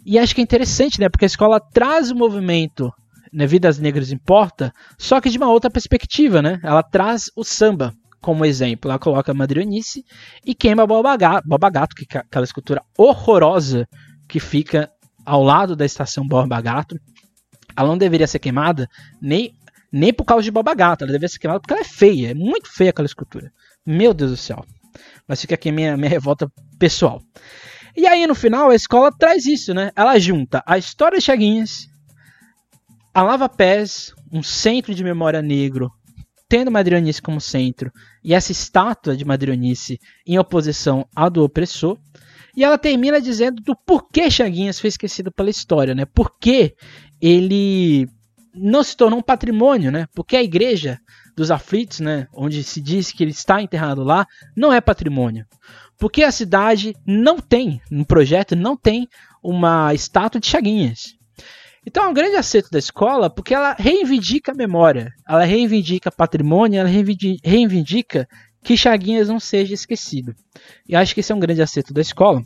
E 0.05 0.19
acho 0.19 0.35
que 0.35 0.41
é 0.41 0.43
interessante, 0.43 0.99
né? 0.99 1.07
Porque 1.07 1.23
a 1.23 1.27
escola 1.27 1.57
traz 1.57 2.11
o 2.11 2.15
movimento 2.17 2.91
né, 3.31 3.47
Vidas 3.47 3.79
Negras 3.79 4.11
Importa, 4.11 4.73
só 4.97 5.21
que 5.21 5.29
de 5.29 5.37
uma 5.37 5.49
outra 5.49 5.71
perspectiva, 5.71 6.41
né? 6.41 6.59
Ela 6.61 6.83
traz 6.83 7.31
o 7.33 7.45
samba 7.45 7.93
como 8.19 8.43
exemplo. 8.43 8.91
Ela 8.91 8.99
coloca 8.99 9.33
Madrionice 9.33 10.03
e 10.45 10.53
queima 10.53 10.85
Boba 10.85 11.15
Gato, 11.15 11.95
que 11.95 12.17
é 12.17 12.19
aquela 12.19 12.43
escultura 12.43 12.81
horrorosa 12.97 13.87
que 14.27 14.37
fica 14.37 14.91
ao 15.25 15.41
lado 15.43 15.77
da 15.77 15.85
estação 15.85 16.27
Borba 16.27 16.59
Gato. 16.59 16.97
Ela 17.79 17.87
não 17.87 17.97
deveria 17.97 18.27
ser 18.27 18.39
queimada 18.39 18.89
nem, 19.21 19.55
nem 19.89 20.13
por 20.13 20.25
causa 20.25 20.43
de 20.43 20.51
Boba 20.51 20.73
Gato, 20.73 21.03
ela 21.03 21.13
deveria 21.13 21.29
ser 21.29 21.39
queimada 21.39 21.61
porque 21.61 21.73
ela 21.73 21.81
é 21.81 21.85
feia, 21.85 22.31
é 22.31 22.33
muito 22.33 22.69
feia 22.69 22.89
aquela 22.89 23.05
escultura. 23.05 23.53
Meu 23.85 24.13
Deus 24.13 24.31
do 24.31 24.37
céu. 24.37 24.65
Mas 25.25 25.39
fica 25.39 25.55
aqui 25.55 25.71
minha, 25.71 25.95
minha 25.95 26.09
revolta 26.09 26.51
pessoal. 26.77 27.21
E 27.95 28.05
aí, 28.05 28.27
no 28.27 28.35
final, 28.35 28.69
a 28.69 28.75
escola 28.75 29.11
traz 29.17 29.45
isso, 29.45 29.73
né? 29.73 29.91
Ela 29.95 30.19
junta 30.19 30.61
a 30.65 30.77
história 30.77 31.17
de 31.17 31.23
Chaguinhas, 31.23 31.87
a 33.13 33.23
Lava 33.23 33.47
Pés, 33.47 34.13
um 34.29 34.43
centro 34.43 34.93
de 34.93 35.01
memória 35.01 35.41
negro, 35.41 35.89
tendo 36.49 36.69
Madrionice 36.69 37.21
como 37.21 37.39
centro, 37.39 37.93
e 38.21 38.33
essa 38.33 38.51
estátua 38.51 39.15
de 39.15 39.23
Madrionice 39.23 39.99
em 40.27 40.37
oposição 40.37 41.07
à 41.15 41.29
do 41.29 41.45
opressor. 41.45 41.97
E 42.59 42.63
ela 42.65 42.77
termina 42.77 43.21
dizendo 43.21 43.61
do 43.61 43.73
porquê 43.73 44.29
Chaguinhas 44.29 44.81
foi 44.81 44.89
esquecido 44.89 45.31
pela 45.31 45.49
história, 45.49 45.95
né? 45.95 46.03
Porque 46.03 46.75
ele 47.21 48.05
não 48.53 48.83
se 48.83 48.97
tornou 48.97 49.19
um 49.19 49.23
patrimônio, 49.23 49.89
né? 49.89 50.07
Porque 50.13 50.35
a 50.35 50.43
igreja 50.43 50.99
dos 51.37 51.51
aflitos, 51.51 52.01
né, 52.01 52.27
onde 52.33 52.61
se 52.61 52.81
diz 52.81 53.13
que 53.13 53.23
ele 53.23 53.31
está 53.31 53.61
enterrado 53.61 54.03
lá, 54.03 54.27
não 54.57 54.73
é 54.73 54.81
patrimônio. 54.81 55.45
Porque 55.97 56.21
a 56.21 56.33
cidade 56.33 56.93
não 57.07 57.39
tem, 57.39 57.79
no 57.89 58.05
projeto, 58.05 58.57
não 58.57 58.75
tem 58.75 59.07
uma 59.41 59.93
estátua 59.93 60.41
de 60.41 60.47
Chaguinhas. 60.47 61.15
Então 61.87 62.03
é 62.03 62.07
um 62.09 62.13
grande 62.13 62.35
acerto 62.35 62.69
da 62.69 62.77
escola 62.77 63.29
porque 63.29 63.53
ela 63.53 63.73
reivindica 63.79 64.51
a 64.51 64.55
memória, 64.55 65.13
ela 65.25 65.45
reivindica 65.45 66.11
patrimônio, 66.11 66.81
ela 66.81 66.89
reivindica 66.89 68.27
que 68.63 68.77
Chaguinhas 68.77 69.29
não 69.29 69.39
seja 69.39 69.73
esquecido. 69.73 70.35
E 70.87 70.95
acho 70.95 71.13
que 71.13 71.19
esse 71.19 71.31
é 71.31 71.35
um 71.35 71.39
grande 71.39 71.61
acerto 71.61 71.93
da 71.93 72.01
escola. 72.01 72.43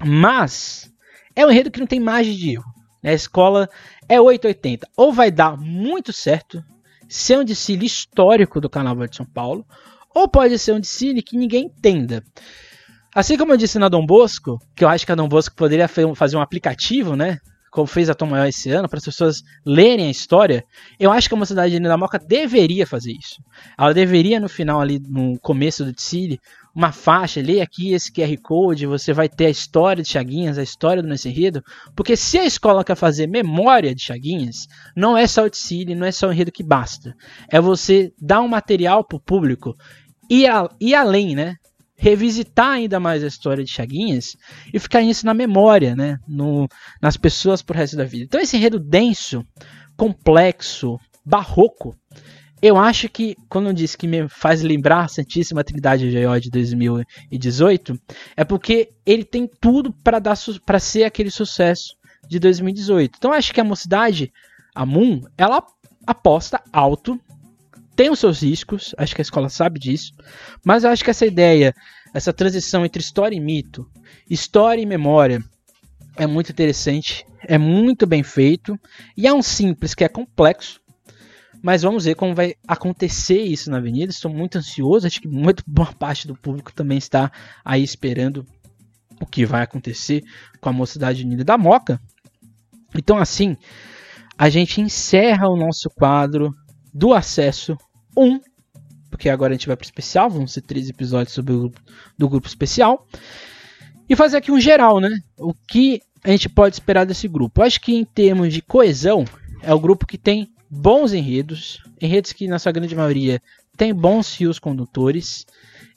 Mas 0.00 0.92
é 1.34 1.44
um 1.44 1.50
enredo 1.50 1.70
que 1.70 1.80
não 1.80 1.86
tem 1.86 2.00
margem 2.00 2.34
de 2.34 2.52
erro. 2.52 2.72
Né? 3.02 3.10
A 3.10 3.14
escola 3.14 3.68
é 4.08 4.20
880. 4.20 4.88
Ou 4.96 5.12
vai 5.12 5.30
dar 5.30 5.56
muito 5.56 6.12
certo, 6.12 6.62
ser 7.08 7.38
um 7.38 7.44
desfile 7.44 7.86
histórico 7.86 8.60
do 8.60 8.70
Carnaval 8.70 9.06
de 9.06 9.16
São 9.16 9.26
Paulo, 9.26 9.66
ou 10.14 10.28
pode 10.28 10.58
ser 10.58 10.72
um 10.72 10.80
desfile 10.80 11.22
que 11.22 11.36
ninguém 11.36 11.66
entenda. 11.66 12.22
Assim 13.14 13.36
como 13.36 13.52
eu 13.52 13.56
disse 13.56 13.78
na 13.78 13.88
Dom 13.88 14.06
Bosco, 14.06 14.58
que 14.74 14.84
eu 14.84 14.88
acho 14.88 15.04
que 15.04 15.12
a 15.12 15.14
Dom 15.14 15.28
Bosco 15.28 15.54
poderia 15.54 15.88
fazer 15.88 16.36
um 16.36 16.40
aplicativo, 16.40 17.14
né? 17.14 17.38
Como 17.72 17.86
fez 17.86 18.10
a 18.10 18.14
Tom 18.14 18.26
Maior 18.26 18.46
esse 18.46 18.70
ano, 18.70 18.86
para 18.86 18.98
as 18.98 19.04
pessoas 19.04 19.42
lerem 19.64 20.08
a 20.08 20.10
história, 20.10 20.62
eu 21.00 21.10
acho 21.10 21.26
que 21.26 21.34
a 21.34 21.38
Mocidade 21.38 21.80
de 21.80 21.96
Moca 21.96 22.18
deveria 22.18 22.86
fazer 22.86 23.12
isso. 23.12 23.42
Ela 23.78 23.94
deveria, 23.94 24.38
no 24.38 24.46
final, 24.46 24.78
ali, 24.78 25.00
no 25.08 25.40
começo 25.40 25.82
do 25.82 25.90
Tsili, 25.90 26.38
uma 26.74 26.92
faixa, 26.92 27.40
leia 27.40 27.62
aqui 27.62 27.94
esse 27.94 28.12
QR 28.12 28.36
Code, 28.42 28.84
você 28.84 29.14
vai 29.14 29.26
ter 29.26 29.46
a 29.46 29.50
história 29.50 30.02
de 30.02 30.10
Chaguinhas, 30.10 30.58
a 30.58 30.62
história 30.62 31.02
do 31.02 31.08
Nesse 31.08 31.30
Enredo, 31.30 31.64
porque 31.96 32.14
se 32.14 32.38
a 32.38 32.44
escola 32.44 32.84
quer 32.84 32.94
fazer 32.94 33.26
memória 33.26 33.94
de 33.94 34.02
Chaguinhas, 34.02 34.66
não 34.94 35.16
é 35.16 35.26
só 35.26 35.44
o 35.44 35.50
Tsili, 35.50 35.94
não 35.94 36.06
é 36.06 36.12
só 36.12 36.28
o 36.28 36.32
enredo 36.32 36.52
que 36.52 36.62
basta. 36.62 37.14
É 37.48 37.58
você 37.58 38.12
dar 38.20 38.42
um 38.42 38.48
material 38.48 39.02
para 39.02 39.16
o 39.16 39.20
público 39.20 39.74
e, 40.30 40.44
e 40.78 40.94
além, 40.94 41.34
né? 41.34 41.56
Revisitar 42.02 42.70
ainda 42.70 42.98
mais 42.98 43.22
a 43.22 43.28
história 43.28 43.62
de 43.62 43.70
Chaguinhas 43.70 44.36
e 44.74 44.78
ficar 44.80 45.02
isso 45.02 45.24
na 45.24 45.32
memória, 45.32 45.94
né? 45.94 46.18
No, 46.26 46.66
nas 47.00 47.16
pessoas 47.16 47.62
pro 47.62 47.76
resto 47.76 47.96
da 47.96 48.02
vida. 48.02 48.24
Então 48.24 48.40
esse 48.40 48.56
enredo 48.56 48.80
denso, 48.80 49.46
complexo, 49.96 50.98
barroco, 51.24 51.94
eu 52.60 52.76
acho 52.76 53.08
que, 53.08 53.36
quando 53.48 53.68
eu 53.68 53.72
disse 53.72 53.96
que 53.96 54.08
me 54.08 54.28
faz 54.28 54.62
lembrar 54.62 55.04
a 55.04 55.08
Santíssima 55.08 55.62
Trindade 55.62 56.10
GO 56.10 56.40
de 56.40 56.50
2018, 56.50 57.96
é 58.36 58.44
porque 58.44 58.88
ele 59.06 59.24
tem 59.24 59.48
tudo 59.60 59.94
para 60.02 60.80
ser 60.80 61.04
aquele 61.04 61.30
sucesso 61.30 61.94
de 62.28 62.40
2018. 62.40 63.14
Então 63.16 63.32
acho 63.32 63.54
que 63.54 63.60
a 63.60 63.64
mocidade, 63.64 64.32
a 64.74 64.84
Moon, 64.84 65.20
ela 65.38 65.64
aposta 66.04 66.60
alto, 66.72 67.20
tem 67.94 68.10
os 68.10 68.18
seus 68.18 68.42
riscos, 68.42 68.94
acho 68.96 69.14
que 69.14 69.20
a 69.20 69.22
escola 69.22 69.48
sabe 69.48 69.78
disso, 69.78 70.12
mas 70.64 70.84
eu 70.84 70.90
acho 70.90 71.04
que 71.04 71.10
essa 71.10 71.26
ideia, 71.26 71.74
essa 72.14 72.32
transição 72.32 72.84
entre 72.84 73.02
história 73.02 73.36
e 73.36 73.40
mito, 73.40 73.88
história 74.28 74.80
e 74.80 74.86
memória, 74.86 75.42
é 76.16 76.26
muito 76.26 76.50
interessante, 76.50 77.26
é 77.46 77.58
muito 77.58 78.06
bem 78.06 78.22
feito 78.22 78.78
e 79.16 79.26
é 79.26 79.32
um 79.32 79.42
simples 79.42 79.94
que 79.94 80.04
é 80.04 80.08
complexo. 80.08 80.80
Mas 81.62 81.82
vamos 81.82 82.04
ver 82.04 82.16
como 82.16 82.34
vai 82.34 82.54
acontecer 82.66 83.40
isso 83.40 83.70
na 83.70 83.76
Avenida. 83.76 84.10
Estou 84.10 84.32
muito 84.32 84.58
ansioso. 84.58 85.06
Acho 85.06 85.20
que 85.20 85.28
muito 85.28 85.62
boa 85.66 85.92
parte 85.92 86.26
do 86.26 86.34
público 86.34 86.72
também 86.72 86.98
está 86.98 87.30
aí 87.64 87.84
esperando 87.84 88.44
o 89.20 89.26
que 89.26 89.46
vai 89.46 89.62
acontecer 89.62 90.24
com 90.60 90.68
a 90.68 90.72
Mocidade 90.72 91.24
Unida 91.24 91.44
da 91.44 91.56
Moca. 91.56 92.00
Então, 92.96 93.16
assim, 93.16 93.56
a 94.36 94.48
gente 94.48 94.80
encerra 94.80 95.48
o 95.48 95.56
nosso 95.56 95.88
quadro 95.88 96.52
do 96.92 97.12
acesso 97.14 97.76
1, 98.16 98.40
porque 99.10 99.28
agora 99.28 99.52
a 99.52 99.56
gente 99.56 99.66
vai 99.66 99.76
para 99.76 99.84
o 99.84 99.86
especial, 99.86 100.30
vão 100.30 100.46
ser 100.46 100.62
três 100.62 100.88
episódios 100.88 101.34
sobre 101.34 101.52
o 101.52 101.60
grupo, 101.60 101.80
do 102.18 102.28
grupo 102.28 102.46
especial, 102.46 103.06
e 104.08 104.16
fazer 104.16 104.38
aqui 104.38 104.52
um 104.52 104.60
geral, 104.60 105.00
né? 105.00 105.20
O 105.38 105.54
que 105.54 106.00
a 106.24 106.30
gente 106.30 106.48
pode 106.48 106.76
esperar 106.76 107.04
desse 107.04 107.28
grupo? 107.28 107.60
Eu 107.60 107.66
acho 107.66 107.80
que 107.80 107.94
em 107.94 108.04
termos 108.04 108.52
de 108.52 108.60
coesão, 108.60 109.24
é 109.62 109.72
o 109.72 109.80
grupo 109.80 110.06
que 110.06 110.18
tem 110.18 110.50
bons 110.68 111.12
enredos, 111.12 111.82
enredos 112.00 112.32
que 112.32 112.48
na 112.48 112.58
sua 112.58 112.72
grande 112.72 112.94
maioria 112.94 113.40
tem 113.76 113.94
bons 113.94 114.34
fios 114.34 114.58
condutores. 114.58 115.46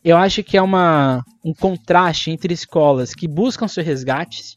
Eu 0.04 0.18
acho 0.18 0.43
que 0.43 0.58
é 0.58 0.62
uma, 0.62 1.24
um 1.43 1.54
contraste 1.54 2.30
entre 2.32 2.54
escolas 2.54 3.14
que 3.14 3.28
buscam 3.28 3.68
seus 3.68 3.86
resgates 3.86 4.56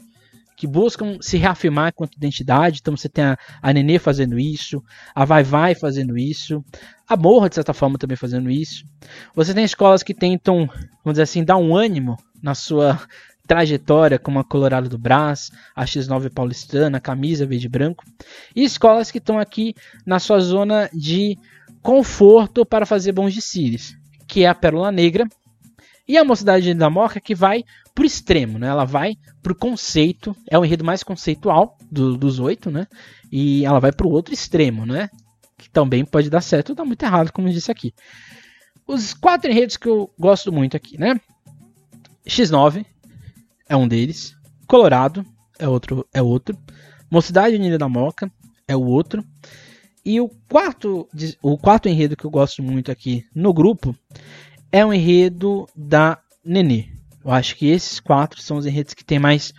que 0.59 0.67
buscam 0.67 1.19
se 1.21 1.39
reafirmar 1.39 1.95
quanto 1.95 2.17
identidade. 2.17 2.81
Então 2.81 2.97
você 2.97 3.09
tem 3.09 3.25
a, 3.25 3.39
a 3.63 3.73
Nenê 3.73 3.99
fazendo 3.99 4.39
isso, 4.39 4.83
a 5.15 5.25
Vai 5.25 5.45
Vai 5.45 5.75
fazendo 5.77 6.19
isso, 6.19 6.65
a 7.09 7.17
Morra, 7.17 7.49
de 7.49 7.55
certa 7.55 7.73
forma, 7.73 7.97
também 7.97 8.17
fazendo 8.17 8.51
isso. 8.51 8.85
Você 9.37 9.55
tem 9.55 9.65
escolas 9.65 10.03
que 10.03 10.13
tentam, 10.13 10.67
vamos 10.67 11.15
dizer 11.15 11.23
assim, 11.23 11.45
dar 11.45 11.57
um 11.57 11.77
ânimo 11.77 12.17
na 12.43 12.57
sua 12.57 13.01
trajetória, 13.47 14.19
como 14.19 14.41
a 14.41 14.45
Colorado 14.45 14.89
do 14.89 14.99
Brás, 14.99 15.51
a 15.75 15.85
X9 15.85 16.29
Paulistana, 16.29 16.99
a 16.99 17.01
Camisa 17.01 17.47
Verde 17.47 17.67
e 17.67 17.71
Branco. 17.71 18.05
E 18.55 18.65
escolas 18.65 19.13
que 19.13 19.19
estão 19.19 19.39
aqui 19.39 19.75
na 20.05 20.19
sua 20.19 20.41
zona 20.41 20.91
de 20.93 21.39
conforto 21.81 22.67
para 22.67 22.85
fazer 22.85 23.13
bons 23.13 23.33
desfiles, 23.33 23.97
que 24.27 24.43
é 24.43 24.49
a 24.49 24.55
Pérola 24.55 24.91
Negra, 24.91 25.25
e 26.09 26.17
a 26.17 26.25
Mocidade 26.25 26.73
da 26.73 26.89
Moca 26.89 27.21
que 27.21 27.35
vai 27.35 27.63
pro 27.95 28.07
extremo, 28.07 28.59
né? 28.59 28.69
Ela 28.69 28.87
vai 28.87 29.17
pro 29.43 29.55
conceito, 29.55 30.35
é 30.51 30.59
o 30.59 30.65
enredo 30.65 30.83
mais 30.83 31.03
conceitual 31.03 31.77
do, 31.93 32.17
dos 32.17 32.41
oito, 32.41 32.71
né? 32.71 32.87
E 33.31 33.65
ela 33.67 33.79
vai 33.79 33.93
pro 33.93 34.09
outro 34.09 34.33
extremo, 34.33 34.87
né? 34.87 35.11
Que 35.59 35.69
também 35.69 36.07
pode 36.07 36.31
dar 36.31 36.41
certo 36.41 36.71
ou 36.71 36.75
dar 36.75 36.87
muito 36.87 37.03
errado, 37.03 37.31
como 37.31 37.49
eu 37.49 37.53
disse 37.53 37.71
aqui. 37.71 37.93
Os 38.87 39.13
quatro 39.13 39.51
enredos 39.51 39.77
que 39.77 39.87
eu 39.87 40.11
gosto 40.19 40.51
muito 40.51 40.75
aqui, 40.75 40.99
né? 40.99 41.21
X9 42.27 42.87
é 43.69 43.77
um 43.77 43.87
deles. 43.87 44.35
Colorado 44.67 45.27
é 45.59 45.69
outro, 45.69 46.07
é 46.15 46.23
outro. 46.23 46.57
Mocidade 47.11 47.57
Unida 47.57 47.77
da 47.77 47.89
Moca 47.89 48.33
é 48.67 48.75
o 48.75 48.85
outro. 48.85 49.23
E 50.05 50.23
o 50.23 50.29
quarto, 50.49 51.07
o 51.43 51.59
quarto 51.59 51.87
enredo 51.87 52.17
que 52.17 52.25
eu 52.25 52.31
gosto 52.31 52.63
muito 52.63 52.91
aqui 52.91 53.27
no 53.35 53.53
grupo 53.53 53.95
é 54.71 54.85
um 54.85 54.93
enredo 54.93 55.67
da 55.75 56.19
Nenê. 56.45 56.87
Eu 57.25 57.31
acho 57.31 57.57
que 57.57 57.67
esses 57.67 58.01
quatro 58.01 58.41
são 58.41 58.57
os 58.57 58.67
enredos 58.67 58.95
que 58.95 59.05
tem 59.05 59.19
mais, 59.19 59.53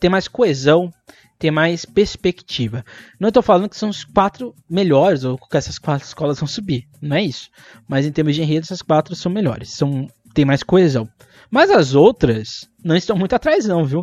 tem 0.00 0.10
mais 0.10 0.26
coesão, 0.26 0.90
tem 1.38 1.50
mais 1.50 1.84
perspectiva. 1.84 2.84
Não 3.20 3.28
estou 3.28 3.42
falando 3.42 3.68
que 3.68 3.76
são 3.76 3.88
os 3.88 4.04
quatro 4.04 4.54
melhores 4.68 5.24
ou 5.24 5.38
que 5.38 5.56
essas 5.56 5.78
quatro 5.78 6.06
escolas 6.06 6.40
vão 6.40 6.48
subir, 6.48 6.88
não 7.00 7.16
é 7.16 7.22
isso. 7.22 7.48
Mas 7.86 8.06
em 8.06 8.12
termos 8.12 8.34
de 8.34 8.42
enredo, 8.42 8.64
essas 8.64 8.82
quatro 8.82 9.14
são 9.14 9.30
melhores, 9.30 9.70
são 9.74 10.08
tem 10.34 10.44
mais 10.44 10.62
coesão. 10.62 11.08
Mas 11.50 11.70
as 11.70 11.94
outras 11.94 12.68
não 12.84 12.96
estão 12.96 13.16
muito 13.16 13.34
atrás 13.34 13.64
não, 13.66 13.84
viu? 13.84 14.02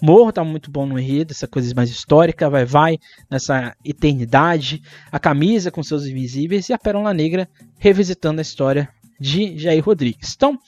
Morro 0.00 0.30
tá 0.30 0.44
muito 0.44 0.70
bom 0.70 0.84
no 0.84 0.98
enredo, 0.98 1.32
essa 1.32 1.48
coisa 1.48 1.74
mais 1.74 1.88
histórica, 1.88 2.50
vai 2.50 2.66
vai 2.66 2.98
nessa 3.30 3.74
eternidade, 3.84 4.82
a 5.10 5.18
camisa 5.18 5.70
com 5.70 5.82
seus 5.82 6.04
invisíveis 6.04 6.68
e 6.68 6.74
a 6.74 6.78
Pérola 6.78 7.14
Negra 7.14 7.48
revisitando 7.78 8.40
a 8.40 8.42
história 8.42 8.88
de 9.18 9.58
Jair 9.58 9.84
Rodrigues. 9.84 10.34
Então, 10.36 10.58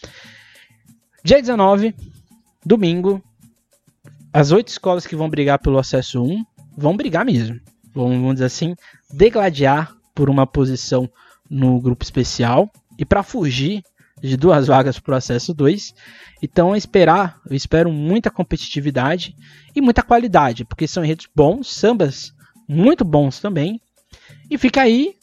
Dia 1.28 1.40
19, 1.42 1.94
domingo, 2.64 3.22
as 4.32 4.53
oito 4.53 4.68
escolas 4.68 5.07
que 5.07 5.16
vão 5.16 5.28
brigar 5.28 5.59
pelo 5.59 5.78
acesso 5.78 6.22
1 6.22 6.42
vão 6.76 6.96
brigar 6.96 7.24
mesmo. 7.24 7.61
Vão, 7.92 8.09
vamos 8.11 8.34
dizer 8.34 8.46
assim, 8.46 8.74
degladiar 9.12 9.94
por 10.14 10.30
uma 10.30 10.46
posição 10.46 11.07
no 11.51 11.80
grupo 11.80 12.05
especial 12.05 12.70
e 12.96 13.05
para 13.05 13.22
fugir 13.22 13.82
de 14.22 14.38
duas 14.38 14.68
vagas 14.68 14.99
para 14.99 15.12
o 15.12 15.16
acesso 15.16 15.53
2. 15.53 15.92
Então, 16.40 16.74
esperar, 16.74 17.38
eu 17.51 17.55
espero 17.55 17.92
muita 17.92 18.30
competitividade 18.30 19.36
e 19.76 19.82
muita 19.82 20.03
qualidade, 20.03 20.64
porque 20.64 20.86
são 20.86 21.05
enredos 21.05 21.28
bons, 21.36 21.74
sambas 21.74 22.32
muito 22.66 23.05
bons 23.05 23.38
também. 23.40 23.80
E 24.49 24.57
fica 24.57 24.80
aí, 24.80 25.14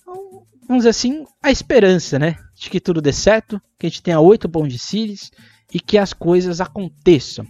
vamos 0.68 0.82
dizer 0.82 0.90
assim, 0.90 1.26
a 1.42 1.50
esperança, 1.50 2.20
né? 2.20 2.38
De 2.56 2.70
que 2.70 2.80
tudo 2.80 3.02
dê 3.02 3.12
certo, 3.12 3.62
que 3.78 3.86
a 3.86 3.90
gente 3.90 4.02
tenha 4.02 4.20
oito 4.20 4.48
bons 4.48 4.70
de 4.70 4.80
Sirius 4.80 5.30
e 5.74 5.80
que 5.80 5.98
as 5.98 6.14
coisas 6.14 6.62
aconteçam. 6.62 7.46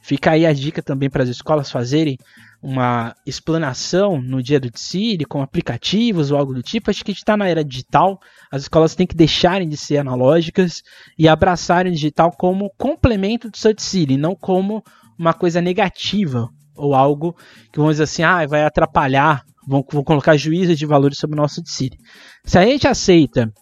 Fica 0.00 0.30
aí 0.30 0.46
a 0.46 0.52
dica 0.52 0.82
também 0.82 1.10
para 1.10 1.22
as 1.22 1.28
escolas 1.28 1.70
fazerem 1.70 2.16
uma 2.62 3.14
explanação 3.26 4.20
no 4.20 4.42
dia 4.42 4.58
do 4.58 4.70
desfile 4.70 5.24
com 5.24 5.42
aplicativos 5.42 6.30
ou 6.30 6.38
algo 6.38 6.54
do 6.54 6.62
tipo. 6.62 6.90
Acho 6.90 7.04
que 7.04 7.10
a 7.10 7.14
gente 7.14 7.22
está 7.22 7.36
na 7.36 7.46
era 7.46 7.64
digital, 7.64 8.18
as 8.50 8.62
escolas 8.62 8.94
têm 8.94 9.06
que 9.06 9.14
deixarem 9.14 9.68
de 9.68 9.76
ser 9.76 9.98
analógicas 9.98 10.82
e 11.18 11.28
abraçarem 11.28 11.92
o 11.92 11.94
digital 11.94 12.32
como 12.32 12.72
complemento 12.76 13.50
do 13.50 13.56
seu 13.56 13.74
desfile, 13.74 14.16
não 14.16 14.34
como 14.34 14.82
uma 15.18 15.34
coisa 15.34 15.60
negativa 15.60 16.48
ou 16.74 16.94
algo 16.94 17.36
que 17.72 17.78
vamos 17.78 17.94
dizer 17.94 18.04
assim, 18.04 18.22
ah, 18.22 18.46
vai 18.46 18.64
atrapalhar, 18.64 19.44
vão, 19.66 19.84
vão 19.92 20.04
colocar 20.04 20.36
juízo 20.36 20.74
de 20.74 20.86
valores 20.86 21.18
sobre 21.18 21.38
o 21.38 21.42
nosso 21.42 21.62
desfile. 21.62 21.98
Se 22.44 22.58
a 22.58 22.64
gente 22.64 22.86
aceita 22.86 23.52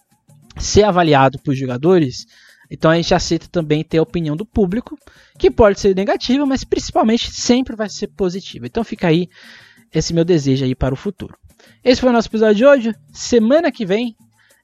ser 0.63 0.83
avaliado 0.83 1.39
por 1.39 1.55
jogadores, 1.55 2.25
então 2.69 2.91
a 2.91 2.95
gente 2.95 3.13
aceita 3.13 3.47
também 3.47 3.83
ter 3.83 3.97
a 3.97 4.01
opinião 4.01 4.35
do 4.35 4.45
público, 4.45 4.97
que 5.37 5.49
pode 5.49 5.79
ser 5.79 5.95
negativa, 5.95 6.45
mas 6.45 6.63
principalmente 6.63 7.31
sempre 7.31 7.75
vai 7.75 7.89
ser 7.89 8.07
positiva. 8.07 8.65
Então 8.65 8.83
fica 8.83 9.07
aí 9.07 9.29
esse 9.93 10.13
meu 10.13 10.25
desejo 10.25 10.65
aí 10.65 10.75
para 10.75 10.93
o 10.93 10.97
futuro. 10.97 11.37
Esse 11.83 12.01
foi 12.01 12.09
o 12.09 12.13
nosso 12.13 12.27
episódio 12.27 12.55
de 12.55 12.65
hoje. 12.65 12.95
Semana 13.11 13.71
que 13.71 13.85
vem 13.85 14.15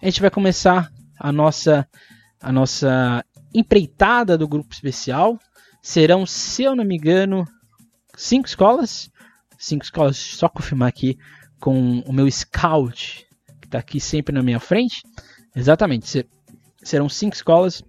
a 0.02 0.06
gente 0.06 0.20
vai 0.20 0.30
começar 0.30 0.92
a 1.18 1.32
nossa 1.32 1.88
a 2.42 2.52
nossa 2.52 3.24
empreitada 3.54 4.38
do 4.38 4.50
grupo 4.50 4.74
especial. 4.74 5.40
Serão, 5.82 6.26
se 6.26 6.64
eu 6.64 6.76
não 6.76 6.84
me 6.84 6.98
engano, 6.98 7.48
cinco 8.18 8.48
escolas. 8.48 9.10
Cinco 9.58 9.86
escolas, 9.86 10.18
só 10.18 10.50
confirmar 10.50 10.90
aqui 10.90 11.18
com 11.58 12.00
o 12.02 12.12
meu 12.12 12.30
scout, 12.30 13.26
que 13.62 13.68
está 13.68 13.80
aqui 13.80 13.98
sempre 13.98 14.36
na 14.36 14.44
minha 14.44 14.60
frente. 14.60 15.02
Exatamente, 15.56 16.28
serão 16.82 17.08
cinco 17.08 17.36
escolas 17.36 17.84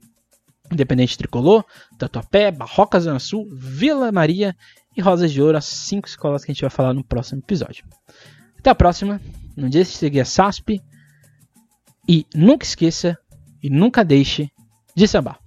Independente 0.72 1.18
Tricolor, 1.18 1.64
Tatuapé, 1.98 2.50
Barroca 2.50 2.98
Zona 2.98 3.18
Sul, 3.18 3.48
Vila 3.52 4.10
Maria 4.10 4.56
e 4.96 5.00
Rosas 5.00 5.30
de 5.30 5.42
Ouro, 5.42 5.58
as 5.58 5.66
cinco 5.66 6.08
escolas 6.08 6.44
que 6.44 6.50
a 6.50 6.54
gente 6.54 6.62
vai 6.62 6.70
falar 6.70 6.94
no 6.94 7.04
próximo 7.04 7.40
episódio. 7.40 7.84
Até 8.58 8.70
a 8.70 8.74
próxima, 8.74 9.20
não 9.56 9.68
deixe 9.68 9.92
de 9.92 9.96
seguir 9.98 10.20
a 10.20 10.24
SASP 10.24 10.80
e 12.08 12.26
nunca 12.34 12.64
esqueça 12.64 13.18
e 13.62 13.68
nunca 13.68 14.04
deixe 14.04 14.50
de 14.96 15.06
sambar. 15.06 15.43